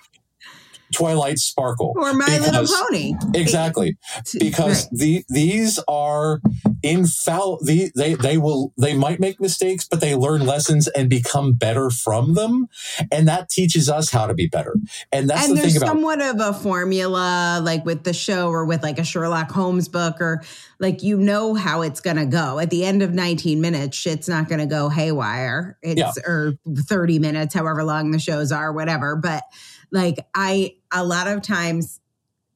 Twilight 0.92 1.39
Sparkle 1.39 1.94
or 1.96 2.14
My 2.14 2.26
because, 2.26 2.70
Little 2.70 2.86
Pony. 2.88 3.14
Exactly, 3.34 3.98
because 4.39 4.86
right. 4.86 5.00
the 5.00 5.24
these 5.30 5.80
are 5.88 6.42
infallible. 6.84 7.64
The, 7.66 7.92
they 7.96 8.16
they 8.16 8.38
will 8.38 8.74
they 8.78 8.94
might 8.94 9.20
make 9.20 9.39
mistakes, 9.39 9.88
but 9.89 10.02
they 10.02 10.16
learn 10.16 10.46
lessons 10.46 10.88
and 10.88 11.10
become 11.10 11.54
better 11.54 11.89
from 11.89 12.34
them, 12.34 12.68
and 13.12 13.28
that 13.28 13.50
teaches 13.50 13.89
us 13.89 14.12
how 14.12 14.28
to 14.28 14.34
be 14.34 14.48
better. 14.48 14.76
And 15.12 15.30
that's 15.30 15.48
and 15.48 15.58
the 15.58 15.62
there's 15.62 15.74
thing 15.74 15.82
about 15.82 15.94
somewhat 15.94 16.22
of 16.22 16.39
a 16.39 16.54
formula, 16.54 17.60
like 17.64 17.86
with 17.86 18.04
the 18.04 18.14
show 18.14 18.50
or 18.50 18.66
with 18.66 18.84
like 18.84 19.00
a 19.00 19.04
Sherlock 19.04 19.52
Holmes 19.52 19.88
book, 19.88 20.20
or 20.20 20.42
like 20.80 21.04
you 21.04 21.18
know 21.18 21.54
how 21.54 21.82
it's 21.82 22.02
going 22.02 22.18
to 22.18 22.26
go. 22.26 22.60
At 22.60 22.70
the 22.70 22.86
end 22.86 23.02
of 23.02 23.14
19 23.14 23.62
minutes, 23.62 23.98
shit's 23.98 24.28
not 24.28 24.50
going 24.50 24.60
to 24.60 24.66
go 24.66 24.89
haywire. 24.89 25.78
It's 25.82 26.00
yeah. 26.00 26.12
or 26.26 26.54
30 26.76 27.20
minutes, 27.20 27.54
however 27.54 27.84
long 27.84 28.12
the 28.12 28.20
shows 28.20 28.52
are, 28.52 28.72
whatever, 28.74 29.16
but 29.16 29.44
like 29.92 30.18
I, 30.34 30.76
a 30.92 31.04
lot 31.04 31.28
of 31.28 31.42
times 31.42 32.00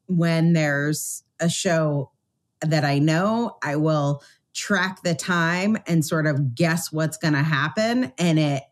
when 0.08 0.54
there's 0.54 1.24
a 1.40 1.50
show 1.50 2.12
that 2.62 2.86
I 2.86 3.00
know, 3.00 3.58
I 3.64 3.76
will 3.76 4.24
track 4.54 5.04
the 5.04 5.14
time 5.14 5.78
and 5.86 6.04
sort 6.06 6.28
of 6.28 6.56
guess 6.56 6.92
what's 6.92 7.18
going 7.18 7.34
to 7.34 7.44
happen. 7.44 8.14
And 8.18 8.40
it, 8.40 8.64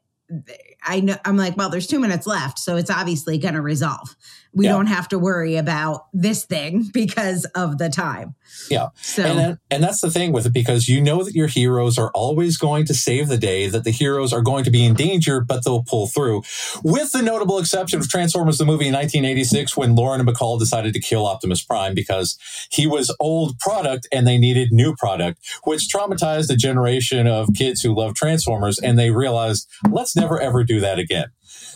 I 0.84 1.02
know, 1.02 1.18
I'm 1.26 1.38
like, 1.38 1.58
well, 1.58 1.70
there's 1.70 1.88
two 1.88 2.00
minutes 2.00 2.26
left. 2.26 2.58
So 2.58 2.78
it's 2.78 2.90
obviously 2.90 3.38
going 3.38 3.56
to 3.56 3.62
resolve 3.62 4.16
we 4.54 4.66
yeah. 4.66 4.72
don't 4.72 4.88
have 4.88 5.08
to 5.10 5.20
worry 5.20 5.56
about 5.56 6.06
this 6.14 6.46
thing 6.46 6.90
because 6.94 7.46
of 7.56 7.78
the 7.78 7.90
time. 7.90 8.36
Yeah. 8.70 8.90
So, 9.02 9.24
and, 9.24 9.40
then, 9.40 9.60
and 9.72 9.84
that's 9.84 10.02
the 10.02 10.12
thing 10.12 10.32
with 10.32 10.46
it 10.46 10.54
because 10.54 10.88
you 10.88 11.02
know 11.02 11.24
that 11.24 11.34
your 11.34 11.48
heroes 11.48 11.98
are 11.98 12.12
always 12.14 12.58
going 12.58 12.86
to 12.86 12.94
save 12.94 13.28
the 13.28 13.38
day, 13.38 13.68
that 13.68 13.84
the 13.84 13.92
heroes 13.92 14.32
are 14.32 14.42
going 14.42 14.64
to 14.66 14.72
be 14.72 14.86
in 14.86 14.94
danger, 14.94 15.42
but 15.42 15.64
they'll 15.64 15.84
pull 15.84 16.08
through. 16.08 16.44
With 16.84 17.12
the 17.12 17.22
notable 17.22 17.58
exception 17.58 18.00
of 18.00 18.10
Transformers, 18.10 18.58
the 18.58 18.66
movie 18.66 18.88
in 18.88 18.94
1986, 18.94 19.76
when 19.76 19.96
Lauren 19.96 20.20
and 20.20 20.30
Bacall 20.30 20.60
decided 20.60 20.94
to 20.94 21.00
kill 21.00 21.26
Optimus 21.26 21.64
Prime 21.64 21.96
because 21.96 22.38
he 22.72 22.86
was 22.86 23.16
old 23.20 23.58
product 23.60 24.08
and 24.12 24.28
they 24.28 24.38
needed 24.38 24.72
new 24.72 24.96
product, 24.96 25.40
which 25.64 25.88
traumatized 25.94 26.52
a 26.52 26.56
generation 26.56 27.28
of 27.28 27.50
kids 27.56 27.82
who 27.82 27.96
love 27.96 28.16
Transformers. 28.16 28.78
And 28.80 29.00
they 29.00 29.12
realized, 29.12 29.68
let's 29.90 30.16
never 30.16 30.40
ever 30.40 30.64
do 30.64 30.80
that 30.80 31.00
again. 31.00 31.28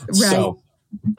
Right. 0.08 0.16
So, 0.16 0.62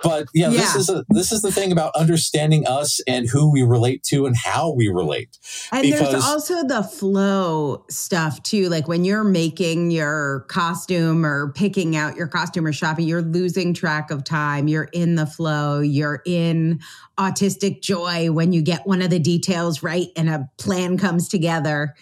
but 0.03 0.27
yeah, 0.35 0.51
yeah, 0.51 0.61
this 0.61 0.77
is 0.77 0.89
a, 0.89 1.05
this 1.11 1.33
is 1.33 1.43
the 1.43 1.53
thing 1.53 1.73
about 1.73 1.95
understanding 1.97 2.67
us 2.67 3.01
and 3.07 3.29
who 3.29 3.51
we 3.51 3.63
relate 3.63 4.03
to 4.05 4.27
and 4.27 4.37
how 4.37 4.73
we 4.73 4.89
relate. 4.89 5.39
And 5.73 5.83
because, 5.83 6.13
there's 6.13 6.25
also 6.25 6.67
the 6.67 6.83
flow 6.83 7.85
stuff 7.91 8.43
too. 8.43 8.69
Like 8.69 8.89
when 8.89 9.05
you're 9.05 9.25
making 9.25 9.91
your 9.91 10.47
costume 10.49 11.25
or 11.25 11.53
picking 11.53 11.97
out 11.97 12.17
your 12.17 12.29
costume 12.29 12.67
or 12.67 12.73
shopping, 12.73 13.07
you're 13.07 13.23
losing 13.23 13.75
track 13.75 14.11
of 14.11 14.25
time. 14.25 14.69
You're 14.69 14.89
in 14.93 15.15
the 15.15 15.27
flow. 15.27 15.81
You're 15.81 16.23
in 16.27 16.81
autistic 17.19 17.83
joy 17.83 18.31
when 18.31 18.53
you 18.53 18.63
get 18.63 18.87
one 18.87 19.03
of 19.03 19.11
the 19.11 19.19
details 19.19 19.83
right 19.83 20.09
and 20.17 20.29
a 20.29 20.49
plan 20.59 20.97
comes 20.99 21.29
together. 21.29 21.95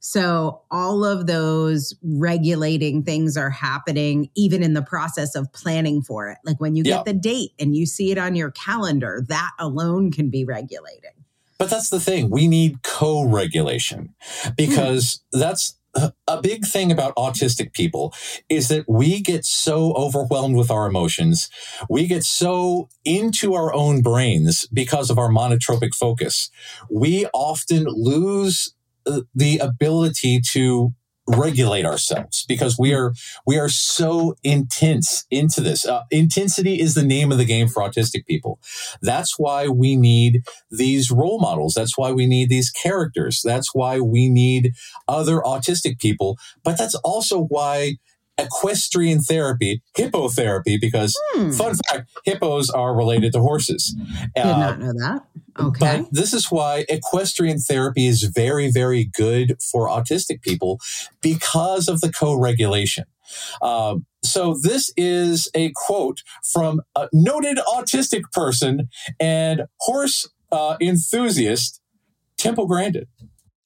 So 0.00 0.62
all 0.70 1.04
of 1.04 1.26
those 1.26 1.94
regulating 2.02 3.02
things 3.02 3.36
are 3.36 3.50
happening 3.50 4.30
even 4.34 4.62
in 4.62 4.74
the 4.74 4.82
process 4.82 5.34
of 5.34 5.52
planning 5.52 6.02
for 6.02 6.30
it. 6.30 6.38
Like 6.44 6.60
when 6.60 6.76
you 6.76 6.84
get 6.84 7.04
the 7.04 7.12
date 7.12 7.50
and 7.58 7.76
you 7.76 7.86
see 7.86 8.10
it 8.10 8.18
on 8.18 8.34
your 8.34 8.50
calendar, 8.50 9.24
that 9.28 9.50
alone 9.58 10.10
can 10.10 10.30
be 10.30 10.44
regulating. 10.44 11.10
But 11.58 11.70
that's 11.70 11.90
the 11.90 11.98
thing. 12.00 12.30
We 12.30 12.46
need 12.46 12.82
co-regulation 12.84 14.14
because 14.56 15.20
mm. 15.34 15.40
that's 15.40 15.74
a 16.28 16.40
big 16.40 16.64
thing 16.64 16.92
about 16.92 17.16
autistic 17.16 17.72
people 17.72 18.14
is 18.48 18.68
that 18.68 18.84
we 18.88 19.20
get 19.20 19.44
so 19.44 19.92
overwhelmed 19.94 20.56
with 20.56 20.70
our 20.70 20.86
emotions. 20.86 21.48
We 21.88 22.06
get 22.06 22.22
so 22.22 22.88
into 23.04 23.54
our 23.54 23.74
own 23.74 24.02
brains 24.02 24.66
because 24.72 25.10
of 25.10 25.18
our 25.18 25.28
monotropic 25.28 25.94
focus. 25.94 26.50
We 26.90 27.26
often 27.34 27.84
lose 27.84 28.74
the 29.34 29.58
ability 29.58 30.40
to 30.52 30.92
regulate 31.28 31.84
ourselves 31.84 32.44
because 32.48 32.78
we 32.78 32.94
are 32.94 33.12
we 33.46 33.58
are 33.58 33.68
so 33.68 34.34
intense 34.42 35.26
into 35.30 35.60
this. 35.60 35.84
Uh, 35.84 36.02
intensity 36.10 36.80
is 36.80 36.94
the 36.94 37.04
name 37.04 37.30
of 37.30 37.38
the 37.38 37.44
game 37.44 37.68
for 37.68 37.82
autistic 37.82 38.26
people. 38.26 38.58
That's 39.02 39.38
why 39.38 39.68
we 39.68 39.96
need 39.96 40.42
these 40.70 41.10
role 41.10 41.38
models. 41.38 41.74
That's 41.74 41.98
why 41.98 42.12
we 42.12 42.26
need 42.26 42.48
these 42.48 42.70
characters. 42.70 43.42
That's 43.44 43.74
why 43.74 44.00
we 44.00 44.28
need 44.28 44.72
other 45.06 45.40
autistic 45.40 45.98
people. 45.98 46.38
But 46.64 46.78
that's 46.78 46.94
also 46.96 47.44
why 47.44 47.96
equestrian 48.38 49.20
therapy, 49.20 49.82
hippotherapy, 49.96 50.80
because 50.80 51.18
hmm. 51.32 51.50
fun 51.50 51.74
fact, 51.88 52.10
hippos 52.24 52.70
are 52.70 52.94
related 52.94 53.32
to 53.32 53.40
horses. 53.40 53.94
Did 54.34 54.46
uh, 54.46 54.58
not 54.58 54.78
know 54.78 54.92
that. 54.92 55.26
Okay. 55.58 56.02
But 56.02 56.08
this 56.12 56.32
is 56.32 56.50
why 56.50 56.84
equestrian 56.88 57.58
therapy 57.58 58.06
is 58.06 58.22
very, 58.22 58.70
very 58.70 59.04
good 59.04 59.56
for 59.60 59.88
autistic 59.88 60.40
people 60.42 60.78
because 61.20 61.88
of 61.88 62.00
the 62.00 62.12
co-regulation. 62.12 63.04
Um, 63.60 64.06
so 64.22 64.56
this 64.60 64.92
is 64.96 65.48
a 65.54 65.72
quote 65.74 66.22
from 66.44 66.80
a 66.96 67.08
noted 67.12 67.58
autistic 67.58 68.22
person 68.32 68.88
and 69.20 69.62
horse 69.80 70.28
uh, 70.52 70.76
enthusiast 70.80 71.80
Temple 72.36 72.66
Grandin. 72.66 73.06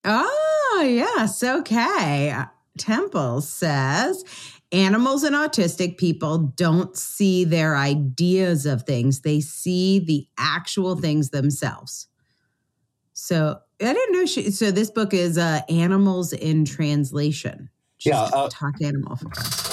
Oh, 0.05 0.83
yes. 0.85 1.43
Okay. 1.43 2.35
Temple 2.79 3.43
says 3.43 4.25
animals 4.73 5.23
and 5.23 5.35
autistic 5.37 5.99
people 5.99 6.39
don't 6.39 6.97
see 6.97 7.45
their 7.45 7.77
ideas 7.77 8.67
of 8.67 8.83
things, 8.83 9.21
they 9.21 9.41
see 9.41 9.99
the 9.99 10.27
actual 10.39 10.97
things 10.97 11.31
themselves. 11.31 12.09
So 13.13 13.59
I 13.81 13.93
didn't 13.93 14.13
know 14.13 14.27
she. 14.27 14.51
So 14.51 14.71
this 14.71 14.91
book 14.91 15.15
is 15.15 15.39
uh, 15.39 15.61
Animals 15.69 16.33
in 16.33 16.65
Translation. 16.65 17.69
She's 17.99 18.13
Yeah, 18.13 18.23
uh, 18.23 18.49
talk 18.51 18.81
animal. 18.83 19.19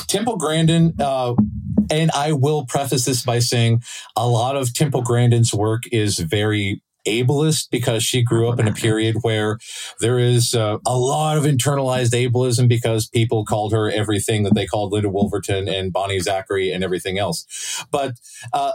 Temple 0.08 0.38
Grandin, 0.38 0.93
uh, 1.00 1.34
and 1.89 2.12
I 2.12 2.34
will 2.34 2.66
preface 2.66 3.06
this 3.06 3.24
by 3.24 3.39
saying 3.39 3.82
a 4.16 4.28
lot 4.28 4.56
of 4.56 4.74
Temple 4.74 5.02
Grandin's 5.02 5.54
work 5.54 5.84
is 5.91 6.20
very 6.20 6.84
ableist 7.10 7.70
because 7.72 8.03
she 8.03 8.24
grew 8.24 8.49
up 8.49 8.60
in 8.60 8.68
a 8.68 8.74
period 8.74 9.18
where 9.22 9.57
there 9.99 10.20
is 10.20 10.53
uh, 10.53 10.78
a 10.86 10.97
lot 10.97 11.38
of 11.38 11.43
internalized 11.43 12.12
ableism 12.12 12.68
because 12.68 13.07
people 13.07 13.45
called 13.45 13.72
her 13.72 13.89
everything 13.89 14.43
that 14.43 14.55
they 14.55 14.66
called 14.66 14.91
Linda 14.91 15.10
Woolverton 15.10 15.70
and 15.70 15.91
Bonnie 15.91 16.20
Zacherle 16.20 16.74
and 16.74 16.84
everything 16.84 17.18
else. 17.18 17.86
But 17.91 18.14
uh, 18.53 18.72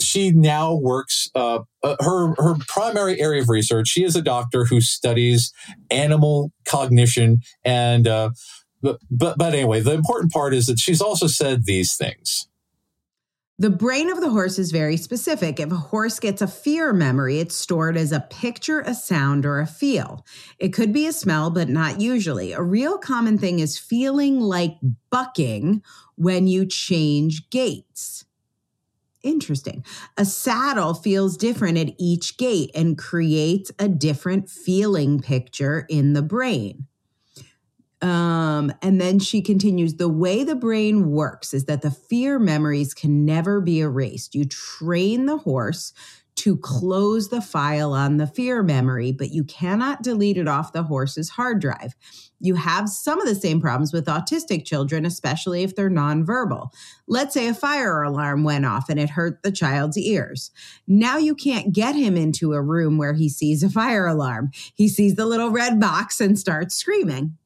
she 0.00 0.30
now 0.30 0.74
works 0.74 1.28
uh, 1.34 1.60
uh, 1.82 1.96
her 2.00 2.34
her 2.36 2.56
primary 2.68 3.20
area 3.20 3.42
of 3.42 3.48
research. 3.48 3.88
She 3.88 4.04
is 4.04 4.16
a 4.16 4.22
doctor 4.22 4.64
who 4.64 4.80
studies 4.80 5.52
animal 5.90 6.52
cognition 6.64 7.40
and. 7.64 8.06
Uh, 8.06 8.30
but, 8.82 8.98
but 9.10 9.38
but 9.38 9.54
anyway, 9.54 9.80
the 9.80 9.94
important 9.94 10.30
part 10.30 10.52
is 10.52 10.66
that 10.66 10.78
she's 10.78 11.00
also 11.00 11.26
said 11.26 11.64
these 11.64 11.96
things. 11.96 12.46
The 13.56 13.70
brain 13.70 14.10
of 14.10 14.20
the 14.20 14.30
horse 14.30 14.58
is 14.58 14.72
very 14.72 14.96
specific. 14.96 15.60
If 15.60 15.70
a 15.70 15.76
horse 15.76 16.18
gets 16.18 16.42
a 16.42 16.48
fear 16.48 16.92
memory, 16.92 17.38
it's 17.38 17.54
stored 17.54 17.96
as 17.96 18.10
a 18.10 18.26
picture, 18.28 18.80
a 18.80 18.94
sound, 18.94 19.46
or 19.46 19.60
a 19.60 19.66
feel. 19.66 20.26
It 20.58 20.72
could 20.72 20.92
be 20.92 21.06
a 21.06 21.12
smell, 21.12 21.50
but 21.50 21.68
not 21.68 22.00
usually. 22.00 22.52
A 22.52 22.60
real 22.60 22.98
common 22.98 23.38
thing 23.38 23.60
is 23.60 23.78
feeling 23.78 24.40
like 24.40 24.76
bucking 25.08 25.84
when 26.16 26.48
you 26.48 26.66
change 26.66 27.48
gaits. 27.50 28.24
Interesting. 29.22 29.84
A 30.18 30.24
saddle 30.24 30.92
feels 30.92 31.36
different 31.36 31.78
at 31.78 31.94
each 31.96 32.36
gait 32.36 32.72
and 32.74 32.98
creates 32.98 33.70
a 33.78 33.88
different 33.88 34.50
feeling 34.50 35.20
picture 35.20 35.86
in 35.88 36.12
the 36.12 36.22
brain. 36.22 36.88
Um, 38.04 38.70
and 38.82 39.00
then 39.00 39.18
she 39.18 39.40
continues 39.40 39.94
the 39.94 40.10
way 40.10 40.44
the 40.44 40.54
brain 40.54 41.10
works 41.10 41.54
is 41.54 41.64
that 41.64 41.80
the 41.80 41.90
fear 41.90 42.38
memories 42.38 42.92
can 42.92 43.24
never 43.24 43.62
be 43.62 43.80
erased. 43.80 44.34
You 44.34 44.44
train 44.44 45.24
the 45.24 45.38
horse 45.38 45.94
to 46.36 46.58
close 46.58 47.30
the 47.30 47.40
file 47.40 47.94
on 47.94 48.18
the 48.18 48.26
fear 48.26 48.62
memory, 48.62 49.10
but 49.10 49.30
you 49.30 49.42
cannot 49.42 50.02
delete 50.02 50.36
it 50.36 50.46
off 50.46 50.74
the 50.74 50.82
horse's 50.82 51.30
hard 51.30 51.62
drive. 51.62 51.94
You 52.40 52.56
have 52.56 52.90
some 52.90 53.22
of 53.22 53.26
the 53.26 53.34
same 53.34 53.58
problems 53.58 53.94
with 53.94 54.04
autistic 54.04 54.66
children, 54.66 55.06
especially 55.06 55.62
if 55.62 55.74
they're 55.74 55.88
nonverbal. 55.88 56.68
Let's 57.06 57.32
say 57.32 57.48
a 57.48 57.54
fire 57.54 58.02
alarm 58.02 58.44
went 58.44 58.66
off 58.66 58.90
and 58.90 59.00
it 59.00 59.08
hurt 59.10 59.42
the 59.42 59.52
child's 59.52 59.96
ears. 59.96 60.50
Now 60.86 61.16
you 61.16 61.34
can't 61.34 61.72
get 61.72 61.94
him 61.94 62.18
into 62.18 62.52
a 62.52 62.60
room 62.60 62.98
where 62.98 63.14
he 63.14 63.30
sees 63.30 63.62
a 63.62 63.70
fire 63.70 64.06
alarm. 64.06 64.50
He 64.74 64.88
sees 64.88 65.14
the 65.14 65.24
little 65.24 65.50
red 65.50 65.80
box 65.80 66.20
and 66.20 66.38
starts 66.38 66.74
screaming. 66.74 67.38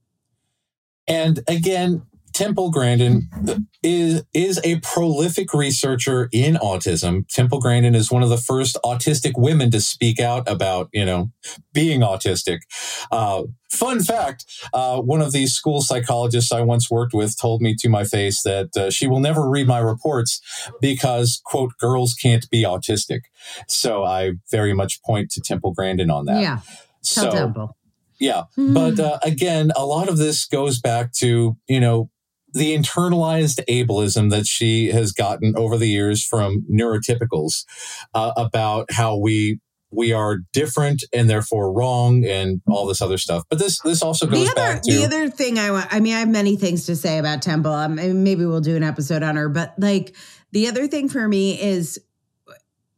And 1.08 1.40
again, 1.48 2.02
Temple 2.38 2.70
Grandin 2.70 3.28
is 3.82 4.22
is 4.32 4.60
a 4.62 4.78
prolific 4.80 5.52
researcher 5.52 6.28
in 6.32 6.54
autism. 6.54 7.26
Temple 7.28 7.58
Grandin 7.58 7.96
is 7.96 8.12
one 8.12 8.22
of 8.22 8.28
the 8.28 8.36
first 8.36 8.78
autistic 8.84 9.32
women 9.36 9.72
to 9.72 9.80
speak 9.80 10.20
out 10.20 10.48
about, 10.48 10.88
you 10.92 11.04
know, 11.04 11.32
being 11.72 12.00
autistic. 12.00 12.58
Uh, 13.10 13.44
fun 13.70 14.00
fact: 14.00 14.44
uh, 14.72 15.00
one 15.00 15.20
of 15.20 15.32
these 15.32 15.52
school 15.52 15.80
psychologists 15.80 16.52
I 16.52 16.60
once 16.60 16.88
worked 16.88 17.12
with 17.12 17.36
told 17.36 17.60
me 17.60 17.74
to 17.80 17.88
my 17.88 18.04
face 18.04 18.42
that 18.42 18.76
uh, 18.76 18.90
she 18.90 19.08
will 19.08 19.20
never 19.20 19.48
read 19.48 19.66
my 19.66 19.80
reports 19.80 20.40
because, 20.80 21.40
quote, 21.44 21.72
girls 21.80 22.14
can't 22.14 22.48
be 22.50 22.62
autistic. 22.62 23.22
So 23.66 24.04
I 24.04 24.34
very 24.50 24.74
much 24.74 25.02
point 25.02 25.30
to 25.32 25.40
Temple 25.40 25.72
Grandin 25.72 26.10
on 26.10 26.26
that. 26.26 26.40
Yeah. 26.40 26.60
Tell 27.02 27.30
so 27.30 27.30
Temple. 27.30 27.76
Yeah, 28.20 28.44
Hmm. 28.54 28.74
but 28.74 28.98
uh, 29.00 29.18
again, 29.22 29.72
a 29.76 29.84
lot 29.86 30.08
of 30.08 30.16
this 30.18 30.46
goes 30.46 30.80
back 30.80 31.12
to 31.14 31.56
you 31.68 31.80
know 31.80 32.10
the 32.54 32.74
internalized 32.76 33.60
ableism 33.68 34.30
that 34.30 34.46
she 34.46 34.90
has 34.90 35.12
gotten 35.12 35.54
over 35.56 35.76
the 35.76 35.88
years 35.88 36.24
from 36.24 36.64
neurotypicals 36.70 37.64
uh, 38.14 38.32
about 38.36 38.90
how 38.92 39.16
we 39.16 39.60
we 39.90 40.12
are 40.12 40.38
different 40.52 41.02
and 41.14 41.30
therefore 41.30 41.72
wrong 41.72 42.22
and 42.24 42.60
all 42.68 42.86
this 42.86 43.00
other 43.00 43.16
stuff. 43.18 43.44
But 43.48 43.58
this 43.58 43.80
this 43.80 44.02
also 44.02 44.26
the 44.26 44.32
goes 44.36 44.48
other, 44.48 44.54
back 44.54 44.82
to 44.82 44.92
the 44.92 45.04
other 45.04 45.30
thing 45.30 45.58
I 45.58 45.70
want, 45.70 45.86
I 45.90 46.00
mean, 46.00 46.14
I 46.14 46.20
have 46.20 46.28
many 46.28 46.56
things 46.56 46.86
to 46.86 46.96
say 46.96 47.18
about 47.18 47.42
Temple. 47.42 47.72
Um, 47.72 47.94
maybe 48.22 48.44
we'll 48.44 48.60
do 48.60 48.76
an 48.76 48.82
episode 48.82 49.22
on 49.22 49.36
her, 49.36 49.48
but 49.48 49.74
like 49.78 50.14
the 50.52 50.68
other 50.68 50.86
thing 50.88 51.08
for 51.08 51.26
me 51.26 51.60
is 51.60 51.98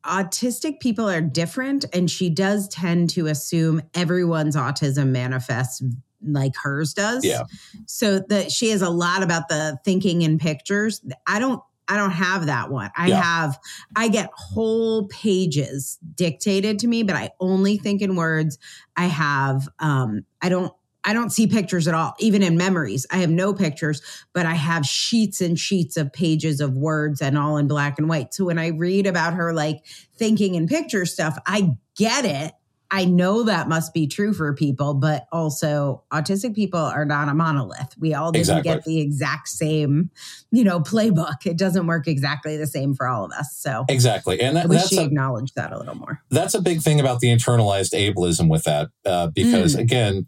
autistic 0.05 0.80
people 0.80 1.09
are 1.09 1.20
different, 1.20 1.84
and 1.92 2.11
she 2.11 2.30
does 2.30 2.68
tend 2.68 3.11
to 3.11 3.26
assume 3.26 3.82
everyone's 3.94 4.57
autism 4.57 5.09
manifests 5.09 5.82
like 6.22 6.53
hers 6.62 6.92
does. 6.94 7.24
Yeah. 7.24 7.44
So 7.86 8.20
that 8.28 8.53
she 8.53 8.70
has 8.70 8.82
a 8.82 8.90
lot 8.90 9.22
about 9.22 9.48
the 9.48 9.78
thinking 9.84 10.22
in 10.22 10.38
pictures. 10.38 11.01
I 11.26 11.38
don't. 11.38 11.62
I 11.88 11.96
don't 11.96 12.12
have 12.12 12.46
that 12.46 12.70
one. 12.70 12.88
I 12.96 13.09
Yeah. 13.09 13.20
have, 13.20 13.59
I 13.96 14.07
get 14.07 14.30
whole 14.32 15.09
pages 15.09 15.98
dictated 16.14 16.78
to 16.78 16.86
me, 16.86 17.03
but 17.03 17.16
I 17.16 17.30
only 17.40 17.78
think 17.78 18.01
in 18.01 18.14
words. 18.14 18.59
I 18.96 19.07
have, 19.07 19.68
um, 19.80 20.24
I 20.40 20.51
don't, 20.51 20.72
I 21.05 21.12
don't 21.12 21.30
see 21.30 21.46
pictures 21.46 21.88
at 21.88 21.94
all, 21.94 22.14
even 22.18 22.42
in 22.42 22.57
memories. 22.57 23.07
I 23.11 23.18
have 23.18 23.30
no 23.30 23.55
pictures, 23.55 24.03
but 24.32 24.46
I 24.46 24.55
have 24.55 24.84
sheets 24.84 25.40
and 25.40 25.59
sheets 25.59 25.96
of 25.96 26.12
pages 26.12 26.61
of 26.61 26.74
words 26.74 27.22
and 27.22 27.38
all 27.38 27.57
in 27.57 27.68
black 27.68 27.98
and 27.98 28.09
white. 28.09 28.34
So 28.34 28.44
when 28.44 28.59
I 28.59 28.68
read 28.68 29.07
about 29.07 29.34
her 29.34 29.53
like 29.53 29.84
thinking 30.16 30.55
in 30.55 30.66
picture 30.66 31.07
stuff, 31.07 31.38
I 31.46 31.76
get 31.96 32.24
it. 32.24 32.53
I 32.93 33.05
know 33.05 33.45
that 33.45 33.68
must 33.68 33.95
be 33.95 34.07
true 34.07 34.32
for 34.32 34.53
people, 34.55 34.95
but 34.95 35.26
also 35.30 36.03
autistic 36.12 36.55
people 36.57 36.80
are 36.80 37.05
not 37.05 37.28
a 37.28 37.34
monolith. 37.34 37.95
We 37.99 38.14
all 38.14 38.32
didn't 38.32 38.41
Exactly. 38.41 38.62
get 38.72 38.84
the 38.84 39.01
exact 39.01 39.49
same, 39.49 40.11
you 40.51 40.64
know, 40.64 40.80
playbook. 40.80 41.47
It 41.47 41.57
doesn't 41.57 41.86
work 41.86 42.09
exactly 42.09 42.57
the 42.57 42.66
same 42.66 42.95
for 42.95 43.07
all 43.07 43.24
of 43.24 43.30
us. 43.32 43.55
So 43.57 43.84
exactly, 43.88 44.41
and 44.41 44.59
I 44.59 44.62
that, 44.62 44.68
wish 44.70 44.78
that's 44.80 44.88
she 44.88 45.01
acknowledged 45.03 45.55
that 45.55 45.72
a 45.72 45.78
little 45.78 45.95
more. 45.95 46.22
that's 46.30 46.55
a 46.55 46.61
big 46.61 46.82
thing 46.82 46.99
about 46.99 47.20
the 47.20 47.28
internalized 47.28 47.93
ableism 47.95 48.49
with 48.51 48.64
that 48.64 48.88
uh, 49.07 49.28
because 49.28 49.76
Mm. 49.76 49.80
again 49.80 50.26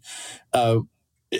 uh, 0.53 0.79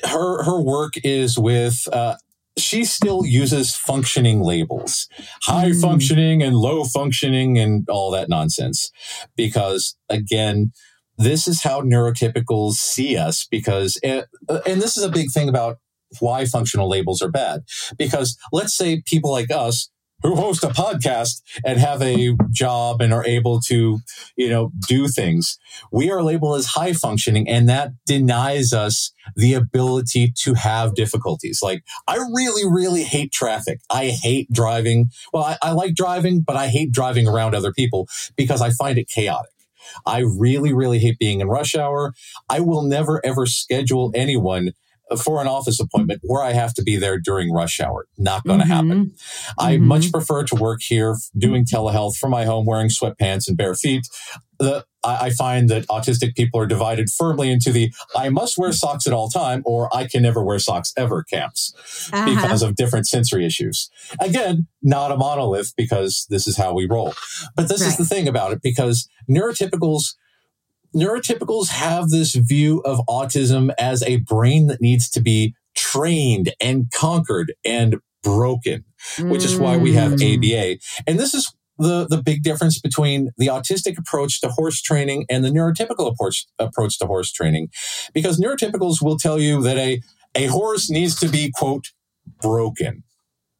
her 0.05 0.43
her 0.43 0.61
work 0.61 0.93
is 1.03 1.37
with 1.37 1.87
uh, 1.93 2.15
she 2.57 2.83
still 2.85 3.25
uses 3.25 3.75
functioning 3.75 4.41
labels 4.41 5.07
high 5.43 5.69
Mm. 5.71 5.81
functioning 5.81 6.43
and 6.43 6.55
low 6.55 6.83
functioning 6.83 7.57
and 7.57 7.87
all 7.89 8.11
that 8.11 8.29
nonsense 8.29 8.91
because 9.37 9.95
again 10.09 10.71
this 11.17 11.47
is 11.47 11.63
how 11.63 11.81
neurotypicals 11.81 12.73
see 12.73 13.17
us 13.17 13.47
because 13.49 13.99
and, 14.03 14.25
uh, 14.49 14.59
and 14.65 14.81
this 14.81 14.97
is 14.97 15.03
a 15.03 15.09
big 15.09 15.31
thing 15.31 15.49
about 15.49 15.77
why 16.19 16.45
functional 16.45 16.89
labels 16.89 17.21
are 17.21 17.31
bad. 17.31 17.61
Because 17.97 18.37
let's 18.51 18.75
say 18.75 19.01
people 19.05 19.31
like 19.31 19.51
us 19.51 19.89
who 20.21 20.35
host 20.35 20.63
a 20.63 20.69
podcast 20.69 21.41
and 21.65 21.79
have 21.79 22.01
a 22.01 22.33
job 22.49 23.01
and 23.01 23.13
are 23.13 23.25
able 23.25 23.59
to 23.59 23.99
you 24.37 24.49
know 24.49 24.71
do 24.87 25.07
things 25.07 25.57
we 25.91 26.09
are 26.09 26.23
labeled 26.23 26.57
as 26.57 26.67
high 26.67 26.93
functioning 26.93 27.47
and 27.49 27.67
that 27.67 27.91
denies 28.05 28.71
us 28.71 29.11
the 29.35 29.53
ability 29.53 30.33
to 30.35 30.53
have 30.53 30.95
difficulties. 30.95 31.59
Like 31.61 31.83
i 32.07 32.15
really 32.15 32.63
really 32.65 33.03
hate 33.03 33.31
traffic. 33.33 33.79
I 33.89 34.07
hate 34.07 34.47
driving. 34.51 35.09
Well 35.33 35.43
I, 35.43 35.57
I 35.61 35.71
like 35.71 35.93
driving 35.93 36.41
but 36.41 36.55
i 36.55 36.67
hate 36.67 36.91
driving 36.91 37.27
around 37.27 37.53
other 37.53 37.73
people 37.73 38.07
because 38.37 38.61
i 38.61 38.69
find 38.71 38.97
it 38.97 39.09
chaotic 39.09 39.51
i 40.05 40.19
really 40.19 40.73
really 40.73 40.99
hate 40.99 41.17
being 41.19 41.41
in 41.41 41.47
rush 41.47 41.75
hour 41.75 42.13
i 42.49 42.59
will 42.59 42.83
never 42.83 43.21
ever 43.25 43.45
schedule 43.45 44.11
anyone 44.15 44.71
for 45.21 45.41
an 45.41 45.47
office 45.47 45.79
appointment 45.79 46.21
where 46.23 46.41
I 46.41 46.53
have 46.53 46.73
to 46.75 46.81
be 46.81 46.95
there 46.95 47.19
during 47.19 47.51
rush 47.51 47.79
hour. 47.81 48.07
Not 48.17 48.45
going 48.45 48.61
to 48.61 48.65
happen. 48.65 49.11
I 49.59 49.75
Mhm. 49.75 49.81
much 49.81 50.11
prefer 50.11 50.43
to 50.45 50.55
work 50.55 50.79
here 50.81 51.17
doing 51.37 51.65
telehealth 51.65 52.15
from 52.15 52.31
my 52.31 52.45
home 52.45 52.65
wearing 52.65 52.87
sweatpants 52.87 53.47
and 53.47 53.55
bare 53.55 53.75
feet. 53.75 54.07
The, 54.63 54.85
I, 55.03 55.25
I 55.27 55.29
find 55.31 55.69
that 55.69 55.85
autistic 55.87 56.35
people 56.35 56.59
are 56.59 56.65
divided 56.65 57.09
firmly 57.09 57.51
into 57.51 57.71
the 57.71 57.91
I 58.15 58.29
must 58.29 58.57
wear 58.57 58.71
socks 58.71 59.05
at 59.07 59.13
all 59.13 59.29
time 59.29 59.61
or 59.65 59.93
I 59.95 60.07
can 60.07 60.21
never 60.23 60.43
wear 60.43 60.59
socks 60.59 60.93
ever 60.97 61.23
camps 61.23 61.73
Uh-huh. 62.11 62.25
because 62.33 62.61
of 62.61 62.75
different 62.75 63.07
sensory 63.07 63.45
issues. 63.45 63.89
Again, 64.19 64.67
not 64.81 65.11
a 65.11 65.17
monolith 65.17 65.73
because 65.75 66.25
this 66.29 66.47
is 66.47 66.57
how 66.57 66.73
we 66.73 66.85
roll. 66.89 67.13
But 67.55 67.67
this 67.69 67.81
is 67.81 67.97
the 67.97 68.05
thing 68.05 68.27
about 68.27 68.51
it 68.53 68.61
because 68.61 69.07
neurotypicals 69.29 70.15
neurotypicals 70.95 71.69
have 71.69 72.09
this 72.09 72.35
view 72.35 72.79
of 72.85 72.99
autism 73.09 73.71
as 73.79 74.03
a 74.03 74.17
brain 74.17 74.67
that 74.67 74.81
needs 74.81 75.09
to 75.09 75.21
be 75.21 75.55
trained 75.75 76.53
and 76.61 76.91
conquered 76.91 77.53
and 77.65 77.95
broken, 78.21 78.85
which 79.19 79.43
is 79.43 79.57
why 79.57 79.75
we 79.75 79.93
have 79.93 80.13
Mm. 80.13 80.37
ABA. 80.37 80.79
And 81.07 81.19
this 81.19 81.33
is 81.33 81.51
the, 81.77 82.07
the 82.07 82.21
big 82.21 82.43
difference 82.43 82.79
between 82.79 83.31
the 83.37 83.47
autistic 83.47 83.97
approach 83.97 84.41
to 84.41 84.49
horse 84.49 84.81
training 84.81 85.25
and 85.29 85.43
the 85.43 85.49
neurotypical 85.49 86.11
approach, 86.11 86.45
approach 86.59 86.99
to 86.99 87.05
horse 87.05 87.31
training. 87.31 87.69
Because 88.13 88.39
neurotypicals 88.39 89.01
will 89.01 89.17
tell 89.17 89.39
you 89.39 89.61
that 89.63 89.77
a, 89.77 90.01
a 90.35 90.47
horse 90.47 90.89
needs 90.89 91.19
to 91.19 91.27
be, 91.27 91.51
quote, 91.53 91.91
broken. 92.41 93.03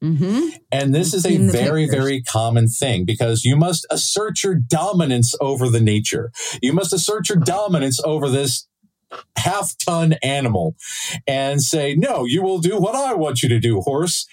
Mm-hmm. 0.03 0.57
And 0.71 0.93
this 0.93 1.13
is 1.13 1.25
a 1.25 1.37
very, 1.37 1.83
pictures. 1.85 2.03
very 2.03 2.23
common 2.23 2.67
thing 2.67 3.05
because 3.05 3.45
you 3.45 3.55
must 3.55 3.85
assert 3.89 4.43
your 4.43 4.55
dominance 4.55 5.33
over 5.39 5.69
the 5.69 5.79
nature. 5.79 6.31
You 6.61 6.73
must 6.73 6.91
assert 6.91 7.29
your 7.29 7.37
dominance 7.37 8.01
over 8.03 8.29
this 8.29 8.67
half 9.37 9.73
ton 9.83 10.13
animal 10.23 10.75
and 11.27 11.61
say, 11.61 11.95
no, 11.95 12.25
you 12.25 12.41
will 12.41 12.59
do 12.59 12.77
what 12.77 12.95
I 12.95 13.13
want 13.13 13.43
you 13.43 13.49
to 13.49 13.59
do, 13.59 13.81
horse 13.81 14.25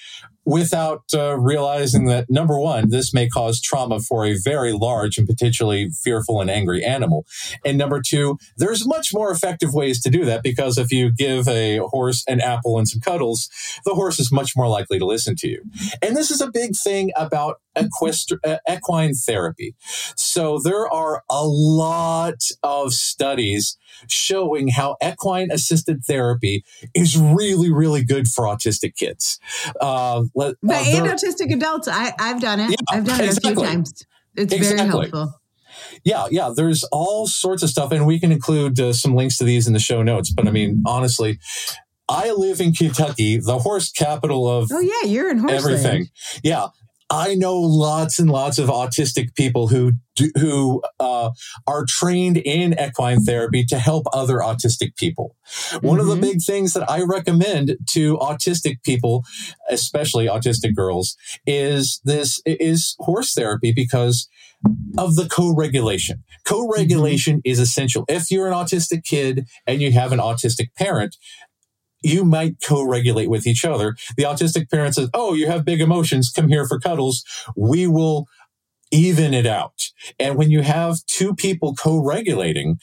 without 0.47 1.03
uh, 1.14 1.39
realizing 1.39 2.07
that 2.07 2.26
number 2.28 2.59
one, 2.59 2.91
this 2.91 3.12
may 3.12 3.28
cause 3.28 3.61
trauma 3.61 4.01
for 4.01 4.24
a 4.24 4.37
very 4.43 4.72
large 4.72 5.18
and 5.18 5.26
potentially 5.26 5.91
fearful 6.03 6.41
and 6.41 6.51
angry 6.51 6.85
animal. 6.85 7.26
And 7.64 7.76
number 7.76 8.01
two, 8.05 8.39
there's 8.57 8.87
much 8.87 9.12
more 9.12 9.31
effective 9.31 9.74
ways 9.74 10.01
to 10.03 10.11
do 10.11 10.24
that 10.24 10.43
because 10.43 10.78
if 10.78 10.91
you 10.91 11.12
give 11.12 11.47
a 11.47 11.78
horse 11.78 12.24
an 12.26 12.41
apple 12.41 12.78
and 12.78 12.89
some 12.89 13.01
cuddles, 13.01 13.49
the 13.85 13.95
horse 13.95 14.18
is 14.18 14.33
much 14.33 14.57
more 14.57 14.68
likely 14.68 14.99
to 14.99 15.07
listen 15.07 15.37
to 15.37 15.49
you. 15.49 15.62
And 16.03 16.16
this 16.16 16.31
is 16.31 16.41
a 16.41 16.51
big 16.51 16.72
thing 16.83 17.12
about 17.16 17.61
uh, 17.76 18.57
equine 18.68 19.14
therapy. 19.14 19.74
So 20.16 20.59
there 20.59 20.89
are 20.93 21.22
a 21.31 21.45
lot 21.45 22.43
of 22.62 22.93
studies 22.93 23.76
showing 24.09 24.69
how 24.69 24.97
equine 25.03 25.51
assisted 25.51 26.05
therapy 26.05 26.65
is 26.95 27.17
really, 27.17 27.73
really 27.73 28.05
good 28.05 28.29
for 28.29 28.45
autistic 28.45 28.97
kids. 28.97 29.39
Uh, 29.81 30.25
let, 30.35 30.57
but 30.63 30.77
uh, 30.77 30.91
and 30.91 31.07
autistic 31.07 31.53
adults, 31.53 31.89
I, 31.89 32.13
have 32.19 32.41
done 32.41 32.61
it. 32.61 32.71
Yeah, 32.71 32.77
I've 32.91 33.05
done 33.05 33.21
it 33.21 33.27
exactly. 33.27 33.53
a 33.53 33.57
few 33.57 33.65
times. 33.65 34.07
It's 34.37 34.53
exactly. 34.53 34.77
very 34.77 34.89
helpful. 34.89 35.41
Yeah, 36.05 36.27
yeah. 36.31 36.53
There's 36.55 36.85
all 36.85 37.27
sorts 37.27 37.63
of 37.63 37.71
stuff, 37.71 37.93
and 37.93 38.07
we 38.07 38.19
can 38.19 38.33
include 38.33 38.79
uh, 38.81 38.93
some 38.93 39.15
links 39.15 39.39
to 39.39 39.45
these 39.45 39.67
in 39.67 39.73
the 39.73 39.79
show 39.79 40.03
notes. 40.03 40.33
But 40.33 40.49
I 40.49 40.51
mean, 40.51 40.83
honestly, 40.87 41.39
I 42.09 42.33
live 42.33 42.61
in 42.61 42.73
Kentucky, 42.73 43.39
the 43.39 43.59
horse 43.59 43.91
capital 43.91 44.49
of 44.49 44.71
oh 44.73 44.81
yeah, 44.81 45.09
you're 45.09 45.31
in 45.31 45.39
horse 45.39 45.53
everything. 45.53 45.85
Land. 45.85 46.11
Yeah, 46.43 46.67
I 47.11 47.35
know 47.35 47.59
lots 47.59 48.19
and 48.21 48.31
lots 48.31 48.59
of 48.59 48.69
autistic 48.69 49.35
people 49.35 49.69
who 49.69 49.93
do, 50.15 50.31
who 50.39 50.83
uh, 51.01 51.31
are 51.67 51.85
trained 51.89 52.37
in 52.37 52.79
equine 52.79 53.25
therapy 53.25 53.65
to 53.65 53.79
help 53.79 54.07
other 54.13 54.39
autistic 54.39 54.97
people. 54.97 55.35
Mm-hmm. 55.49 55.87
One 55.87 56.01
of 56.01 56.07
the 56.07 56.13
mm-hmm. 56.13 56.23
big 56.23 56.43
things 56.43 56.73
that 56.75 56.89
I 56.89 57.03
recommend 57.03 57.77
to 57.91 58.17
autistic 58.19 58.83
people, 58.85 59.25
especially 59.69 60.27
autistic 60.27 60.75
girls, 60.75 61.17
is 61.47 62.01
this 62.05 62.41
is 62.47 62.95
horse 63.01 63.35
therapy 63.35 63.73
because 63.75 64.29
of 64.99 65.17
the 65.17 65.27
co-regulation. 65.29 66.23
Co-regulation 66.47 67.39
mm-hmm. 67.39 67.51
is 67.51 67.59
essential. 67.59 68.05
If 68.09 68.31
you're 68.31 68.47
an 68.47 68.55
autistic 68.55 69.05
kid 69.05 69.47
and 69.67 69.81
you 69.81 69.91
have 69.93 70.13
an 70.13 70.21
autistic 70.21 70.75
parent, 70.77 71.17
you 72.03 72.25
might 72.25 72.57
co-regulate 72.67 73.31
with 73.31 73.47
each 73.47 73.65
other. 73.65 73.97
The 74.17 74.25
autistic 74.25 74.71
parent 74.71 74.95
says, 74.95 75.11
Oh, 75.15 75.35
you 75.35 75.47
have 75.47 75.65
big 75.65 75.81
emotions. 75.81 76.31
Come 76.31 76.49
here 76.49 76.67
for 76.67 76.79
cuddles. 76.79 77.25
We 77.57 77.87
will 77.87 78.27
even 78.91 79.35
it 79.35 79.47
out. 79.47 79.91
And 80.19 80.37
when 80.37 80.51
you 80.51 80.63
have 80.63 81.05
two 81.07 81.35
people 81.35 81.75
co-regulating, 81.75 82.79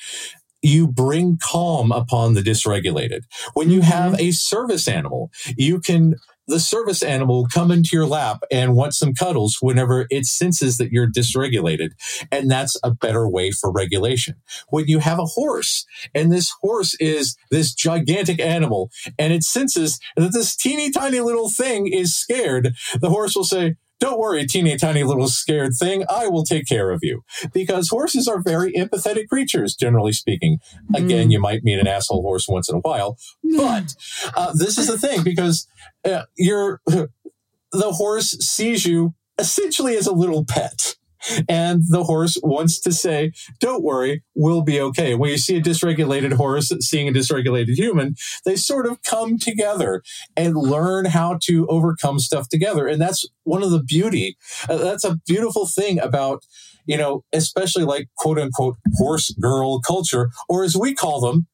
you 0.62 0.88
bring 0.88 1.38
calm 1.42 1.92
upon 1.92 2.34
the 2.34 2.42
dysregulated. 2.42 3.22
When 3.54 3.70
you 3.70 3.82
have 3.82 4.14
mm-hmm. 4.14 4.28
a 4.28 4.32
service 4.32 4.88
animal, 4.88 5.32
you 5.56 5.80
can 5.80 6.16
the 6.48 6.60
service 6.60 7.04
animal 7.04 7.42
will 7.42 7.48
come 7.48 7.72
into 7.72 7.90
your 7.94 8.06
lap 8.06 8.44
and 8.52 8.76
want 8.76 8.94
some 8.94 9.14
cuddles 9.14 9.58
whenever 9.62 10.08
it 10.10 10.26
senses 10.26 10.78
that 10.78 10.92
you're 10.92 11.10
dysregulated. 11.10 11.92
And 12.32 12.50
that's 12.50 12.78
a 12.84 12.92
better 12.92 13.28
way 13.28 13.52
for 13.52 13.72
regulation. 13.72 14.36
When 14.70 14.86
you 14.88 15.00
have 15.00 15.20
a 15.20 15.26
horse 15.26 15.86
and 16.16 16.32
this 16.32 16.52
horse 16.62 16.96
is 17.00 17.36
this 17.52 17.74
gigantic 17.74 18.40
animal 18.40 18.90
and 19.20 19.34
it 19.34 19.44
senses 19.44 20.00
that 20.16 20.34
this 20.34 20.56
teeny 20.56 20.92
tiny 20.92 21.20
little 21.20 21.50
thing 21.50 21.88
is 21.88 22.16
scared, 22.16 22.74
the 23.00 23.10
horse 23.10 23.36
will 23.36 23.44
say, 23.44 23.76
don't 24.00 24.20
worry, 24.20 24.46
teeny 24.46 24.78
tiny 24.78 25.04
little 25.04 25.28
scared 25.28 25.74
thing. 25.80 26.04
I 26.10 26.28
will 26.28 26.44
take 26.44 26.68
care 26.68 26.92
of 26.92 27.00
you. 27.02 27.24
Because 27.54 27.90
horses 27.90 28.28
are 28.28 28.42
very 28.42 28.72
empathetic 28.74 29.28
creatures, 29.28 29.76
generally 29.76 30.12
speaking. 30.12 30.60
Again, 30.94 31.30
mm. 31.30 31.32
you 31.32 31.40
might 31.40 31.64
meet 31.64 31.80
an 31.80 31.88
asshole 31.88 32.22
horse 32.22 32.48
once 32.48 32.70
in 32.70 32.76
a 32.76 32.80
while, 32.80 33.18
but 33.56 33.96
uh, 34.36 34.54
this 34.54 34.78
is 34.78 34.88
the 34.88 34.98
thing 34.98 35.24
because 35.24 35.68
uh, 36.06 36.24
you're 36.36 36.82
the 36.86 37.92
horse 37.92 38.32
sees 38.40 38.86
you 38.86 39.16
essentially 39.40 39.96
as 39.96 40.08
a 40.08 40.14
little 40.14 40.46
pet. 40.46 40.97
And 41.48 41.84
the 41.90 42.04
horse 42.04 42.38
wants 42.44 42.80
to 42.82 42.92
say, 42.92 43.32
don't 43.60 43.84
worry, 43.84 44.24
we'll 44.36 44.62
be 44.62 44.80
okay. 44.80 45.16
When 45.16 45.30
you 45.30 45.38
see 45.38 45.58
a 45.58 45.62
dysregulated 45.62 46.34
horse 46.34 46.72
seeing 46.82 47.08
a 47.08 47.12
dysregulated 47.12 47.76
human, 47.76 48.16
they 48.46 48.56
sort 48.56 48.86
of 48.88 49.02
come 49.04 49.38
together 49.38 50.04
and 50.36 50.56
learn 50.56 51.06
how 51.06 51.40
to 51.44 51.68
overcome 51.68 52.20
stuff 52.20 52.50
together. 52.50 52.88
And 52.88 53.02
that's 53.02 53.26
one 53.44 53.64
of 53.64 53.72
the 53.72 53.84
beauty. 53.84 54.38
Uh, 54.70 54.78
that's 54.78 55.04
a 55.04 55.18
beautiful 55.28 55.68
thing 55.68 56.00
about, 56.00 56.44
you 56.86 56.98
know, 56.98 57.24
especially 57.34 57.84
like 57.84 58.08
quote 58.18 58.40
unquote 58.40 58.78
horse 58.98 59.32
girl 59.32 59.80
culture, 59.82 60.30
or 60.50 60.64
as 60.64 60.78
we 60.78 60.94
call 60.94 61.22
them, 61.22 61.48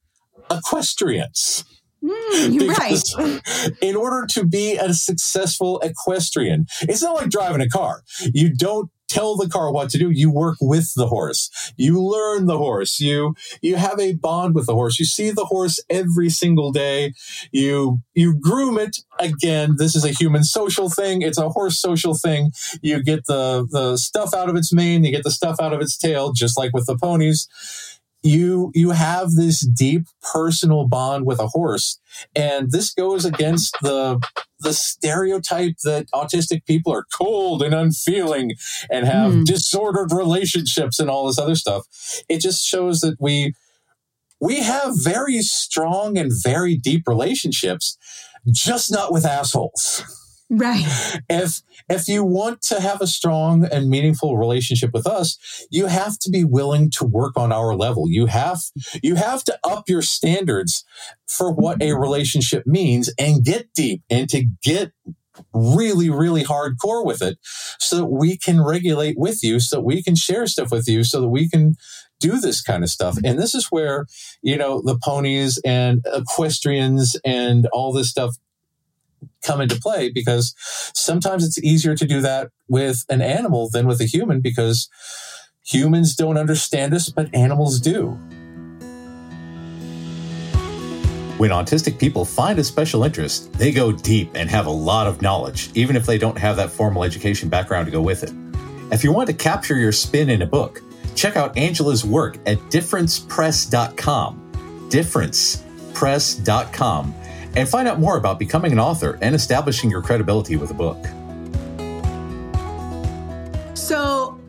equestrians. 0.52 1.66
Mm, 2.04 2.78
right. 2.78 3.78
in 3.82 3.96
order 3.96 4.26
to 4.32 4.46
be 4.46 4.76
a 4.76 4.94
successful 4.94 5.80
equestrian, 5.80 6.66
it's 6.82 7.02
not 7.02 7.16
like 7.16 7.30
driving 7.30 7.62
a 7.62 7.70
car. 7.70 8.04
You 8.34 8.54
don't 8.54 8.90
tell 9.08 9.36
the 9.36 9.50
car 9.50 9.72
what 9.72 9.90
to 9.92 9.98
do. 9.98 10.10
You 10.10 10.32
work 10.32 10.58
with 10.62 10.94
the 10.96 11.08
horse. 11.08 11.74
You 11.78 12.04
learn 12.04 12.48
the 12.48 12.58
horse. 12.58 13.00
You 13.00 13.36
you 13.62 13.76
have 13.76 14.00
a 14.00 14.14
bond 14.14 14.56
with 14.56 14.66
the 14.66 14.74
horse. 14.74 15.00
You 15.00 15.06
see 15.06 15.32
the 15.32 15.46
horse 15.46 15.80
every 15.90 16.30
single 16.30 16.72
day. 16.72 17.14
You 17.52 18.00
you 18.14 18.36
groom 18.40 18.78
it. 18.78 18.98
Again, 19.20 19.76
this 19.78 19.96
is 19.96 20.04
a 20.04 20.10
human 20.10 20.44
social 20.44 20.90
thing. 20.90 21.22
It's 21.22 21.38
a 21.38 21.50
horse 21.50 21.80
social 21.80 22.16
thing. 22.16 22.52
You 22.82 23.04
get 23.04 23.26
the 23.28 23.68
the 23.70 23.98
stuff 23.98 24.34
out 24.34 24.50
of 24.50 24.56
its 24.56 24.74
mane. 24.74 25.04
You 25.04 25.12
get 25.12 25.24
the 25.24 25.32
stuff 25.32 25.58
out 25.62 25.74
of 25.74 25.82
its 25.82 25.98
tail, 25.98 26.34
just 26.34 26.58
like 26.58 26.74
with 26.74 26.86
the 26.86 26.98
ponies 26.98 27.48
you 28.24 28.72
you 28.74 28.92
have 28.92 29.32
this 29.32 29.60
deep 29.60 30.08
personal 30.34 30.88
bond 30.88 31.26
with 31.26 31.40
a 31.40 31.48
horse 31.48 32.00
and 32.36 32.72
this 32.72 32.94
goes 32.94 33.26
against 33.26 33.76
the 33.82 34.20
the 34.62 34.74
stereotype 34.74 35.76
that 35.84 36.06
autistic 36.14 36.66
people 36.66 36.94
are 36.94 37.06
cold 37.16 37.62
and 37.62 37.76
unfeeling 37.76 38.54
and 38.90 39.06
have 39.06 39.34
mm. 39.34 39.46
disordered 39.46 40.14
relationships 40.14 41.00
and 41.00 41.10
all 41.10 41.28
this 41.28 41.38
other 41.38 41.56
stuff 41.56 41.86
it 42.30 42.40
just 42.40 42.66
shows 42.66 43.02
that 43.02 43.18
we 43.20 43.54
we 44.40 44.60
have 44.62 44.94
very 45.04 45.42
strong 45.42 46.18
and 46.18 46.32
very 46.44 46.78
deep 46.78 47.04
relationships 47.08 47.98
just 48.52 48.92
not 48.92 49.12
with 49.12 49.26
assholes 49.26 50.04
Right. 50.56 50.86
If 51.30 51.62
if 51.90 52.08
you 52.08 52.24
want 52.24 52.62
to 52.64 52.80
have 52.80 53.02
a 53.02 53.08
strong 53.08 53.66
and 53.66 53.90
meaningful 53.90 54.38
relationship 54.38 54.92
with 54.94 55.08
us, 55.08 55.66
you 55.72 55.88
have 55.88 56.20
to 56.20 56.30
be 56.30 56.44
willing 56.44 56.92
to 56.92 57.06
work 57.06 57.38
on 57.38 57.52
our 57.52 57.76
level. 57.76 58.06
You 58.08 58.28
have 58.28 58.62
you 59.02 59.16
have 59.16 59.44
to 59.46 59.58
up 59.64 59.90
your 59.90 60.04
standards 60.04 60.86
for 61.28 61.52
what 61.52 61.82
a 61.82 61.94
relationship 61.94 62.68
means 62.68 63.12
and 63.18 63.44
get 63.44 63.74
deep 63.74 64.04
and 64.10 64.30
to 64.30 64.46
get 64.62 64.92
really 65.52 66.12
really 66.12 66.44
hardcore 66.44 67.04
with 67.04 67.24
it 67.24 67.40
so 67.80 67.98
that 67.98 68.06
we 68.06 68.38
can 68.38 68.64
regulate 68.64 69.18
with 69.18 69.44
you 69.44 69.60
so 69.60 69.78
that 69.78 69.82
we 69.82 70.04
can 70.04 70.16
share 70.16 70.46
stuff 70.46 70.72
with 70.72 70.88
you 70.88 71.04
so 71.04 71.20
that 71.20 71.30
we 71.30 71.50
can 71.50 71.74
do 72.20 72.40
this 72.40 72.62
kind 72.62 72.84
of 72.84 72.90
stuff 72.92 73.18
and 73.26 73.40
this 73.40 73.56
is 73.56 73.66
where 73.72 74.06
you 74.44 74.56
know 74.56 74.80
the 74.84 74.96
ponies 75.04 75.60
and 75.66 76.06
equestrians 76.14 77.20
and 77.26 77.68
all 77.74 77.92
this 77.92 78.12
stuff 78.12 78.36
come 79.44 79.62
into 79.62 79.80
play 79.80 80.10
because 80.10 80.56
sometimes 80.96 81.46
it's 81.46 81.60
easier 81.60 81.96
to 81.96 82.06
do 82.06 82.22
that 82.22 82.50
with 82.68 83.04
an 83.10 83.22
animal 83.22 83.70
than 83.72 83.86
with 83.86 84.02
a 84.02 84.06
human 84.06 84.42
because 84.42 84.90
humans 85.66 86.16
don't 86.16 86.38
understand 86.38 86.94
us, 86.94 87.10
but 87.10 87.34
animals 87.34 87.80
do. 87.80 88.18
When 91.38 91.52
autistic 91.52 92.00
people 92.00 92.26
find 92.26 92.60
a 92.60 92.64
special 92.64 93.04
interest, 93.04 93.52
they 93.54 93.72
go 93.72 93.92
deep 93.92 94.32
and 94.36 94.48
have 94.50 94.68
a 94.68 94.72
lot 94.72 95.08
of 95.08 95.22
knowledge, 95.22 95.70
even 95.74 95.96
if 95.96 96.06
they 96.06 96.18
don't 96.18 96.38
have 96.38 96.58
that 96.58 96.70
formal 96.70 97.04
education 97.04 97.48
background 97.50 97.86
to 97.88 97.92
go 97.92 98.02
with 98.02 98.24
it. 98.24 98.32
If 98.92 99.04
you 99.04 99.12
want 99.12 99.28
to 99.28 99.34
capture 99.34 99.76
your 99.76 99.92
spin 99.92 100.30
in 100.30 100.44
a 100.44 100.46
book, 100.46 100.82
check 101.16 101.36
out 101.36 101.58
Angela's 101.58 102.06
work 102.06 102.38
at 102.46 102.60
differencepress.com. 102.70 104.40
Differencepress.com 104.90 107.16
and 107.56 107.68
find 107.70 107.88
out 107.88 108.00
more 108.00 108.18
about 108.18 108.40
becoming 108.40 108.72
an 108.72 108.80
author 108.80 109.18
and 109.22 109.36
establishing 109.36 109.90
your 109.90 110.02
credibility 110.02 110.56
with 110.56 110.72
a 110.72 110.74
book. 110.74 110.98
So, 113.76 114.40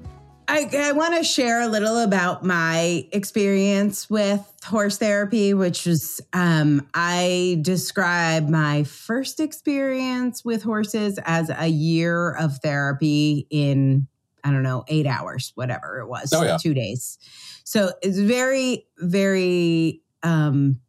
I, 0.46 0.68
I 0.72 0.92
want 0.92 1.16
to 1.16 1.24
share 1.24 1.62
a 1.62 1.66
little 1.66 1.98
about 1.98 2.44
my 2.44 3.09
experience 3.12 4.09
with 4.09 4.40
horse 4.64 4.98
therapy, 4.98 5.55
which 5.55 5.86
was 5.86 6.20
um, 6.32 6.86
I 6.94 7.59
describe 7.62 8.48
my 8.48 8.84
first 8.84 9.40
experience 9.40 10.44
with 10.44 10.62
horses 10.62 11.18
as 11.24 11.50
a 11.50 11.66
year 11.66 12.32
of 12.34 12.59
therapy 12.59 13.46
in 13.50 14.07
I 14.46 14.50
don't 14.50 14.62
know, 14.62 14.84
eight 14.88 15.07
hours, 15.07 15.52
whatever 15.55 16.00
it 16.00 16.07
was, 16.07 16.30
Oh, 16.34 16.42
yeah. 16.42 16.59
two 16.61 16.74
days. 16.74 17.18
So 17.64 17.92
it's 18.02 18.18
very, 18.18 18.86
very, 18.98 20.02
um, 20.22 20.80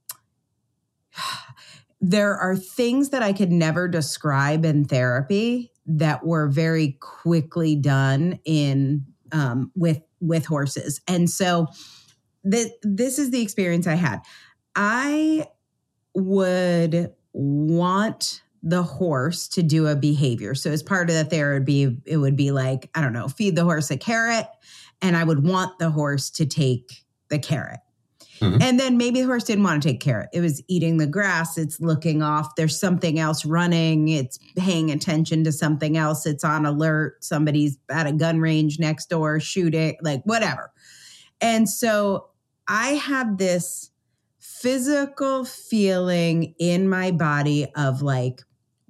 there 2.10 2.38
are 2.38 2.56
things 2.56 3.10
that 3.10 3.24
I 3.24 3.34
could 3.34 3.52
never 3.52 3.88
describe 3.88 4.64
in 4.64 4.86
therapy 4.86 5.72
that 5.88 6.24
were 6.24 6.48
very 6.48 7.00
quickly 7.02 7.76
done 7.76 8.40
in 8.46 9.06
um, 9.32 9.72
with 9.76 10.02
with 10.20 10.46
horses, 10.46 11.02
and 11.08 11.28
so 11.30 11.68
th- 12.50 12.74
this 12.84 13.18
is 13.18 13.32
the 13.32 13.42
experience 13.42 13.88
I 13.88 13.96
had. 13.96 14.22
I 14.76 15.48
would 16.14 17.12
want 17.34 18.44
the 18.62 18.84
horse 18.84 19.48
to 19.50 19.64
do 19.64 19.88
a 19.88 19.96
behavior. 19.96 20.54
So 20.54 20.72
as 20.72 20.84
part 20.84 21.10
of 21.10 21.16
the 21.16 21.26
therapy, 21.26 21.98
it 22.06 22.18
would 22.18 22.36
be 22.36 22.52
like, 22.52 22.90
I 22.94 23.02
don't 23.02 23.14
know, 23.14 23.28
feed 23.28 23.56
the 23.56 23.64
horse 23.64 23.90
a 23.90 23.98
carrot, 23.98 24.48
and 25.02 25.18
I 25.18 25.24
would 25.24 25.44
want 25.44 25.80
the 25.80 25.90
horse 25.90 26.30
to 26.32 26.46
take 26.46 27.04
the 27.30 27.40
carrot. 27.40 27.80
Mhm. 28.40 28.62
And 28.62 28.80
then 28.80 28.98
maybe 28.98 29.22
the 29.22 29.28
horse 29.28 29.44
didn't 29.44 29.64
want 29.64 29.82
to 29.82 29.90
take 29.90 30.00
carrot. 30.00 30.30
It 30.34 30.42
was 30.42 30.62
eating 30.68 30.98
the 30.98 31.08
grass, 31.08 31.58
it's 31.58 31.80
looking 31.80 32.22
off, 32.22 32.56
there's 32.56 32.80
something 32.80 33.20
else 33.20 33.46
running, 33.46 34.10
it's 34.10 34.38
paying 34.58 34.92
attention 34.92 35.44
to 35.46 35.52
something 35.52 35.98
else, 35.98 36.26
it's 36.26 36.44
on 36.44 36.66
alert, 36.66 37.24
somebody's 37.24 37.78
at 37.90 38.08
a 38.08 38.12
gun 38.12 38.40
range 38.40 38.80
next 38.80 39.10
door 39.10 39.40
shooting, 39.40 39.96
like 40.02 40.22
whatever. 40.26 40.72
And 41.42 41.70
so 41.70 42.28
I 42.68 42.90
had 42.90 43.38
this 43.38 43.92
physical 44.40 45.46
feeling 45.46 46.56
in 46.60 46.90
my 46.90 47.12
body 47.12 47.68
of 47.76 48.02
like 48.02 48.42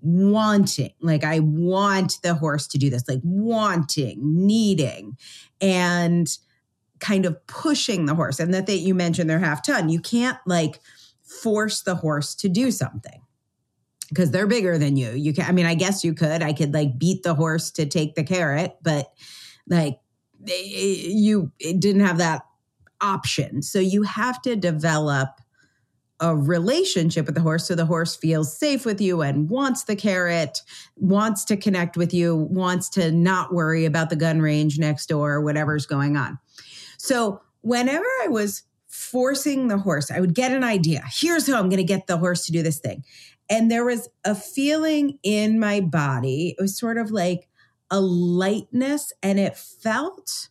wanting, 0.01 0.91
like 1.01 1.23
I 1.23 1.39
want 1.39 2.19
the 2.21 2.35
horse 2.35 2.67
to 2.67 2.77
do 2.77 2.89
this, 2.89 3.07
like 3.07 3.21
wanting, 3.23 4.19
needing, 4.21 5.17
and 5.59 6.37
kind 7.05 7.25
of 7.25 7.45
pushing 7.45 8.05
the 8.05 8.15
horse. 8.15 8.39
And 8.39 8.53
that 8.53 8.65
they, 8.65 8.75
you 8.75 8.95
mentioned 8.95 9.29
they're 9.29 9.39
half 9.39 9.61
ton. 9.61 9.89
You 9.89 9.99
can't 9.99 10.39
like 10.47 10.79
force 11.21 11.81
the 11.83 11.95
horse 11.95 12.33
to 12.35 12.49
do 12.49 12.71
something 12.71 13.21
because 14.09 14.31
they're 14.31 14.47
bigger 14.47 14.77
than 14.77 14.97
you. 14.97 15.11
You 15.11 15.33
can, 15.33 15.45
I 15.45 15.51
mean, 15.51 15.67
I 15.67 15.75
guess 15.75 16.03
you 16.03 16.15
could. 16.15 16.41
I 16.41 16.53
could 16.53 16.73
like 16.73 16.97
beat 16.97 17.21
the 17.21 17.35
horse 17.35 17.69
to 17.71 17.85
take 17.85 18.15
the 18.15 18.23
carrot, 18.23 18.77
but 18.81 19.13
like 19.67 19.99
eh, 20.47 20.61
you 20.63 21.51
it 21.59 21.79
didn't 21.79 22.01
have 22.01 22.17
that 22.17 22.41
option. 23.01 23.61
So 23.61 23.79
you 23.79 24.01
have 24.03 24.41
to 24.41 24.55
develop 24.55 25.29
a 26.21 26.35
relationship 26.35 27.25
with 27.25 27.35
the 27.35 27.41
horse 27.41 27.67
so 27.67 27.75
the 27.75 27.85
horse 27.85 28.15
feels 28.15 28.57
safe 28.57 28.85
with 28.85 29.01
you 29.01 29.21
and 29.21 29.49
wants 29.49 29.83
the 29.83 29.97
carrot, 29.97 30.61
wants 30.95 31.43
to 31.45 31.57
connect 31.57 31.97
with 31.97 32.13
you, 32.13 32.35
wants 32.35 32.89
to 32.89 33.11
not 33.11 33.53
worry 33.53 33.85
about 33.85 34.09
the 34.09 34.15
gun 34.15 34.41
range 34.41 34.79
next 34.79 35.07
door, 35.07 35.41
whatever's 35.41 35.85
going 35.85 36.15
on. 36.15 36.39
So 36.97 37.41
whenever 37.61 38.05
I 38.23 38.27
was 38.27 38.63
forcing 38.87 39.67
the 39.67 39.77
horse, 39.77 40.09
I 40.09 40.19
would 40.19 40.33
get 40.33 40.51
an 40.51 40.63
idea. 40.63 41.03
Here's 41.11 41.47
how 41.47 41.59
I'm 41.59 41.69
going 41.69 41.77
to 41.77 41.83
get 41.83 42.07
the 42.07 42.17
horse 42.17 42.45
to 42.45 42.51
do 42.51 42.63
this 42.63 42.79
thing. 42.79 43.03
And 43.49 43.69
there 43.69 43.85
was 43.85 44.09
a 44.23 44.33
feeling 44.33 45.19
in 45.21 45.59
my 45.59 45.81
body. 45.81 46.55
It 46.57 46.61
was 46.61 46.77
sort 46.77 46.97
of 46.97 47.11
like 47.11 47.47
a 47.91 47.99
lightness, 47.99 49.13
and 49.21 49.39
it 49.39 49.55
felt 49.55 50.49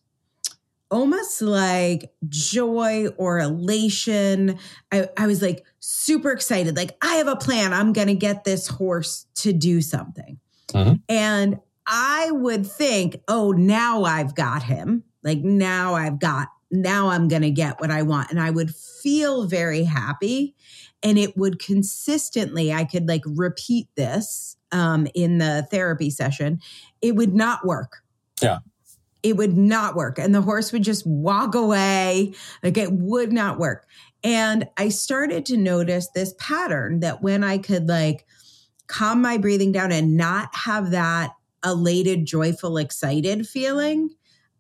almost 0.90 1.42
like 1.42 2.12
joy 2.28 3.09
or 3.16 3.40
elation. 3.40 4.59
I, 4.92 5.09
I 5.16 5.26
was 5.26 5.42
like 5.42 5.64
super 5.80 6.30
excited, 6.30 6.76
like, 6.76 6.97
I 7.03 7.16
have 7.16 7.26
a 7.26 7.34
plan. 7.34 7.72
I'm 7.72 7.92
going 7.92 8.07
to 8.09 8.14
get 8.14 8.45
this 8.45 8.68
horse 8.68 9.26
to 9.36 9.53
do 9.53 9.80
something. 9.80 10.38
Mhm. 10.68 11.01
And 11.09 11.59
I 11.86 12.30
would 12.30 12.66
think, 12.66 13.16
oh, 13.26 13.51
now 13.51 14.05
I've 14.05 14.34
got 14.34 14.62
him. 14.62 15.03
Like, 15.24 15.38
now 15.38 15.94
I've 15.94 16.20
got, 16.20 16.48
now 16.70 17.08
I'm 17.08 17.28
going 17.28 17.42
to 17.42 17.50
get 17.50 17.80
what 17.80 17.90
I 17.90 18.02
want. 18.02 18.30
And 18.30 18.40
I 18.40 18.50
would 18.50 18.74
feel 18.74 19.46
very 19.46 19.84
happy. 19.84 20.54
And 21.02 21.18
it 21.18 21.36
would 21.36 21.58
consistently, 21.58 22.72
I 22.72 22.84
could 22.84 23.08
like 23.08 23.22
repeat 23.26 23.88
this 23.96 24.56
um, 24.70 25.08
in 25.14 25.38
the 25.38 25.66
therapy 25.70 26.10
session. 26.10 26.60
It 27.02 27.16
would 27.16 27.34
not 27.34 27.66
work 27.66 28.02
Yeah 28.40 28.58
it 29.24 29.38
would 29.38 29.56
not 29.56 29.96
work. 29.96 30.18
And 30.18 30.34
the 30.34 30.42
horse 30.42 30.70
would 30.70 30.84
just 30.84 31.06
walk 31.06 31.54
away. 31.54 32.34
Like 32.62 32.76
it 32.76 32.92
would 32.92 33.32
not 33.32 33.58
work. 33.58 33.88
And 34.22 34.68
I 34.76 34.90
started 34.90 35.46
to 35.46 35.56
notice 35.56 36.08
this 36.14 36.34
pattern 36.38 37.00
that 37.00 37.22
when 37.22 37.42
I 37.42 37.56
could 37.58 37.88
like 37.88 38.26
calm 38.86 39.22
my 39.22 39.38
breathing 39.38 39.72
down 39.72 39.92
and 39.92 40.16
not 40.16 40.54
have 40.54 40.90
that 40.90 41.32
elated, 41.64 42.26
joyful, 42.26 42.76
excited 42.76 43.48
feeling, 43.48 44.10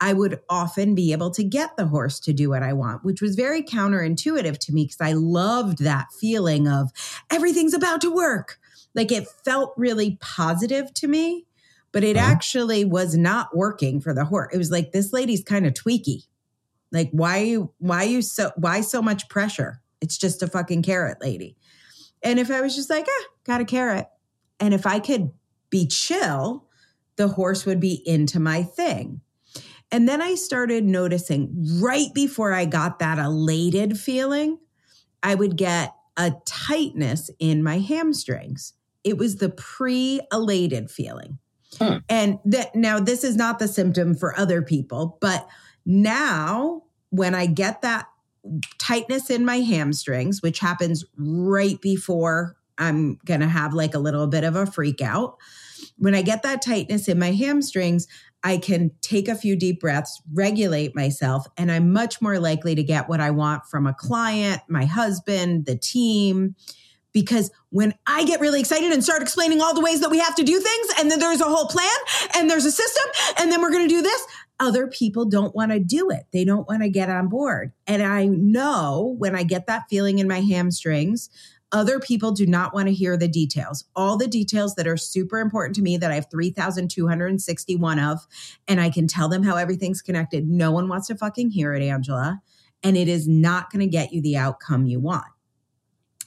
I 0.04 0.12
would 0.12 0.40
often 0.50 0.94
be 0.94 1.12
able 1.12 1.30
to 1.30 1.42
get 1.42 1.76
the 1.76 1.86
horse 1.86 2.20
to 2.20 2.32
do 2.32 2.50
what 2.50 2.62
I 2.62 2.72
want, 2.74 3.04
which 3.04 3.22
was 3.22 3.34
very 3.36 3.62
counterintuitive 3.62 4.58
to 4.58 4.72
me 4.72 4.84
because 4.84 5.00
I 5.00 5.12
loved 5.14 5.78
that 5.78 6.12
feeling 6.20 6.68
of 6.68 6.90
everything's 7.30 7.74
about 7.74 8.00
to 8.02 8.10
work. 8.14 8.58
Like 8.94 9.10
it 9.10 9.26
felt 9.44 9.72
really 9.76 10.18
positive 10.20 10.92
to 10.94 11.08
me 11.08 11.46
but 11.92 12.02
it 12.02 12.16
Mhm. 12.16 12.22
actually 12.22 12.84
was 12.84 13.16
not 13.16 13.56
working 13.56 14.00
for 14.00 14.12
the 14.12 14.24
horse. 14.24 14.52
It 14.52 14.58
was 14.58 14.72
like 14.72 14.90
this 14.90 15.12
lady's 15.12 15.44
kind 15.44 15.64
of 15.64 15.74
tweaky. 15.74 16.24
Like 16.90 17.08
why 17.12 17.36
you 17.38 17.70
why 17.78 18.02
you 18.02 18.20
so 18.20 18.50
why 18.56 18.80
so 18.80 19.00
much 19.00 19.28
pressure? 19.28 19.80
It's 20.00 20.18
just 20.18 20.42
a 20.42 20.48
fucking 20.48 20.82
carrot 20.82 21.18
lady. 21.20 21.56
And 22.20 22.40
if 22.40 22.50
I 22.50 22.60
was 22.62 22.74
just 22.74 22.90
like, 22.90 23.06
ah, 23.08 23.24
got 23.44 23.60
a 23.60 23.64
carrot. 23.64 24.08
And 24.58 24.74
if 24.74 24.86
I 24.86 24.98
could 24.98 25.30
be 25.70 25.86
chill, 25.86 26.64
the 27.14 27.28
horse 27.28 27.64
would 27.64 27.78
be 27.78 28.02
into 28.06 28.40
my 28.40 28.64
thing. 28.64 29.20
And 29.90 30.08
then 30.08 30.20
I 30.20 30.34
started 30.34 30.84
noticing 30.84 31.80
right 31.80 32.12
before 32.14 32.52
I 32.52 32.64
got 32.64 32.98
that 32.98 33.18
elated 33.18 33.98
feeling, 33.98 34.58
I 35.22 35.34
would 35.34 35.56
get 35.56 35.94
a 36.16 36.32
tightness 36.44 37.30
in 37.38 37.62
my 37.62 37.78
hamstrings. 37.78 38.74
It 39.02 39.18
was 39.18 39.36
the 39.36 39.50
pre 39.50 40.20
elated 40.32 40.90
feeling. 40.90 41.38
Hmm. 41.78 41.98
And 42.08 42.38
that 42.44 42.74
now 42.74 43.00
this 43.00 43.24
is 43.24 43.36
not 43.36 43.58
the 43.58 43.68
symptom 43.68 44.14
for 44.14 44.38
other 44.38 44.62
people, 44.62 45.18
but 45.20 45.48
now 45.84 46.82
when 47.10 47.34
I 47.34 47.46
get 47.46 47.82
that 47.82 48.06
tightness 48.78 49.30
in 49.30 49.44
my 49.44 49.60
hamstrings, 49.60 50.42
which 50.42 50.58
happens 50.58 51.04
right 51.16 51.80
before 51.80 52.56
I'm 52.78 53.18
going 53.24 53.40
to 53.40 53.48
have 53.48 53.72
like 53.72 53.94
a 53.94 53.98
little 53.98 54.26
bit 54.26 54.44
of 54.44 54.56
a 54.56 54.66
freak 54.66 55.00
out, 55.00 55.36
when 55.96 56.14
I 56.14 56.22
get 56.22 56.42
that 56.42 56.62
tightness 56.62 57.08
in 57.08 57.18
my 57.18 57.32
hamstrings, 57.32 58.06
I 58.44 58.58
can 58.58 58.90
take 59.00 59.26
a 59.26 59.34
few 59.34 59.56
deep 59.56 59.80
breaths, 59.80 60.20
regulate 60.32 60.94
myself, 60.94 61.46
and 61.56 61.72
I'm 61.72 61.92
much 61.92 62.20
more 62.20 62.38
likely 62.38 62.74
to 62.74 62.82
get 62.82 63.08
what 63.08 63.20
I 63.20 63.30
want 63.30 63.64
from 63.66 63.86
a 63.86 63.94
client, 63.94 64.60
my 64.68 64.84
husband, 64.84 65.64
the 65.64 65.76
team. 65.76 66.54
Because 67.12 67.50
when 67.70 67.94
I 68.06 68.24
get 68.24 68.40
really 68.40 68.60
excited 68.60 68.92
and 68.92 69.02
start 69.02 69.22
explaining 69.22 69.62
all 69.62 69.72
the 69.72 69.80
ways 69.80 70.00
that 70.00 70.10
we 70.10 70.18
have 70.18 70.34
to 70.34 70.42
do 70.42 70.60
things, 70.60 70.88
and 70.98 71.10
then 71.10 71.20
there's 71.20 71.40
a 71.40 71.44
whole 71.44 71.68
plan 71.68 71.88
and 72.36 72.50
there's 72.50 72.64
a 72.64 72.72
system, 72.72 73.04
and 73.38 73.50
then 73.50 73.62
we're 73.62 73.70
going 73.70 73.88
to 73.88 73.94
do 73.94 74.02
this, 74.02 74.26
other 74.60 74.88
people 74.88 75.24
don't 75.24 75.54
want 75.54 75.72
to 75.72 75.80
do 75.80 76.10
it. 76.10 76.24
They 76.32 76.44
don't 76.44 76.68
want 76.68 76.82
to 76.82 76.88
get 76.88 77.08
on 77.08 77.28
board. 77.28 77.72
And 77.86 78.02
I 78.02 78.26
know 78.26 79.14
when 79.18 79.34
I 79.34 79.42
get 79.42 79.66
that 79.66 79.84
feeling 79.88 80.18
in 80.18 80.28
my 80.28 80.40
hamstrings, 80.40 81.30
other 81.72 81.98
people 81.98 82.30
do 82.32 82.46
not 82.46 82.72
want 82.72 82.88
to 82.88 82.94
hear 82.94 83.16
the 83.16 83.28
details. 83.28 83.84
All 83.96 84.16
the 84.16 84.28
details 84.28 84.74
that 84.76 84.86
are 84.86 84.96
super 84.96 85.40
important 85.40 85.74
to 85.76 85.82
me 85.82 85.96
that 85.96 86.10
I 86.10 86.14
have 86.14 86.30
3,261 86.30 87.98
of, 87.98 88.26
and 88.68 88.80
I 88.80 88.90
can 88.90 89.08
tell 89.08 89.28
them 89.28 89.42
how 89.42 89.56
everything's 89.56 90.02
connected. 90.02 90.48
No 90.48 90.70
one 90.70 90.88
wants 90.88 91.08
to 91.08 91.16
fucking 91.16 91.50
hear 91.50 91.74
it, 91.74 91.82
Angela. 91.82 92.40
And 92.82 92.96
it 92.96 93.08
is 93.08 93.26
not 93.26 93.70
going 93.70 93.80
to 93.80 93.90
get 93.90 94.12
you 94.12 94.22
the 94.22 94.36
outcome 94.36 94.86
you 94.86 95.00
want. 95.00 95.24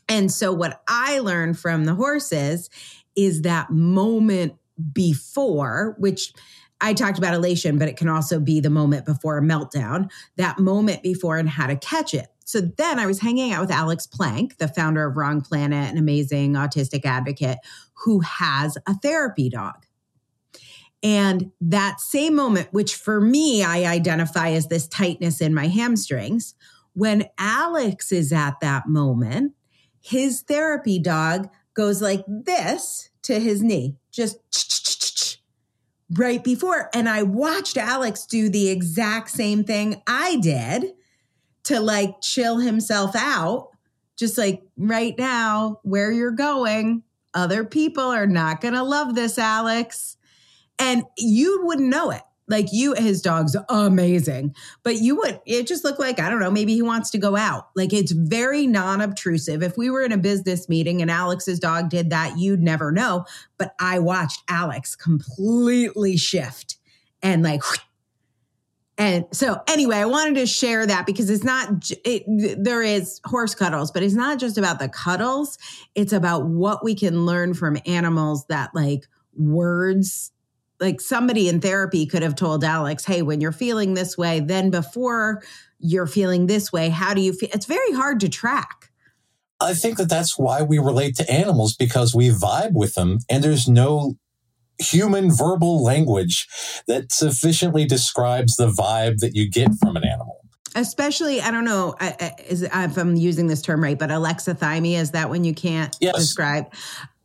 And 0.09 0.31
so, 0.31 0.53
what 0.53 0.81
I 0.87 1.19
learned 1.19 1.59
from 1.59 1.85
the 1.85 1.95
horses 1.95 2.69
is 3.15 3.41
that 3.43 3.69
moment 3.69 4.55
before, 4.93 5.95
which 5.99 6.33
I 6.79 6.93
talked 6.93 7.17
about 7.17 7.33
elation, 7.33 7.77
but 7.77 7.89
it 7.89 7.97
can 7.97 8.07
also 8.07 8.39
be 8.39 8.59
the 8.59 8.69
moment 8.69 9.05
before 9.05 9.37
a 9.37 9.41
meltdown, 9.41 10.09
that 10.35 10.59
moment 10.59 11.01
before 11.03 11.37
and 11.37 11.49
how 11.49 11.67
to 11.67 11.75
catch 11.75 12.13
it. 12.13 12.27
So 12.47 12.61
then 12.61 12.97
I 12.97 13.05
was 13.05 13.19
hanging 13.19 13.51
out 13.51 13.59
with 13.59 13.71
Alex 13.71 14.07
Plank, 14.07 14.57
the 14.57 14.69
founder 14.69 15.05
of 15.05 15.17
Wrong 15.17 15.41
Planet, 15.41 15.91
an 15.91 15.97
amazing 15.97 16.53
autistic 16.53 17.03
advocate 17.03 17.57
who 18.05 18.21
has 18.21 18.77
a 18.87 18.93
therapy 18.93 19.49
dog. 19.49 19.85
And 21.03 21.51
that 21.59 21.99
same 21.99 22.35
moment, 22.35 22.69
which 22.71 22.95
for 22.95 23.19
me, 23.19 23.65
I 23.65 23.83
identify 23.83 24.51
as 24.51 24.67
this 24.67 24.87
tightness 24.87 25.41
in 25.41 25.53
my 25.53 25.67
hamstrings, 25.67 26.55
when 26.93 27.25
Alex 27.37 28.13
is 28.13 28.31
at 28.31 28.61
that 28.61 28.87
moment, 28.87 29.53
his 29.99 30.41
therapy 30.41 30.99
dog 30.99 31.49
goes 31.73 32.01
like 32.01 32.23
this 32.27 33.09
to 33.23 33.41
his 33.41 33.61
knee, 33.61 33.97
just 34.09 35.41
right 36.11 36.45
before. 36.45 36.89
And 36.93 37.09
I 37.09 37.23
watched 37.23 37.75
Alex 37.75 38.25
do 38.25 38.47
the 38.47 38.69
exact 38.69 39.31
same 39.31 39.65
thing 39.65 40.01
I 40.07 40.37
did 40.37 40.93
to 41.67 41.79
like 41.81 42.21
chill 42.21 42.57
himself 42.57 43.15
out. 43.15 43.69
Just 44.15 44.37
like 44.37 44.63
right 44.77 45.15
now, 45.17 45.79
where 45.83 46.11
you're 46.11 46.31
going, 46.31 47.03
other 47.33 47.63
people 47.63 48.05
are 48.05 48.25
not 48.25 48.61
going 48.61 48.73
to 48.73 48.81
love 48.81 49.13
this, 49.13 49.37
Alex. 49.37 50.17
And 50.79 51.03
you 51.17 51.61
wouldn't 51.63 51.89
know 51.89 52.09
it. 52.09 52.23
Like 52.47 52.67
you, 52.71 52.93
his 52.93 53.21
dog's 53.21 53.57
amazing, 53.67 54.55
but 54.81 54.95
you 54.95 55.17
would, 55.17 55.41
it 55.45 55.67
just 55.67 55.83
looked 55.83 55.99
like, 55.99 56.17
I 56.17 56.29
don't 56.29 56.39
know, 56.39 56.49
maybe 56.49 56.73
he 56.73 56.81
wants 56.81 57.09
to 57.11 57.17
go 57.17 57.35
out. 57.35 57.67
Like 57.75 57.91
it's 57.91 58.13
very 58.13 58.65
non 58.65 59.01
obtrusive. 59.01 59.61
If 59.61 59.77
we 59.77 59.89
were 59.89 60.01
in 60.01 60.13
a 60.13 60.17
business 60.17 60.69
meeting 60.69 61.01
and 61.01 61.11
Alex's 61.11 61.59
dog 61.59 61.89
did 61.89 62.09
that, 62.11 62.37
you'd 62.37 62.61
never 62.61 62.89
know. 62.93 63.25
But 63.57 63.75
I 63.81 63.99
watched 63.99 64.43
Alex 64.47 64.95
completely 64.95 66.15
shift 66.15 66.77
and 67.21 67.43
like, 67.43 67.61
and 68.97 69.25
so 69.31 69.61
anyway, 69.67 69.97
I 69.97 70.05
wanted 70.05 70.35
to 70.35 70.47
share 70.47 70.85
that 70.85 71.05
because 71.05 71.29
it's 71.29 71.43
not, 71.43 71.91
it, 72.03 72.23
there 72.57 72.81
is 72.81 73.21
horse 73.25 73.53
cuddles, 73.53 73.91
but 73.91 74.01
it's 74.01 74.15
not 74.15 74.39
just 74.39 74.57
about 74.57 74.79
the 74.79 74.89
cuddles. 74.89 75.57
It's 75.93 76.13
about 76.13 76.45
what 76.45 76.83
we 76.83 76.95
can 76.95 77.25
learn 77.25 77.53
from 77.53 77.77
animals 77.85 78.45
that 78.47 78.71
like 78.73 79.07
words 79.35 80.31
like 80.79 81.01
somebody 81.01 81.49
in 81.49 81.59
therapy 81.59 82.05
could 82.05 82.21
have 82.21 82.35
told 82.35 82.63
Alex, 82.63 83.03
hey, 83.05 83.21
when 83.21 83.41
you're 83.41 83.51
feeling 83.51 83.93
this 83.93 84.17
way, 84.17 84.39
then 84.39 84.69
before 84.69 85.41
you're 85.79 86.07
feeling 86.07 86.45
this 86.45 86.71
way, 86.71 86.89
how 86.89 87.13
do 87.13 87.21
you 87.21 87.33
feel? 87.33 87.49
It's 87.53 87.65
very 87.65 87.93
hard 87.93 88.19
to 88.21 88.29
track. 88.29 88.91
I 89.59 89.73
think 89.73 89.97
that 89.97 90.09
that's 90.09 90.37
why 90.37 90.61
we 90.61 90.77
relate 90.77 91.15
to 91.15 91.31
animals 91.31 91.75
because 91.75 92.13
we 92.13 92.29
vibe 92.29 92.73
with 92.73 92.93
them 92.93 93.19
and 93.27 93.43
there's 93.43 93.67
no 93.67 94.17
human 94.79 95.31
verbal 95.31 95.83
language 95.83 96.47
that 96.87 97.11
sufficiently 97.11 97.85
describes 97.85 98.55
the 98.55 98.67
vibe 98.67 99.17
that 99.19 99.35
you 99.35 99.49
get 99.49 99.69
from 99.81 99.95
an 99.95 100.03
animal. 100.03 100.41
Especially, 100.75 101.41
I 101.41 101.49
don't 101.49 101.65
know 101.65 101.95
if 101.99 102.97
I'm 102.97 103.15
using 103.15 103.47
this 103.47 103.61
term 103.61 103.81
right, 103.81 103.97
but 103.97 104.09
alexithymia 104.09 104.99
is 104.99 105.11
that 105.11 105.29
when 105.29 105.43
you 105.43 105.53
can't 105.53 105.95
yes. 105.99 106.15
describe? 106.15 106.71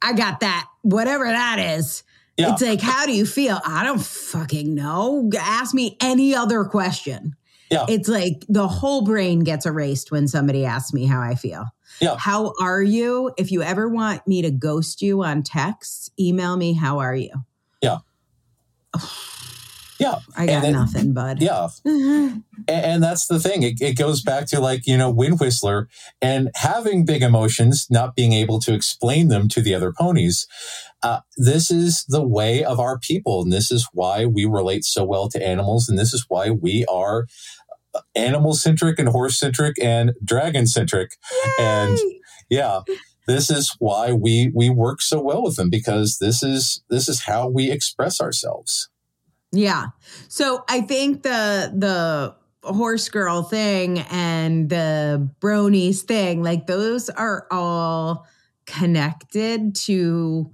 I 0.00 0.14
got 0.14 0.40
that, 0.40 0.66
whatever 0.82 1.24
that 1.24 1.58
is 1.58 2.02
yeah. 2.36 2.52
It's 2.52 2.62
like, 2.62 2.80
how 2.80 3.06
do 3.06 3.12
you 3.12 3.26
feel? 3.26 3.60
I 3.64 3.84
don't 3.84 4.02
fucking 4.02 4.74
know. 4.74 5.30
Ask 5.38 5.74
me 5.74 5.96
any 6.00 6.34
other 6.34 6.64
question. 6.64 7.36
Yeah. 7.70 7.86
It's 7.88 8.08
like 8.08 8.44
the 8.48 8.68
whole 8.68 9.02
brain 9.04 9.40
gets 9.40 9.66
erased 9.66 10.10
when 10.10 10.28
somebody 10.28 10.64
asks 10.64 10.92
me 10.92 11.06
how 11.06 11.20
I 11.20 11.34
feel. 11.34 11.66
Yeah. 12.00 12.16
How 12.18 12.54
are 12.60 12.82
you? 12.82 13.32
If 13.36 13.52
you 13.52 13.62
ever 13.62 13.88
want 13.88 14.26
me 14.26 14.42
to 14.42 14.50
ghost 14.50 15.02
you 15.02 15.22
on 15.22 15.42
text, 15.42 16.12
email 16.18 16.56
me, 16.56 16.74
how 16.74 16.98
are 16.98 17.14
you? 17.14 17.30
Yeah. 17.80 17.98
Yeah. 19.98 20.18
I 20.36 20.46
got 20.46 20.62
then, 20.62 20.72
nothing, 20.72 21.12
bud. 21.12 21.40
Yeah. 21.40 21.68
and, 21.84 22.42
and, 22.66 23.02
that's 23.02 23.28
the 23.28 23.38
thing. 23.38 23.62
It, 23.62 23.80
it, 23.80 23.96
goes 23.96 24.20
back 24.20 24.46
to 24.48 24.58
like, 24.58 24.84
you 24.84 24.96
know, 24.96 25.08
Wind 25.08 25.38
Whistler 25.38 25.88
and 26.20 26.50
having 26.56 27.04
big 27.04 27.22
emotions, 27.22 27.86
not 27.88 28.16
being 28.16 28.32
able 28.32 28.58
to 28.60 28.74
explain 28.74 29.28
them 29.28 29.48
to 29.50 29.60
the 29.60 29.76
other 29.76 29.92
ponies. 29.92 30.48
Uh, 31.04 31.20
this 31.36 31.70
is 31.70 32.04
the 32.08 32.26
way 32.26 32.64
of 32.64 32.80
our 32.80 32.98
people. 32.98 33.42
And 33.42 33.52
this 33.52 33.70
is 33.70 33.88
why 33.92 34.26
we 34.26 34.44
relate 34.44 34.84
so 34.84 35.04
well 35.04 35.28
to 35.28 35.46
animals. 35.46 35.88
And 35.88 35.96
this 35.96 36.12
is 36.12 36.26
why 36.28 36.50
we 36.50 36.84
are 36.86 37.26
animal 38.14 38.54
centric 38.54 38.98
and 38.98 39.08
horse 39.08 39.38
centric 39.38 39.76
and 39.82 40.12
dragon 40.24 40.66
centric. 40.66 41.16
And 41.58 41.98
yeah 42.50 42.80
this 43.28 43.50
is 43.50 43.76
why 43.78 44.12
we 44.12 44.50
we 44.52 44.68
work 44.68 45.00
so 45.00 45.22
well 45.22 45.44
with 45.44 45.54
them 45.54 45.70
because 45.70 46.18
this 46.18 46.42
is 46.42 46.82
this 46.90 47.08
is 47.08 47.22
how 47.22 47.48
we 47.48 47.70
express 47.70 48.20
ourselves 48.20 48.90
yeah. 49.52 49.88
So 50.28 50.64
I 50.68 50.80
think 50.80 51.22
the 51.22 51.72
the 51.76 52.34
horse 52.66 53.08
girl 53.08 53.42
thing 53.42 53.98
and 54.10 54.68
the 54.70 55.30
bronies 55.40 56.00
thing, 56.00 56.42
like 56.42 56.66
those 56.66 57.10
are 57.10 57.46
all 57.50 58.26
connected 58.66 59.74
to 59.74 60.50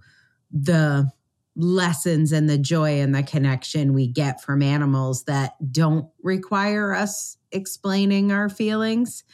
the 0.51 1.11
lessons 1.59 2.30
and 2.30 2.48
the 2.48 2.56
joy 2.56 3.00
and 3.00 3.14
the 3.14 3.22
connection 3.22 3.92
we 3.92 4.06
get 4.06 4.40
from 4.40 4.62
animals 4.62 5.24
that 5.24 5.54
don't 5.72 6.09
require 6.22 6.94
us 6.94 7.36
explaining 7.50 8.30
our 8.32 8.48
feelings. 8.48 9.24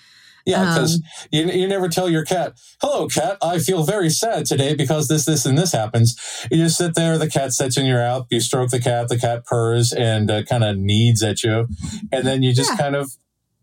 Yeah, 0.47 0.61
because 0.65 0.97
um, 0.97 1.01
you, 1.31 1.47
you 1.47 1.69
never 1.69 1.89
tell 1.89 2.09
your 2.09 2.25
cat, 2.25 2.59
hello, 2.81 3.09
cat, 3.09 3.39
I 3.43 3.59
feel 3.59 3.83
very 3.83 4.11
sad 4.11 4.45
today 4.45 4.75
because 4.75 5.09
this, 5.09 5.25
this, 5.25 5.47
and 5.47 5.57
this 5.57 5.73
happens. 5.73 6.17
You 6.51 6.59
just 6.59 6.77
sit 6.77 6.95
there, 6.95 7.17
the 7.17 7.31
cat 7.31 7.53
sits 7.53 7.79
in 7.79 7.87
your 7.87 7.99
lap, 7.99 8.25
you 8.31 8.41
stroke 8.41 8.71
the 8.71 8.81
cat, 8.81 9.09
the 9.09 9.19
cat 9.19 9.47
purrs 9.47 9.93
and 9.93 10.31
uh, 10.31 10.43
kind 10.43 10.65
of 10.65 10.77
needs 10.77 11.23
at 11.23 11.43
you. 11.43 11.69
And 12.13 12.27
then 12.27 12.43
you 12.43 12.55
just 12.55 12.73
yeah. 12.73 12.77
kind 12.77 12.97
of 12.97 13.11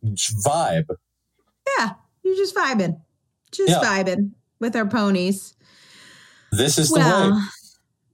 vibe. 0.03 0.88
Yeah, 1.78 1.91
you're 2.24 2.36
just 2.36 2.55
vibing. 2.55 2.99
Just 3.51 3.70
yeah. 3.70 3.82
vibing 3.84 4.32
with 4.59 4.76
our 4.76 4.88
ponies. 4.88 5.55
This 6.51 6.78
is 6.80 6.91
well, 6.91 7.30
the 7.30 7.36
way. 7.36 7.41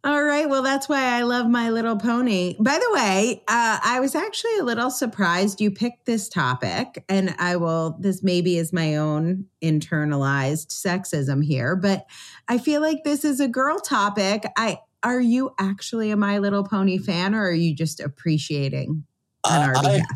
All 0.07 0.23
right. 0.23 0.49
Well, 0.49 0.63
that's 0.63 0.87
why 0.87 1.03
I 1.03 1.23
love 1.23 1.49
My 1.49 1.69
Little 1.69 1.97
Pony. 1.97 2.55
By 2.61 2.79
the 2.79 2.93
way, 2.93 3.43
uh, 3.49 3.79
I 3.83 3.99
was 3.99 4.15
actually 4.15 4.57
a 4.57 4.63
little 4.63 4.89
surprised 4.89 5.59
you 5.59 5.69
picked 5.69 6.05
this 6.05 6.29
topic, 6.29 7.03
and 7.09 7.35
I 7.39 7.57
will, 7.57 7.97
this 7.99 8.23
maybe 8.23 8.57
is 8.57 8.71
my 8.71 8.95
own 8.95 9.47
internalized 9.61 10.67
sexism 10.67 11.43
here, 11.43 11.75
but 11.75 12.05
I 12.47 12.57
feel 12.57 12.79
like 12.79 13.03
this 13.03 13.25
is 13.25 13.41
a 13.41 13.49
girl 13.49 13.79
topic. 13.79 14.45
I, 14.55 14.79
are 15.03 15.19
you 15.19 15.53
actually 15.59 16.11
a 16.11 16.15
My 16.15 16.37
Little 16.37 16.63
Pony 16.63 16.99
fan, 16.99 17.35
or 17.35 17.43
are 17.49 17.51
you 17.51 17.75
just 17.75 17.99
appreciating 17.99 19.03
on 19.43 19.61
our 19.61 19.73
behalf? 19.73 20.07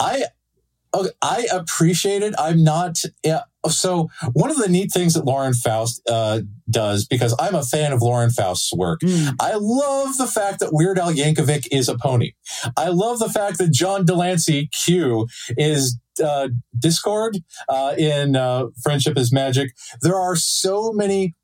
I, 0.00 0.22
I 0.22 0.24
Okay, 0.94 1.10
I 1.20 1.48
appreciate 1.52 2.22
it. 2.22 2.34
I'm 2.38 2.62
not. 2.62 3.02
Yeah, 3.24 3.42
so 3.68 4.08
one 4.32 4.50
of 4.50 4.58
the 4.58 4.68
neat 4.68 4.92
things 4.92 5.14
that 5.14 5.24
Lauren 5.24 5.54
Faust 5.54 6.02
uh, 6.08 6.42
does, 6.70 7.06
because 7.06 7.34
I'm 7.38 7.54
a 7.54 7.62
fan 7.62 7.92
of 7.92 8.00
Lauren 8.00 8.30
Faust's 8.30 8.72
work, 8.72 9.00
mm. 9.00 9.34
I 9.40 9.54
love 9.56 10.16
the 10.16 10.26
fact 10.26 10.60
that 10.60 10.72
Weird 10.72 10.98
Al 10.98 11.12
Yankovic 11.12 11.66
is 11.72 11.88
a 11.88 11.96
pony. 11.98 12.32
I 12.76 12.88
love 12.88 13.18
the 13.18 13.28
fact 13.28 13.58
that 13.58 13.72
John 13.72 14.04
de 14.04 14.14
Lancie 14.14 14.68
Q 14.84 15.26
is 15.50 15.98
uh, 16.22 16.48
Discord 16.78 17.38
uh, 17.68 17.94
in 17.98 18.36
uh, 18.36 18.66
Friendship 18.82 19.18
is 19.18 19.32
Magic. 19.32 19.72
There 20.00 20.16
are 20.16 20.36
so 20.36 20.92
many 20.92 21.34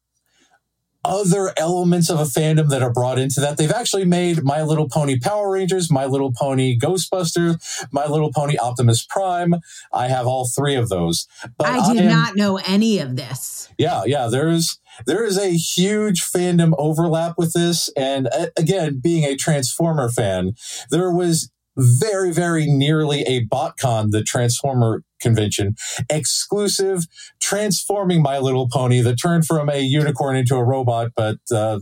other 1.04 1.52
elements 1.56 2.10
of 2.10 2.18
a 2.18 2.24
fandom 2.24 2.68
that 2.68 2.82
are 2.82 2.92
brought 2.92 3.18
into 3.18 3.40
that. 3.40 3.56
They've 3.56 3.70
actually 3.70 4.04
made 4.04 4.42
My 4.42 4.62
Little 4.62 4.88
Pony 4.88 5.18
Power 5.18 5.50
Rangers, 5.50 5.90
My 5.90 6.04
Little 6.04 6.32
Pony 6.32 6.78
Ghostbusters, 6.78 7.86
My 7.90 8.06
Little 8.06 8.32
Pony 8.32 8.58
Optimus 8.58 9.04
Prime. 9.04 9.54
I 9.92 10.08
have 10.08 10.26
all 10.26 10.46
three 10.46 10.74
of 10.74 10.88
those. 10.88 11.26
But 11.56 11.68
I 11.68 11.92
did 11.92 12.02
I 12.02 12.04
am, 12.04 12.08
not 12.08 12.36
know 12.36 12.58
any 12.66 12.98
of 12.98 13.16
this. 13.16 13.68
Yeah, 13.78 14.04
yeah. 14.04 14.28
There's 14.28 14.78
there 15.06 15.24
is 15.24 15.38
a 15.38 15.50
huge 15.50 16.22
fandom 16.22 16.74
overlap 16.76 17.34
with 17.38 17.52
this, 17.52 17.88
and 17.96 18.28
uh, 18.28 18.46
again, 18.56 19.00
being 19.02 19.24
a 19.24 19.36
Transformer 19.36 20.10
fan, 20.10 20.54
there 20.90 21.10
was 21.10 21.50
very, 21.80 22.32
very 22.32 22.66
nearly 22.66 23.22
a 23.22 23.46
BotCon, 23.46 24.10
the 24.10 24.22
Transformer 24.22 25.02
convention, 25.20 25.76
exclusive 26.08 27.06
transforming 27.40 28.22
My 28.22 28.38
Little 28.38 28.68
Pony 28.68 29.00
that 29.00 29.16
turned 29.16 29.46
from 29.46 29.68
a 29.68 29.80
unicorn 29.80 30.36
into 30.36 30.56
a 30.56 30.64
robot, 30.64 31.10
but 31.14 31.38
uh, 31.52 31.80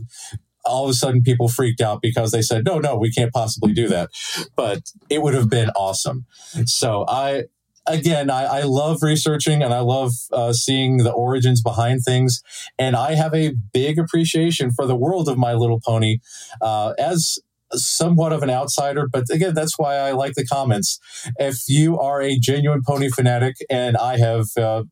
all 0.65 0.85
of 0.85 0.89
a 0.89 0.93
sudden 0.93 1.21
people 1.23 1.47
freaked 1.47 1.81
out 1.81 2.01
because 2.01 2.31
they 2.31 2.41
said, 2.41 2.65
no, 2.65 2.79
no, 2.79 2.97
we 2.97 3.11
can't 3.11 3.33
possibly 3.33 3.73
do 3.73 3.87
that. 3.87 4.09
But 4.55 4.91
it 5.09 5.21
would 5.21 5.33
have 5.33 5.49
been 5.49 5.69
awesome. 5.71 6.25
So 6.65 7.05
I, 7.07 7.45
again, 7.87 8.29
I, 8.29 8.43
I, 8.43 8.61
love 8.63 8.99
researching 9.01 9.63
and 9.63 9.73
I 9.73 9.79
love 9.79 10.11
uh, 10.31 10.53
seeing 10.53 10.97
the 10.97 11.11
origins 11.11 11.61
behind 11.61 12.01
things. 12.05 12.41
And 12.77 12.95
I 12.95 13.15
have 13.15 13.33
a 13.33 13.53
big 13.73 13.97
appreciation 13.97 14.71
for 14.71 14.85
the 14.85 14.95
world 14.95 15.27
of 15.27 15.37
My 15.37 15.53
Little 15.53 15.79
Pony. 15.83 16.19
Uh, 16.61 16.93
as 16.99 17.39
somewhat 17.73 18.33
of 18.33 18.43
an 18.43 18.49
outsider, 18.49 19.07
but 19.11 19.25
again, 19.31 19.53
that's 19.53 19.77
why 19.77 19.95
I 19.95 20.11
like 20.11 20.33
the 20.33 20.45
comments. 20.45 20.99
If 21.37 21.63
you 21.67 21.99
are 21.99 22.21
a 22.21 22.37
genuine 22.37 22.81
pony 22.85 23.09
fanatic 23.09 23.55
and 23.69 23.97
I 23.97 24.17
have 24.17 24.47
uh, 24.57 24.83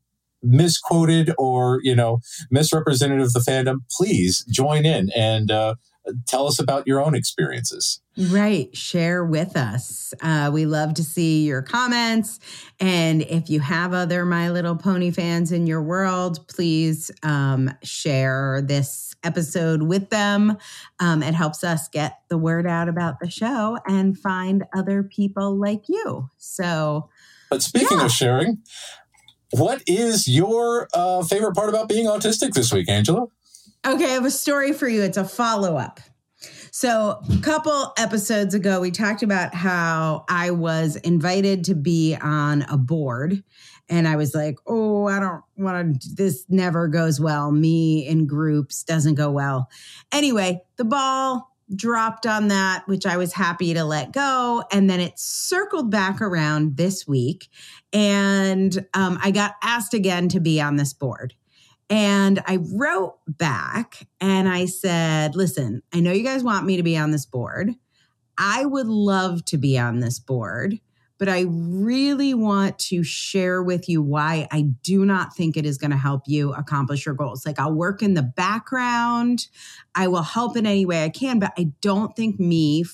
misquoted 0.43 1.31
or, 1.37 1.79
you 1.83 1.95
know, 1.95 2.19
misrepresented 2.51 3.21
of 3.21 3.33
the 3.33 3.39
fandom, 3.39 3.77
please 3.91 4.45
join 4.51 4.85
in 4.85 5.09
and 5.15 5.51
uh, 5.51 5.75
tell 6.25 6.47
us 6.47 6.59
about 6.59 6.87
your 6.87 7.03
own 7.03 7.15
experiences. 7.15 8.01
Right. 8.17 8.75
Share 8.75 9.23
with 9.23 9.55
us. 9.55 10.13
Uh, 10.21 10.49
we 10.51 10.65
love 10.65 10.95
to 10.95 11.03
see 11.03 11.45
your 11.45 11.61
comments. 11.61 12.39
And 12.79 13.21
if 13.21 13.49
you 13.49 13.59
have 13.59 13.93
other 13.93 14.25
My 14.25 14.49
Little 14.49 14.75
Pony 14.75 15.11
fans 15.11 15.51
in 15.51 15.67
your 15.67 15.83
world, 15.83 16.47
please 16.47 17.11
um, 17.21 17.69
share 17.83 18.61
this 18.65 19.13
episode 19.23 19.83
with 19.83 20.09
them. 20.09 20.57
Um, 20.99 21.21
it 21.21 21.35
helps 21.35 21.63
us 21.63 21.87
get 21.89 22.19
the 22.29 22.37
word 22.37 22.65
out 22.65 22.89
about 22.89 23.19
the 23.19 23.29
show 23.29 23.77
and 23.85 24.17
find 24.17 24.65
other 24.75 25.03
people 25.03 25.55
like 25.55 25.87
you. 25.87 26.29
So, 26.37 27.09
but 27.49 27.61
speaking 27.61 27.99
yeah. 27.99 28.05
of 28.05 28.11
sharing, 28.11 28.63
what 29.51 29.81
is 29.87 30.27
your 30.27 30.87
uh, 30.93 31.23
favorite 31.23 31.55
part 31.55 31.69
about 31.69 31.87
being 31.87 32.07
autistic 32.07 32.53
this 32.53 32.73
week, 32.73 32.89
Angela? 32.89 33.27
Okay, 33.87 34.03
I 34.03 34.15
have 34.15 34.25
a 34.25 34.31
story 34.31 34.73
for 34.73 34.89
you. 34.89 35.01
It's 35.01 35.15
a 35.15 35.23
follow 35.23 35.77
up. 35.77 36.01
So, 36.71 37.21
a 37.31 37.41
couple 37.41 37.93
episodes 37.97 38.53
ago, 38.53 38.81
we 38.81 38.91
talked 38.91 39.23
about 39.23 39.55
how 39.55 40.25
I 40.27 40.51
was 40.51 40.97
invited 40.97 41.63
to 41.65 41.73
be 41.73 42.13
on 42.19 42.63
a 42.63 42.77
board. 42.77 43.41
And 43.87 44.05
I 44.05 44.17
was 44.17 44.35
like, 44.35 44.57
oh, 44.67 45.07
I 45.07 45.21
don't 45.21 45.41
want 45.55 46.01
to, 46.01 46.15
this 46.15 46.43
never 46.49 46.89
goes 46.89 47.21
well. 47.21 47.49
Me 47.53 48.05
in 48.05 48.27
groups 48.27 48.83
doesn't 48.83 49.15
go 49.15 49.31
well. 49.31 49.69
Anyway, 50.11 50.61
the 50.75 50.83
ball 50.83 51.55
dropped 51.73 52.25
on 52.25 52.49
that, 52.49 52.83
which 52.87 53.05
I 53.05 53.15
was 53.15 53.31
happy 53.31 53.73
to 53.73 53.85
let 53.85 54.11
go. 54.11 54.65
And 54.69 54.89
then 54.89 54.99
it 54.99 55.17
circled 55.17 55.89
back 55.89 56.21
around 56.21 56.75
this 56.75 57.07
week. 57.07 57.47
And 57.93 58.85
um, 58.93 59.17
I 59.23 59.31
got 59.31 59.55
asked 59.63 59.93
again 59.93 60.27
to 60.29 60.41
be 60.41 60.59
on 60.59 60.75
this 60.75 60.91
board. 60.91 61.35
And 61.89 62.43
I 62.45 62.59
wrote 62.73 63.15
back 63.27 64.07
and 64.19 64.49
I 64.49 64.65
said, 64.65 65.35
listen, 65.35 65.81
I 65.93 66.01
know 66.01 66.11
you 66.11 66.23
guys 66.23 66.43
want 66.43 66.65
me 66.65 66.77
to 66.77 66.83
be 66.83 66.97
on 66.97 67.11
this 67.11 67.25
board. 67.25 67.71
I 68.37 68.65
would 68.65 68.87
love 68.87 69.45
to 69.45 69.57
be 69.57 69.77
on 69.77 69.99
this 69.99 70.19
board 70.19 70.79
but 71.17 71.29
I 71.29 71.45
really 71.47 72.33
want 72.33 72.77
to 72.79 73.03
share 73.03 73.63
with 73.63 73.89
you 73.89 74.01
why 74.01 74.47
I 74.51 74.61
do 74.83 75.05
not 75.05 75.35
think 75.35 75.57
it 75.57 75.65
is 75.65 75.77
going 75.77 75.91
to 75.91 75.97
help 75.97 76.23
you 76.27 76.53
accomplish 76.53 77.05
your 77.05 77.15
goals. 77.15 77.45
Like 77.45 77.59
I'll 77.59 77.73
work 77.73 78.01
in 78.01 78.13
the 78.13 78.23
background, 78.23 79.47
I 79.95 80.07
will 80.07 80.21
help 80.21 80.55
in 80.55 80.65
any 80.65 80.85
way 80.85 81.03
I 81.03 81.09
can, 81.09 81.39
but 81.39 81.53
I 81.57 81.71
don't 81.81 82.15
think 82.15 82.39
me 82.39 82.85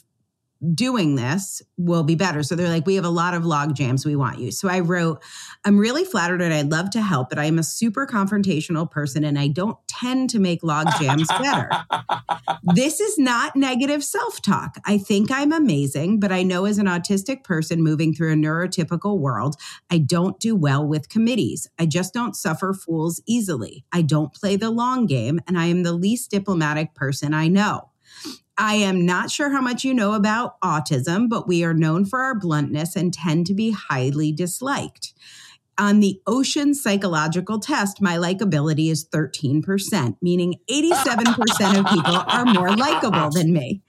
doing 0.74 1.16
this 1.16 1.62
will 1.78 2.04
be 2.04 2.16
better. 2.16 2.44
So 2.44 2.56
they're 2.56 2.70
like, 2.70 2.86
we 2.86 2.96
have 2.96 3.06
a 3.06 3.10
lot 3.10 3.34
of 3.34 3.46
log 3.46 3.76
jams. 3.76 4.06
We 4.06 4.16
want 4.16 4.40
you. 4.40 4.52
So 4.52 4.70
I 4.70 4.80
wrote, 4.80 5.22
I'm 5.66 5.78
really 5.78 6.06
flattered 6.06 6.42
and 6.42 6.54
I'd 6.54 6.72
love 6.72 6.90
to 6.92 7.02
help, 7.02 7.30
but 7.30 7.40
I 7.40 7.46
am 7.46 7.60
a 7.60 7.64
super 7.64 8.08
confrontational 8.08 8.90
person 8.90 9.24
and 9.24 9.38
I 9.38 9.48
don't 9.48 9.78
tend 9.88 10.30
to 10.32 10.40
make 10.40 10.64
log 10.64 10.88
jams 11.00 11.28
better. 11.28 11.70
this 12.64 13.00
is 13.00 13.18
not 13.18 13.56
negative 13.56 14.04
self 14.04 14.42
talk. 14.42 14.78
I 14.86 14.98
think 14.98 15.32
I'm 15.32 15.52
amazing, 15.52 16.20
but 16.20 16.32
I 16.32 16.44
know 16.44 16.66
as 16.66 16.78
an 16.78 16.88
autistic 16.88 17.44
person 17.44 17.82
moving 17.82 18.14
through 18.14 18.34
a 18.34 18.36
neurotypical 18.36 19.20
world, 19.20 19.56
I 19.90 19.98
don't 19.98 20.40
do 20.40 20.56
well 20.56 20.88
with 20.88 21.10
committees. 21.10 21.68
I 21.78 21.86
just 21.86 22.14
don't 22.14 22.36
suffer 22.36 22.74
fools 22.74 23.22
easily. 23.28 23.86
I 23.92 24.02
don't 24.02 24.34
play 24.34 24.56
the 24.56 24.72
long 24.72 25.06
game 25.06 25.40
and 25.48 25.58
I 25.58 25.66
am 25.66 25.84
the 25.84 25.94
least 25.94 26.32
diplomatic 26.32 26.94
person 26.96 27.34
I 27.34 27.48
know. 27.48 27.90
I 28.58 28.76
am 28.76 29.06
not 29.06 29.32
sure 29.32 29.50
how 29.50 29.62
much 29.62 29.84
you 29.84 29.94
know 29.94 30.14
about 30.14 30.60
autism, 30.62 31.28
but 31.28 31.48
we 31.48 31.64
are 31.64 31.74
known 31.74 32.06
for 32.06 32.22
our 32.22 32.38
bluntness 32.38 32.96
and 32.96 33.14
tend 33.14 33.48
to 33.48 33.54
be 33.54 33.72
highly 33.72 34.32
disliked. 34.32 35.14
On 35.80 36.02
the 36.02 36.22
Ocean 36.28 36.76
Psychological 36.76 37.60
Test, 37.60 38.00
my 38.00 38.16
likability 38.18 38.92
is 38.92 39.10
13%, 39.10 40.18
meaning 40.22 40.56
87% 40.70 41.80
of 41.80 41.86
people 41.88 42.24
are 42.28 42.46
more 42.46 42.76
likable 42.76 43.32
than 43.32 43.52
me. 43.52 43.82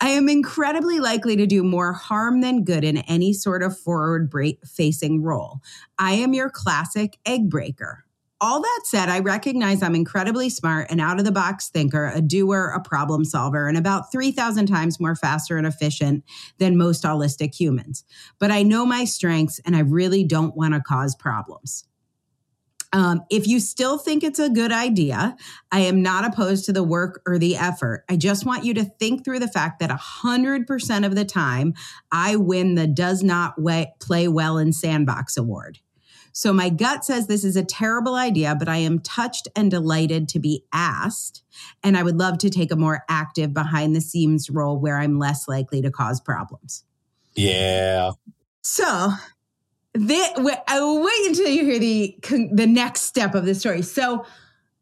I 0.00 0.08
am 0.08 0.28
incredibly 0.28 0.98
likely 0.98 1.36
to 1.36 1.46
do 1.46 1.62
more 1.62 1.92
harm 1.92 2.40
than 2.40 2.64
good 2.64 2.82
in 2.82 2.98
any 2.98 3.32
sort 3.32 3.62
of 3.62 3.78
forward 3.78 4.32
facing 4.66 5.22
role. 5.22 5.60
I 6.00 6.14
am 6.14 6.34
your 6.34 6.50
classic 6.50 7.16
egg 7.24 7.48
breaker. 7.48 8.04
All 8.42 8.62
that 8.62 8.80
said, 8.84 9.10
I 9.10 9.18
recognize 9.18 9.82
I'm 9.82 9.94
incredibly 9.94 10.48
smart, 10.48 10.90
an 10.90 10.98
out 10.98 11.18
of 11.18 11.26
the 11.26 11.32
box 11.32 11.68
thinker, 11.68 12.10
a 12.14 12.22
doer, 12.22 12.72
a 12.74 12.80
problem 12.80 13.22
solver, 13.22 13.68
and 13.68 13.76
about 13.76 14.10
3,000 14.10 14.64
times 14.64 14.98
more 14.98 15.14
faster 15.14 15.58
and 15.58 15.66
efficient 15.66 16.24
than 16.56 16.78
most 16.78 17.04
holistic 17.04 17.54
humans. 17.54 18.02
But 18.38 18.50
I 18.50 18.62
know 18.62 18.86
my 18.86 19.04
strengths 19.04 19.60
and 19.66 19.76
I 19.76 19.80
really 19.80 20.24
don't 20.24 20.56
want 20.56 20.72
to 20.72 20.80
cause 20.80 21.14
problems. 21.14 21.84
Um, 22.94 23.22
if 23.30 23.46
you 23.46 23.60
still 23.60 23.98
think 23.98 24.24
it's 24.24 24.38
a 24.38 24.48
good 24.48 24.72
idea, 24.72 25.36
I 25.70 25.80
am 25.80 26.02
not 26.02 26.24
opposed 26.24 26.64
to 26.64 26.72
the 26.72 26.82
work 26.82 27.20
or 27.26 27.38
the 27.38 27.56
effort. 27.56 28.04
I 28.08 28.16
just 28.16 28.46
want 28.46 28.64
you 28.64 28.72
to 28.74 28.84
think 28.84 29.24
through 29.24 29.38
the 29.40 29.48
fact 29.48 29.80
that 29.80 29.90
100% 29.90 31.06
of 31.06 31.14
the 31.14 31.24
time, 31.24 31.74
I 32.10 32.36
win 32.36 32.74
the 32.74 32.86
Does 32.86 33.22
Not 33.22 33.54
Play 34.00 34.28
Well 34.28 34.56
in 34.56 34.72
Sandbox 34.72 35.36
Award. 35.36 35.78
So 36.32 36.52
my 36.52 36.68
gut 36.68 37.04
says 37.04 37.26
this 37.26 37.44
is 37.44 37.56
a 37.56 37.64
terrible 37.64 38.14
idea, 38.14 38.54
but 38.54 38.68
I 38.68 38.76
am 38.76 39.00
touched 39.00 39.48
and 39.56 39.70
delighted 39.70 40.28
to 40.30 40.38
be 40.38 40.64
asked. 40.72 41.42
And 41.82 41.96
I 41.96 42.02
would 42.02 42.16
love 42.16 42.38
to 42.38 42.50
take 42.50 42.70
a 42.70 42.76
more 42.76 43.04
active 43.08 43.52
behind 43.52 43.94
the 43.94 44.00
scenes 44.00 44.50
role 44.50 44.78
where 44.78 44.98
I'm 44.98 45.18
less 45.18 45.48
likely 45.48 45.82
to 45.82 45.90
cause 45.90 46.20
problems. 46.20 46.84
Yeah. 47.34 48.12
So 48.62 49.12
the, 49.94 50.62
I 50.68 50.80
will 50.80 51.02
wait 51.02 51.26
until 51.26 51.48
you 51.48 51.64
hear 51.64 51.78
the 51.78 52.16
the 52.52 52.66
next 52.66 53.02
step 53.02 53.34
of 53.34 53.44
the 53.44 53.54
story. 53.54 53.82
So 53.82 54.24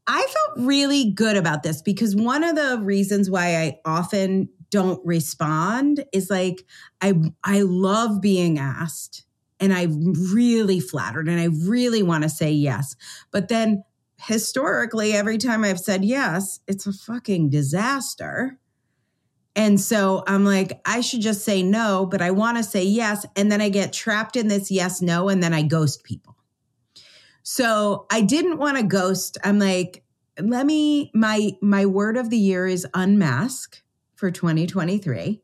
I 0.07 0.20
felt 0.20 0.66
really 0.66 1.12
good 1.12 1.36
about 1.36 1.62
this 1.62 1.82
because 1.82 2.16
one 2.16 2.42
of 2.42 2.57
the 2.57 2.78
reasons 2.82 3.30
why 3.30 3.57
I 3.57 3.78
often 3.84 4.49
don't 4.70 5.05
respond 5.05 6.05
is 6.12 6.30
like 6.30 6.64
I 7.01 7.14
I 7.44 7.62
love 7.62 8.20
being 8.20 8.59
asked 8.59 9.24
and 9.61 9.73
I'm 9.73 10.15
really 10.33 10.81
flattered 10.81 11.29
and 11.29 11.41
I 11.41 11.47
really 11.69 12.03
want 12.03 12.23
to 12.25 12.31
say 12.31 12.51
yes. 12.53 12.97
But 13.31 13.49
then 13.49 13.85
historically, 14.19 15.13
every 15.13 15.39
time 15.39 15.65
I've 15.65 15.81
said 15.81 16.05
yes, 16.05 16.61
it's 16.67 16.87
a 16.87 16.93
fucking 16.93 17.51
disaster. 17.51 18.59
And 19.55 19.81
so 19.81 20.23
I'm 20.27 20.45
like, 20.45 20.81
I 20.85 21.01
should 21.01 21.21
just 21.21 21.45
say 21.45 21.63
no, 21.63 22.07
but 22.07 22.23
I 22.23 22.31
want 22.31 22.59
to 22.59 22.63
say 22.63 22.85
yes. 22.85 23.27
And 23.37 23.51
then 23.51 23.61
I 23.61 23.69
get 23.69 23.93
trapped 23.93 24.37
in 24.37 24.49
this 24.49 24.71
yes, 24.71 25.03
no, 25.03 25.29
and 25.29 25.43
then 25.43 25.53
I 25.53 25.63
ghost 25.63 26.05
people. 26.05 26.37
So 27.43 28.07
I 28.11 28.21
didn't 28.21 28.59
want 28.59 28.77
to 28.77 28.83
ghost. 28.85 29.39
I'm 29.43 29.59
like, 29.59 30.05
let 30.41 30.67
me, 30.67 31.11
my, 31.15 31.53
my 31.61 31.87
word 31.87 32.17
of 32.17 32.31
the 32.31 32.37
year 32.37 32.67
is 32.67 32.87
unmask 32.95 33.83
for 34.15 34.31
2023. 34.31 35.41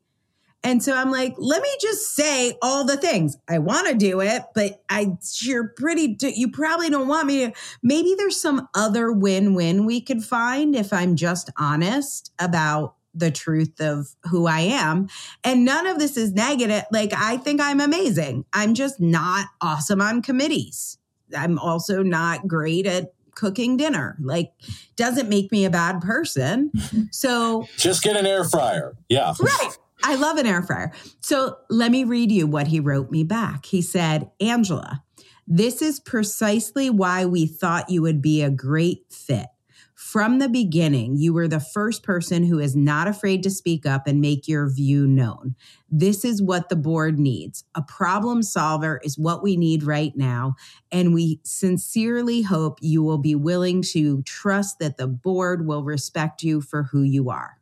And 0.65 0.81
so 0.83 0.95
I'm 0.95 1.11
like, 1.11 1.35
let 1.37 1.61
me 1.61 1.69
just 1.79 2.15
say 2.15 2.57
all 2.61 2.83
the 2.83 2.97
things. 2.97 3.37
I 3.47 3.59
want 3.59 3.87
to 3.87 3.93
do 3.93 4.19
it, 4.19 4.41
but 4.55 4.81
I 4.89 5.15
you're 5.41 5.69
pretty 5.69 6.17
you 6.21 6.49
probably 6.49 6.89
don't 6.89 7.07
want 7.07 7.27
me 7.27 7.45
to. 7.45 7.53
Maybe 7.83 8.15
there's 8.17 8.41
some 8.41 8.67
other 8.73 9.11
win-win 9.11 9.85
we 9.85 10.01
could 10.01 10.23
find 10.23 10.75
if 10.75 10.91
I'm 10.91 11.15
just 11.15 11.51
honest 11.57 12.31
about 12.39 12.95
the 13.13 13.31
truth 13.31 13.79
of 13.79 14.15
who 14.23 14.47
I 14.47 14.61
am. 14.61 15.07
And 15.43 15.63
none 15.63 15.85
of 15.87 15.99
this 15.99 16.17
is 16.17 16.33
negative. 16.33 16.83
Like 16.91 17.13
I 17.15 17.37
think 17.37 17.61
I'm 17.61 17.79
amazing. 17.79 18.45
I'm 18.51 18.73
just 18.73 18.99
not 18.99 19.45
awesome 19.61 20.01
on 20.01 20.23
committees. 20.23 20.97
I'm 21.37 21.59
also 21.59 22.01
not 22.01 22.47
great 22.47 22.87
at 22.87 23.13
cooking 23.35 23.77
dinner. 23.77 24.17
Like 24.19 24.51
doesn't 24.95 25.29
make 25.29 25.51
me 25.51 25.65
a 25.65 25.69
bad 25.69 26.01
person. 26.01 26.71
So 27.11 27.67
just 27.77 28.03
get 28.03 28.17
an 28.17 28.25
air 28.25 28.43
fryer. 28.43 28.95
Yeah. 29.09 29.33
Right. 29.39 29.77
I 30.05 30.13
love 30.15 30.37
an 30.37 30.45
air 30.45 30.61
fryer. 30.61 30.91
So 31.19 31.57
let 31.67 31.91
me 31.91 32.03
read 32.03 32.31
you 32.31 32.45
what 32.45 32.67
he 32.67 32.79
wrote 32.79 33.09
me 33.09 33.23
back. 33.23 33.65
He 33.65 33.81
said, 33.81 34.29
Angela, 34.39 35.03
this 35.47 35.81
is 35.81 35.99
precisely 35.99 36.91
why 36.91 37.25
we 37.25 37.47
thought 37.47 37.89
you 37.89 38.03
would 38.03 38.21
be 38.21 38.43
a 38.43 38.51
great 38.51 39.11
fit. 39.11 39.47
From 39.95 40.37
the 40.37 40.47
beginning, 40.47 41.15
you 41.17 41.33
were 41.33 41.47
the 41.47 41.59
first 41.59 42.03
person 42.03 42.43
who 42.43 42.59
is 42.59 42.75
not 42.75 43.07
afraid 43.07 43.41
to 43.43 43.49
speak 43.49 43.87
up 43.87 44.05
and 44.05 44.21
make 44.21 44.47
your 44.47 44.69
view 44.69 45.07
known. 45.07 45.55
This 45.89 46.23
is 46.23 46.39
what 46.39 46.69
the 46.69 46.75
board 46.75 47.17
needs. 47.17 47.63
A 47.73 47.81
problem 47.81 48.43
solver 48.43 49.01
is 49.03 49.17
what 49.17 49.41
we 49.41 49.57
need 49.57 49.81
right 49.81 50.15
now. 50.15 50.53
And 50.91 51.15
we 51.15 51.39
sincerely 51.43 52.43
hope 52.43 52.77
you 52.79 53.01
will 53.01 53.17
be 53.17 53.33
willing 53.33 53.81
to 53.93 54.21
trust 54.21 54.77
that 54.77 54.97
the 54.97 55.07
board 55.07 55.65
will 55.65 55.83
respect 55.83 56.43
you 56.43 56.61
for 56.61 56.83
who 56.83 57.01
you 57.01 57.31
are. 57.31 57.57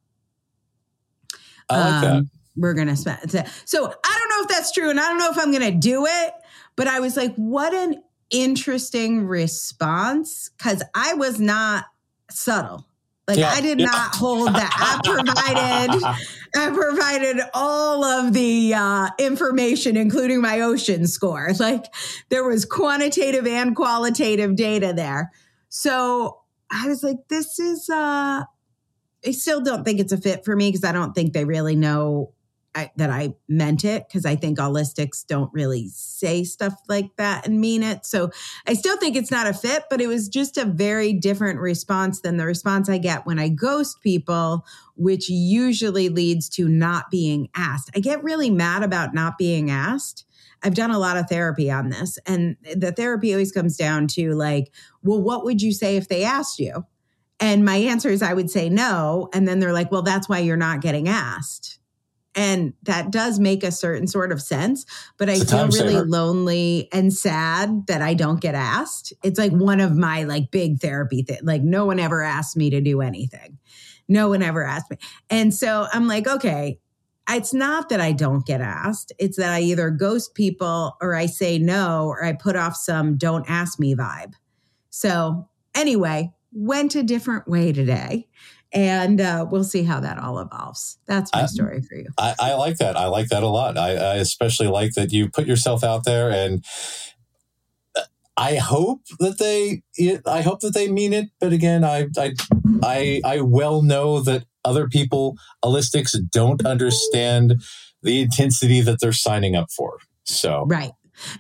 I 1.70 1.78
like 1.78 1.93
um, 1.93 2.01
that. 2.01 2.24
We're 2.55 2.74
going 2.74 2.88
to 2.88 2.95
spend. 2.95 3.32
So 3.66 3.86
I 3.86 4.18
don't 4.20 4.30
know 4.30 4.43
if 4.43 4.47
that's 4.47 4.72
true 4.72 4.89
and 4.89 4.99
I 4.99 5.07
don't 5.07 5.18
know 5.18 5.32
if 5.32 5.38
I'm 5.38 5.51
going 5.51 5.72
to 5.72 5.78
do 5.78 6.05
it, 6.05 6.34
but 6.76 6.88
I 6.88 6.99
was 6.99 7.18
like, 7.18 7.34
what 7.36 7.74
an 7.74 8.01
interesting 8.30 9.26
response 9.26 10.49
because 10.57 10.84
I 10.95 11.14
was 11.16 11.39
not 11.39 11.86
subtle. 12.30 12.86
Like 13.28 13.38
yeah, 13.38 13.51
I 13.51 13.61
did 13.61 13.80
yeah. 13.80 13.86
not 13.86 14.16
hold 14.16 14.49
that. 14.49 14.72
I 14.76 14.99
provided, 15.09 16.03
I 16.55 16.76
provided 16.76 17.41
all 17.53 18.03
of 18.03 18.34
the 18.34 18.74
uh, 18.74 19.09
information, 19.18 19.95
including 19.95 20.41
my 20.41 20.59
ocean 20.59 21.07
score. 21.07 21.49
Like 21.57 21.86
there 22.30 22.43
was 22.43 22.66
quantitative 22.66 23.47
and 23.47 23.76
qualitative 23.76 24.57
data 24.57 24.91
there. 24.93 25.32
So 25.70 26.39
I 26.70 26.88
was 26.88 27.01
like, 27.01 27.18
this 27.30 27.59
is 27.59 27.89
uh 27.89 28.43
I 29.26 29.32
still 29.32 29.61
don't 29.61 29.84
think 29.84 29.99
it's 29.99 30.11
a 30.11 30.17
fit 30.17 30.43
for 30.45 30.55
me 30.55 30.69
because 30.69 30.84
I 30.84 30.91
don't 30.91 31.13
think 31.13 31.34
they 31.34 31.45
really 31.45 31.76
know 31.76 32.34
I, 32.76 32.91
that 32.95 33.09
I 33.09 33.36
meant 33.47 33.86
it 33.86 34.07
because 34.07 34.26
I 34.26 34.36
think 34.36 34.57
holistics 34.57 35.26
don't 35.26 35.53
really 35.53 35.89
say 35.89 36.43
stuff 36.43 36.74
like 36.89 37.15
that 37.17 37.45
and 37.45 37.61
mean 37.61 37.84
it. 37.84 38.05
So 38.05 38.32
I 38.65 38.74
still 38.74 38.97
think 38.97 39.15
it's 39.15 39.32
not 39.32 39.47
a 39.47 39.53
fit, 39.53 39.84
but 39.89 40.01
it 40.01 40.07
was 40.07 40.28
just 40.28 40.57
a 40.57 40.65
very 40.65 41.13
different 41.13 41.59
response 41.59 42.21
than 42.21 42.38
the 42.38 42.45
response 42.45 42.89
I 42.89 42.97
get 42.97 43.26
when 43.26 43.39
I 43.39 43.49
ghost 43.49 44.01
people, 44.01 44.65
which 44.95 45.30
usually 45.30 46.09
leads 46.09 46.49
to 46.49 46.67
not 46.67 47.11
being 47.11 47.49
asked. 47.55 47.91
I 47.95 47.99
get 47.99 48.24
really 48.24 48.49
mad 48.49 48.84
about 48.84 49.13
not 49.13 49.38
being 49.38 49.69
asked. 49.69 50.26
I've 50.63 50.76
done 50.76 50.91
a 50.91 50.99
lot 50.99 51.17
of 51.17 51.28
therapy 51.28 51.69
on 51.69 51.89
this, 51.89 52.17
and 52.26 52.55
the 52.74 52.93
therapy 52.93 53.34
always 53.34 53.51
comes 53.51 53.76
down 53.76 54.07
to 54.07 54.32
like, 54.32 54.71
well, 55.03 55.21
what 55.21 55.43
would 55.43 55.61
you 55.61 55.74
say 55.74 55.97
if 55.97 56.07
they 56.07 56.24
asked 56.24 56.57
you? 56.57 56.86
And 57.39 57.65
my 57.65 57.75
answer 57.75 58.09
is 58.09 58.21
I 58.21 58.34
would 58.34 58.49
say 58.49 58.69
no. 58.69 59.29
And 59.34 59.47
then 59.47 59.59
they're 59.59 59.73
like, 59.73 59.91
well, 59.91 60.01
that's 60.01 60.29
why 60.29 60.39
you're 60.39 60.57
not 60.57 60.81
getting 60.81 61.07
asked. 61.07 61.79
And 62.36 62.73
that 62.84 63.11
does 63.11 63.39
make 63.39 63.63
a 63.63 63.71
certain 63.71 64.07
sort 64.07 64.31
of 64.31 64.41
sense. 64.41 64.86
But 65.17 65.29
I 65.29 65.39
feel 65.39 65.67
really 65.67 65.93
saver. 65.93 66.05
lonely 66.05 66.89
and 66.91 67.13
sad 67.13 67.86
that 67.88 68.01
I 68.01 68.13
don't 68.13 68.41
get 68.41 68.55
asked. 68.55 69.13
It's 69.23 69.38
like 69.38 69.51
one 69.51 69.79
of 69.79 69.95
my 69.95 70.23
like 70.23 70.49
big 70.49 70.79
therapy 70.79 71.23
things. 71.23 71.43
Like 71.43 71.61
no 71.61 71.86
one 71.86 71.99
ever 71.99 72.23
asked 72.23 72.57
me 72.57 72.69
to 72.71 72.81
do 72.81 73.01
anything. 73.01 73.59
No 74.07 74.29
one 74.29 74.41
ever 74.41 74.63
asked 74.63 74.89
me. 74.89 74.97
And 75.29 75.53
so 75.53 75.88
I'm 75.93 76.07
like, 76.07 76.27
okay, 76.27 76.79
it's 77.29 77.53
not 77.53 77.89
that 77.89 78.01
I 78.01 78.11
don't 78.11 78.45
get 78.45 78.61
asked. 78.61 79.13
It's 79.17 79.38
that 79.38 79.53
I 79.53 79.61
either 79.61 79.89
ghost 79.91 80.36
people 80.36 80.97
or 81.01 81.15
I 81.15 81.27
say 81.27 81.57
no 81.57 82.07
or 82.07 82.23
I 82.23 82.34
put 82.34 82.55
off 82.55 82.75
some 82.75 83.15
don't 83.17 83.49
ask 83.49 83.79
me 83.79 83.95
vibe. 83.95 84.34
So 84.89 85.47
anyway, 85.73 86.31
went 86.54 86.95
a 86.95 87.04
different 87.04 87.47
way 87.47 87.72
today. 87.74 88.28
And 88.76 89.22
uh, 89.22 89.45
we'll 89.51 89.64
see 89.64 89.84
how 89.84 89.99
that 89.99 90.18
all 90.18 90.39
evolves. 90.39 90.97
That's 91.06 91.32
my 91.32 91.43
I- 91.43 91.45
story 91.45 91.82
for 91.82 91.95
you. 91.95 92.08
I, 92.18 92.34
I 92.39 92.54
like 92.56 92.78
that. 92.78 92.97
I 92.97 93.06
like 93.06 93.28
that 93.30 93.43
a 93.43 93.47
lot. 93.47 93.78
I, 93.78 93.91
I 93.91 94.16
especially 94.16 94.68
like 94.68 94.93
that 94.93 95.12
you 95.12 95.30
put 95.30 95.45
yourself 95.45 95.84
out 95.84 96.06
there, 96.06 96.32
and 96.32 96.66
I 98.36 98.56
hope 98.56 99.01
that 99.20 99.38
they. 99.38 99.84
I 100.26 100.41
hope 100.41 100.62
that 100.62 100.74
they 100.74 100.91
mean 100.91 101.14
it. 101.14 101.30
But 101.39 101.54
again, 101.54 101.84
I 101.84 102.08
I 102.18 102.34
I, 102.82 103.22
I 103.24 103.41
well 103.41 103.84
know 103.84 104.20
that 104.22 104.45
other 104.66 104.88
people, 104.88 105.38
holistics, 105.64 106.18
don't 106.32 106.66
understand 106.66 107.62
the 108.01 108.22
intensity 108.22 108.82
that 108.82 108.99
they're 108.99 109.14
signing 109.14 109.56
up 109.56 109.68
for. 109.72 109.99
So 110.24 110.66
Right. 110.68 110.93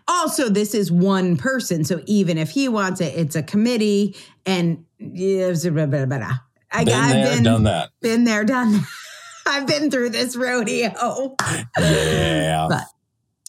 Also, 0.07 0.49
this 0.49 0.73
is 0.73 0.91
one 0.91 1.37
person. 1.37 1.83
So 1.83 2.01
even 2.05 2.37
if 2.37 2.51
he 2.51 2.69
wants 2.69 3.01
it, 3.01 3.13
it's 3.15 3.35
a 3.35 3.43
committee. 3.43 4.15
And 4.45 4.85
blah, 4.99 5.85
blah, 5.85 6.05
blah. 6.05 6.37
I, 6.71 6.85
been 6.85 6.93
I've 6.93 7.11
there, 7.11 7.35
been, 7.35 7.43
done 7.43 7.63
that. 7.63 7.89
been 8.01 8.23
there, 8.23 8.43
done 8.43 8.73
that. 8.73 8.87
I've 9.45 9.67
been 9.67 9.91
through 9.91 10.09
this 10.09 10.35
rodeo. 10.35 11.35
Yeah. 11.77 12.67
But 12.69 12.85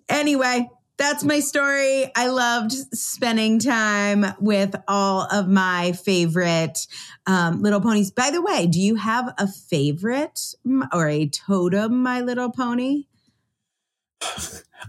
anyway, 0.08 0.68
that's 0.96 1.24
my 1.24 1.40
story. 1.40 2.10
I 2.14 2.28
loved 2.28 2.72
spending 2.72 3.58
time 3.58 4.26
with 4.40 4.74
all 4.86 5.22
of 5.22 5.48
my 5.48 5.92
favorite 5.92 6.86
um, 7.26 7.62
little 7.62 7.80
ponies. 7.80 8.10
By 8.10 8.30
the 8.30 8.42
way, 8.42 8.66
do 8.66 8.80
you 8.80 8.96
have 8.96 9.32
a 9.38 9.48
favorite 9.48 10.54
or 10.92 11.08
a 11.08 11.28
totem, 11.28 12.02
My 12.02 12.20
Little 12.20 12.50
Pony? 12.50 13.06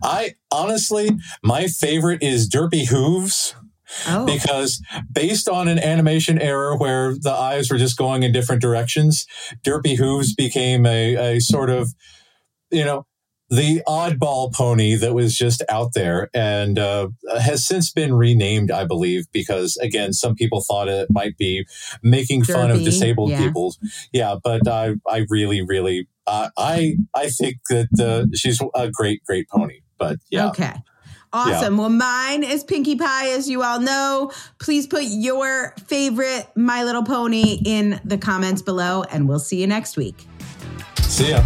I 0.04 0.36
honestly, 0.52 1.12
my 1.44 1.68
favorite 1.68 2.22
is 2.22 2.50
Derpy 2.50 2.88
Hooves. 2.88 3.56
Oh, 4.08 4.26
because 4.26 4.82
based 5.12 5.48
on 5.48 5.68
an 5.68 5.78
animation 5.78 6.40
error 6.40 6.76
where 6.76 7.14
the 7.14 7.32
eyes 7.32 7.70
were 7.70 7.78
just 7.78 7.98
going 7.98 8.24
in 8.24 8.32
different 8.32 8.62
directions, 8.62 9.28
Derpy 9.64 9.98
Hooves 9.98 10.34
became 10.34 10.88
a, 10.88 11.36
a 11.36 11.40
sort 11.40 11.70
of, 11.70 11.94
you 12.72 12.84
know, 12.84 13.06
the 13.56 13.82
oddball 13.88 14.54
pony 14.54 14.96
that 14.96 15.14
was 15.14 15.36
just 15.36 15.64
out 15.70 15.94
there 15.94 16.30
and 16.34 16.78
uh, 16.78 17.08
has 17.40 17.66
since 17.66 17.92
been 17.92 18.14
renamed, 18.14 18.72
I 18.72 18.86
believe, 18.86 19.26
because 19.32 19.78
again, 19.78 20.14
some 20.14 20.36
people 20.36 20.62
thought 20.62 20.88
it 20.88 21.08
might 21.12 21.38
be 21.38 21.66
making 22.04 22.44
fun 22.44 22.72
of 22.72 22.84
disabled 22.84 23.32
yeah. 23.32 23.40
people. 23.40 23.76
Yeah, 24.12 24.36
but 24.44 24.68
I, 24.68 24.96
I 25.08 25.26
really, 25.30 25.62
really, 25.62 26.08
uh, 26.28 26.50
I, 26.58 26.98
I 27.14 27.30
think 27.30 27.58
that 27.70 28.00
uh, 28.00 28.36
she's 28.36 28.62
a 28.74 28.90
great, 28.90 29.24
great 29.24 29.48
pony. 29.50 29.80
But 29.98 30.18
yeah, 30.30 30.50
Okay. 30.50 30.74
Awesome. 31.34 31.76
Well, 31.76 31.90
mine 31.90 32.44
is 32.44 32.64
Pinkie 32.64 32.96
Pie, 32.96 33.28
as 33.32 33.50
you 33.50 33.62
all 33.62 33.82
know. 33.82 34.32
Please 34.58 34.88
put 34.88 35.04
your 35.04 35.74
favorite 35.86 36.48
My 36.56 36.86
Little 36.86 37.04
Pony 37.04 37.60
in 37.66 38.00
the 38.06 38.18
comments 38.18 38.62
below, 38.62 39.04
and 39.04 39.28
we'll 39.28 39.40
see 39.40 39.60
you 39.60 39.68
next 39.68 39.98
week. 39.98 40.16
see 41.02 41.32
ya. 41.32 41.44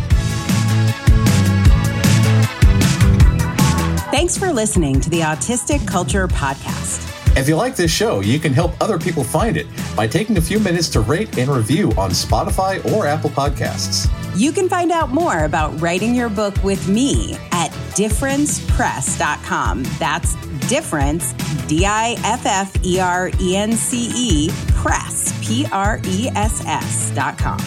Thanks 4.12 4.36
for 4.36 4.52
listening 4.52 5.00
to 5.02 5.10
the 5.12 5.20
Autistic 5.20 5.88
Culture 5.88 6.28
Podcast. 6.28 7.06
If 7.38 7.48
you 7.48 7.56
like 7.56 7.76
this 7.76 7.92
show, 7.92 8.22
you 8.22 8.40
can 8.40 8.52
help 8.54 8.72
other 8.82 8.98
people 8.98 9.24
find 9.24 9.56
it 9.56 9.68
by 9.96 10.08
taking 10.08 10.38
a 10.38 10.42
few 10.42 10.60
minutes 10.60 10.90
to 10.90 11.02
rate 11.02 11.38
and 11.38 11.48
review 11.48 11.92
on 11.92 12.10
Spotify 12.10 12.84
or 12.92 13.06
Apple 13.06 13.30
Podcasts. 13.30 14.10
You 14.36 14.52
can 14.52 14.68
find 14.68 14.92
out 14.92 15.10
more 15.12 15.44
about 15.44 15.80
writing 15.80 16.16
your 16.16 16.30
book 16.30 16.56
with 16.64 16.88
me 16.90 17.36
at 17.52 17.70
differencepress.com. 17.96 19.84
That's 20.00 20.34
difference, 20.68 21.34
D 21.68 21.86
I 21.86 22.16
F 22.24 22.48
F 22.48 22.84
E 22.84 23.00
R 23.00 23.30
E 23.40 23.56
N 23.56 23.74
C 23.74 24.10
E, 24.16 24.50
press, 24.70 25.38
P 25.46 25.68
R 25.72 26.00
E 26.08 26.30
S 26.36 26.66
S 26.66 27.12
dot 27.12 27.38
com. 27.38 27.60